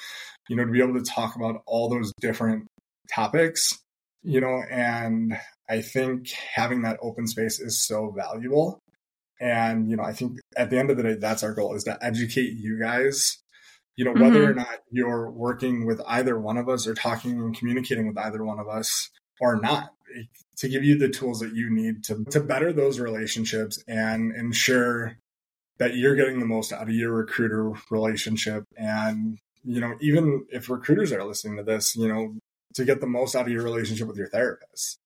you 0.50 0.56
know, 0.56 0.66
to 0.66 0.72
be 0.72 0.82
able 0.82 0.96
to 0.96 1.04
talk 1.04 1.36
about 1.36 1.62
all 1.66 1.90
those 1.90 2.12
different 2.20 2.68
topics, 3.12 3.80
you 4.24 4.42
know, 4.42 4.64
and 4.70 5.38
I 5.70 5.82
think 5.82 6.30
having 6.32 6.82
that 6.82 7.00
open 7.02 7.28
space 7.28 7.60
is 7.60 7.86
so 7.86 8.14
valuable 8.16 8.80
and, 9.40 9.90
you 9.90 9.96
know, 9.96 10.04
I 10.04 10.14
think 10.14 10.40
at 10.56 10.70
the 10.70 10.78
end 10.78 10.90
of 10.90 10.98
the 10.98 11.04
day, 11.04 11.16
that's 11.16 11.44
our 11.44 11.54
goal 11.54 11.76
is 11.76 11.84
to 11.86 11.98
educate 12.02 12.54
you 12.58 12.80
guys, 12.80 13.40
you 13.96 14.06
know, 14.06 14.14
whether 14.14 14.42
mm-hmm. 14.42 14.52
or 14.52 14.54
not 14.54 14.80
you're 14.92 15.30
working 15.30 15.86
with 15.86 16.02
either 16.08 16.40
one 16.40 16.58
of 16.58 16.70
us 16.70 16.88
or 16.88 16.94
talking 16.94 17.32
and 17.32 17.58
communicating 17.58 18.08
with 18.08 18.18
either 18.18 18.44
one 18.44 18.60
of 18.60 18.68
us 18.68 19.10
or 19.40 19.60
not, 19.60 19.92
to 20.58 20.70
give 20.70 20.84
you 20.84 20.98
the 20.98 21.10
tools 21.10 21.40
that 21.40 21.54
you 21.54 21.70
need 21.70 22.04
to, 22.04 22.24
to 22.26 22.40
better 22.40 22.72
those 22.72 23.00
relationships 23.00 23.84
and 23.88 24.34
ensure 24.36 25.18
that 25.80 25.96
you're 25.96 26.16
getting 26.16 26.40
the 26.40 26.46
most 26.46 26.72
out 26.72 26.84
of 26.84 26.90
your 26.90 27.12
recruiter 27.12 27.74
relationship. 27.90 28.64
And, 28.78 29.40
you 29.64 29.82
know, 29.82 29.96
even 30.02 30.46
if 30.50 30.70
recruiters 30.70 31.12
are 31.12 31.24
listening 31.24 31.58
to 31.58 31.64
this, 31.64 31.96
you 31.96 32.08
know, 32.08 32.36
to 32.76 32.86
get 32.86 33.02
the 33.02 33.08
most 33.08 33.36
out 33.36 33.48
of 33.48 33.52
your 33.52 33.64
relationship 33.64 34.08
with 34.08 34.18
your 34.18 34.30
therapist. 34.30 35.00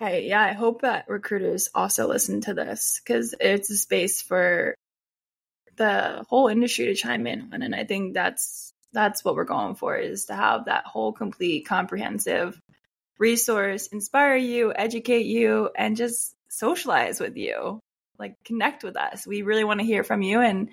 Hey, 0.00 0.28
yeah, 0.28 0.42
I 0.42 0.52
hope 0.52 0.82
that 0.82 1.08
recruiters 1.08 1.70
also 1.74 2.06
listen 2.06 2.40
to 2.42 2.54
this 2.54 3.00
because 3.04 3.34
it's 3.40 3.68
a 3.70 3.76
space 3.76 4.22
for 4.22 4.76
the 5.76 6.24
whole 6.28 6.48
industry 6.48 6.86
to 6.86 6.94
chime 6.94 7.26
in 7.26 7.50
on, 7.52 7.62
and 7.62 7.74
I 7.74 7.84
think 7.84 8.14
that's 8.14 8.72
that's 8.92 9.24
what 9.24 9.34
we're 9.34 9.44
going 9.44 9.74
for 9.74 9.96
is 9.96 10.26
to 10.26 10.34
have 10.34 10.66
that 10.66 10.86
whole 10.86 11.12
complete, 11.12 11.66
comprehensive 11.66 12.58
resource, 13.18 13.88
inspire 13.88 14.36
you, 14.36 14.72
educate 14.74 15.26
you, 15.26 15.70
and 15.76 15.96
just 15.96 16.34
socialize 16.48 17.20
with 17.20 17.36
you, 17.36 17.80
like 18.18 18.36
connect 18.44 18.84
with 18.84 18.96
us. 18.96 19.26
We 19.26 19.42
really 19.42 19.64
want 19.64 19.80
to 19.80 19.86
hear 19.86 20.04
from 20.04 20.22
you, 20.22 20.40
and 20.40 20.70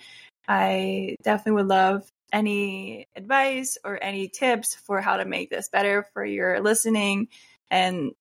I 0.48 1.16
definitely 1.24 1.64
would 1.64 1.68
love 1.68 2.08
any 2.32 3.08
advice 3.16 3.78
or 3.84 3.98
any 4.02 4.28
tips 4.28 4.76
for 4.76 5.02
how 5.02 5.18
to 5.18 5.26
make 5.26 5.50
this 5.50 5.70
better 5.70 6.06
for 6.14 6.24
your 6.24 6.62
listening 6.62 7.30
and 7.72 8.12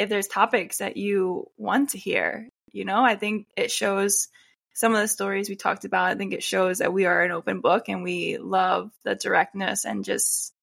if 0.00 0.08
there's 0.08 0.28
topics 0.28 0.78
that 0.78 0.96
you 0.96 1.50
want 1.58 1.90
to 1.90 1.98
hear. 1.98 2.48
You 2.72 2.86
know, 2.86 3.04
I 3.04 3.16
think 3.16 3.46
it 3.54 3.70
shows 3.70 4.28
some 4.72 4.94
of 4.94 5.00
the 5.00 5.08
stories 5.08 5.50
we 5.50 5.56
talked 5.56 5.84
about. 5.84 6.10
I 6.10 6.14
think 6.14 6.32
it 6.32 6.42
shows 6.42 6.78
that 6.78 6.92
we 6.92 7.04
are 7.04 7.22
an 7.22 7.32
open 7.32 7.60
book 7.60 7.88
and 7.88 8.02
we 8.02 8.38
love 8.38 8.90
the 9.04 9.14
directness 9.14 9.84
and 9.84 10.02
just 10.02 10.54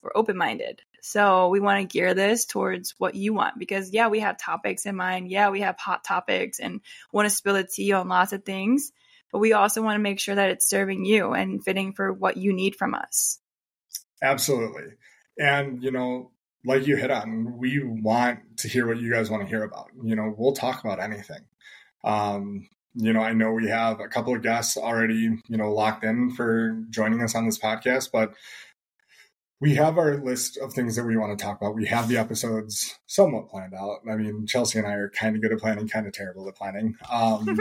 we're 0.00 0.12
open 0.14 0.36
minded. 0.36 0.80
So 1.02 1.48
we 1.48 1.58
want 1.58 1.80
to 1.80 1.92
gear 1.92 2.14
this 2.14 2.44
towards 2.44 2.94
what 2.96 3.16
you 3.16 3.34
want 3.34 3.58
because, 3.58 3.90
yeah, 3.90 4.08
we 4.08 4.20
have 4.20 4.38
topics 4.38 4.86
in 4.86 4.94
mind. 4.94 5.28
Yeah, 5.28 5.50
we 5.50 5.62
have 5.62 5.76
hot 5.76 6.04
topics 6.04 6.60
and 6.60 6.80
want 7.12 7.28
to 7.28 7.34
spill 7.34 7.54
the 7.54 7.64
tea 7.64 7.92
on 7.92 8.08
lots 8.08 8.32
of 8.32 8.44
things. 8.44 8.92
But 9.32 9.40
we 9.40 9.54
also 9.54 9.82
want 9.82 9.96
to 9.96 10.02
make 10.02 10.20
sure 10.20 10.36
that 10.36 10.50
it's 10.50 10.68
serving 10.68 11.04
you 11.04 11.32
and 11.32 11.64
fitting 11.64 11.94
for 11.94 12.12
what 12.12 12.36
you 12.36 12.52
need 12.52 12.76
from 12.76 12.94
us. 12.94 13.40
Absolutely. 14.22 14.92
And, 15.36 15.82
you 15.82 15.90
know, 15.90 16.30
like 16.64 16.86
you 16.86 16.96
hit 16.96 17.10
on, 17.10 17.58
we 17.58 17.80
want 17.82 18.40
to 18.58 18.68
hear 18.68 18.86
what 18.86 18.98
you 18.98 19.12
guys 19.12 19.30
want 19.30 19.42
to 19.42 19.48
hear 19.48 19.62
about. 19.62 19.88
You 20.02 20.16
know, 20.16 20.34
we'll 20.36 20.54
talk 20.54 20.82
about 20.82 21.00
anything. 21.00 21.40
Um, 22.02 22.68
you 22.94 23.12
know, 23.12 23.20
I 23.20 23.32
know 23.32 23.52
we 23.52 23.68
have 23.68 24.00
a 24.00 24.08
couple 24.08 24.34
of 24.34 24.42
guests 24.42 24.76
already, 24.76 25.14
you 25.48 25.56
know, 25.56 25.72
locked 25.72 26.04
in 26.04 26.30
for 26.30 26.80
joining 26.90 27.22
us 27.22 27.34
on 27.34 27.46
this 27.46 27.58
podcast, 27.58 28.10
but 28.12 28.34
we 29.60 29.74
have 29.74 29.98
our 29.98 30.16
list 30.16 30.58
of 30.58 30.72
things 30.72 30.96
that 30.96 31.04
we 31.04 31.16
want 31.16 31.36
to 31.36 31.42
talk 31.42 31.60
about. 31.60 31.74
We 31.74 31.86
have 31.86 32.08
the 32.08 32.18
episodes 32.18 32.98
somewhat 33.06 33.48
planned 33.48 33.74
out. 33.74 34.00
I 34.10 34.16
mean, 34.16 34.46
Chelsea 34.46 34.78
and 34.78 34.86
I 34.86 34.92
are 34.92 35.10
kind 35.10 35.34
of 35.34 35.42
good 35.42 35.52
at 35.52 35.58
planning, 35.58 35.88
kind 35.88 36.06
of 36.06 36.12
terrible 36.12 36.48
at 36.48 36.56
planning. 36.56 36.94
Um, 37.10 37.46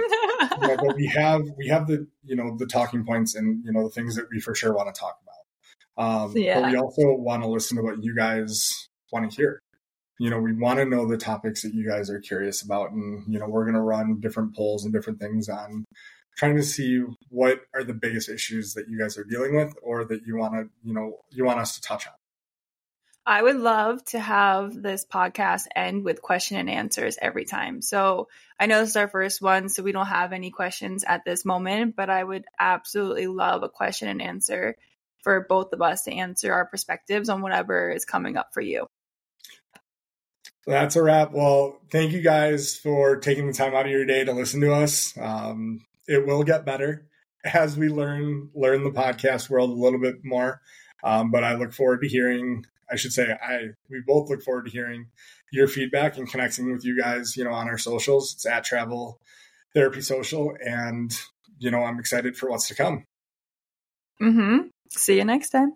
know, 0.67 0.77
but 0.77 0.95
we 0.95 1.07
have 1.07 1.41
we 1.57 1.67
have 1.67 1.87
the 1.87 2.07
you 2.23 2.35
know 2.35 2.55
the 2.57 2.65
talking 2.65 3.05
points 3.05 3.35
and 3.35 3.63
you 3.65 3.71
know 3.71 3.83
the 3.83 3.89
things 3.89 4.15
that 4.15 4.25
we 4.31 4.39
for 4.39 4.55
sure 4.55 4.73
want 4.73 4.93
to 4.93 4.99
talk 4.99 5.19
about. 5.23 6.23
Um, 6.25 6.33
yeah. 6.35 6.61
But 6.61 6.71
we 6.71 6.77
also 6.77 7.15
want 7.15 7.43
to 7.43 7.49
listen 7.49 7.77
to 7.77 7.83
what 7.83 8.03
you 8.03 8.15
guys 8.15 8.89
want 9.13 9.29
to 9.29 9.35
hear. 9.35 9.59
You 10.19 10.29
know, 10.29 10.39
we 10.39 10.53
want 10.53 10.79
to 10.79 10.85
know 10.85 11.07
the 11.07 11.17
topics 11.17 11.61
that 11.61 11.73
you 11.73 11.87
guys 11.87 12.09
are 12.09 12.19
curious 12.19 12.61
about, 12.61 12.91
and 12.91 13.23
you 13.31 13.39
know, 13.39 13.47
we're 13.47 13.63
going 13.63 13.75
to 13.75 13.81
run 13.81 14.19
different 14.19 14.55
polls 14.55 14.83
and 14.83 14.93
different 14.93 15.19
things 15.19 15.47
on 15.47 15.85
trying 16.35 16.55
to 16.57 16.63
see 16.63 17.03
what 17.29 17.61
are 17.75 17.83
the 17.83 17.93
biggest 17.93 18.27
issues 18.27 18.73
that 18.73 18.89
you 18.89 18.97
guys 18.97 19.17
are 19.17 19.23
dealing 19.23 19.55
with, 19.55 19.73
or 19.81 20.03
that 20.05 20.25
you 20.25 20.35
want 20.35 20.53
to, 20.53 20.69
you 20.83 20.93
know, 20.93 21.19
you 21.31 21.45
want 21.45 21.59
us 21.59 21.75
to 21.75 21.81
touch 21.81 22.07
on. 22.07 22.13
I 23.25 23.41
would 23.41 23.55
love 23.55 24.03
to 24.05 24.19
have 24.19 24.73
this 24.73 25.05
podcast 25.05 25.67
end 25.73 26.03
with 26.03 26.21
question 26.21 26.57
and 26.57 26.69
answers 26.69 27.17
every 27.21 27.45
time. 27.45 27.81
So 27.81 28.27
I 28.59 28.65
know 28.65 28.81
this 28.81 28.89
is 28.89 28.95
our 28.97 29.07
first 29.07 29.41
one, 29.41 29.69
so 29.69 29.81
we 29.81 29.93
don't 29.93 30.07
have 30.07 30.33
any 30.33 30.51
questions 30.51 31.05
at 31.07 31.23
this 31.23 31.45
moment, 31.45 31.95
but 31.95 32.09
I 32.09 32.21
would 32.21 32.43
absolutely 32.59 33.27
love 33.27 33.63
a 33.63 33.69
question 33.69 34.09
and 34.09 34.21
answer 34.21 34.75
for 35.23 35.45
both 35.47 35.71
of 35.71 35.81
us 35.81 36.03
to 36.03 36.11
answer 36.11 36.51
our 36.51 36.65
perspectives 36.65 37.29
on 37.29 37.41
whatever 37.41 37.89
is 37.91 38.03
coming 38.03 38.35
up 38.35 38.49
for 38.53 38.59
you. 38.59 38.87
That's 40.65 40.95
a 40.95 41.03
wrap. 41.03 41.31
Well, 41.33 41.79
thank 41.91 42.13
you 42.13 42.21
guys 42.21 42.77
for 42.77 43.17
taking 43.17 43.47
the 43.47 43.53
time 43.53 43.75
out 43.75 43.85
of 43.85 43.91
your 43.91 44.05
day 44.05 44.23
to 44.23 44.31
listen 44.31 44.61
to 44.61 44.73
us. 44.73 45.13
Um, 45.17 45.85
it 46.07 46.25
will 46.25 46.43
get 46.43 46.65
better 46.65 47.05
as 47.43 47.77
we 47.77 47.89
learn 47.89 48.49
learn 48.53 48.83
the 48.83 48.91
podcast 48.91 49.49
world 49.49 49.69
a 49.69 49.73
little 49.73 49.99
bit 49.99 50.23
more. 50.23 50.61
Um, 51.03 51.31
but 51.31 51.43
I 51.43 51.55
look 51.55 51.73
forward 51.73 52.01
to 52.01 52.07
hearing. 52.07 52.65
I 52.89 52.95
should 52.95 53.11
say, 53.11 53.31
I 53.31 53.69
we 53.89 54.01
both 54.05 54.29
look 54.29 54.41
forward 54.41 54.65
to 54.65 54.71
hearing 54.71 55.07
your 55.51 55.67
feedback 55.67 56.17
and 56.17 56.29
connecting 56.29 56.71
with 56.71 56.85
you 56.85 56.99
guys. 56.99 57.35
You 57.35 57.43
know, 57.43 57.51
on 57.51 57.67
our 57.67 57.77
socials. 57.77 58.33
It's 58.33 58.45
at 58.45 58.63
Travel 58.63 59.19
Therapy 59.73 60.01
Social, 60.01 60.55
and 60.65 61.11
you 61.59 61.71
know, 61.71 61.83
I'm 61.83 61.99
excited 61.99 62.37
for 62.37 62.49
what's 62.49 62.67
to 62.69 62.75
come. 62.75 63.05
Mm-hmm. 64.21 64.67
See 64.89 65.17
you 65.17 65.25
next 65.25 65.49
time. 65.49 65.75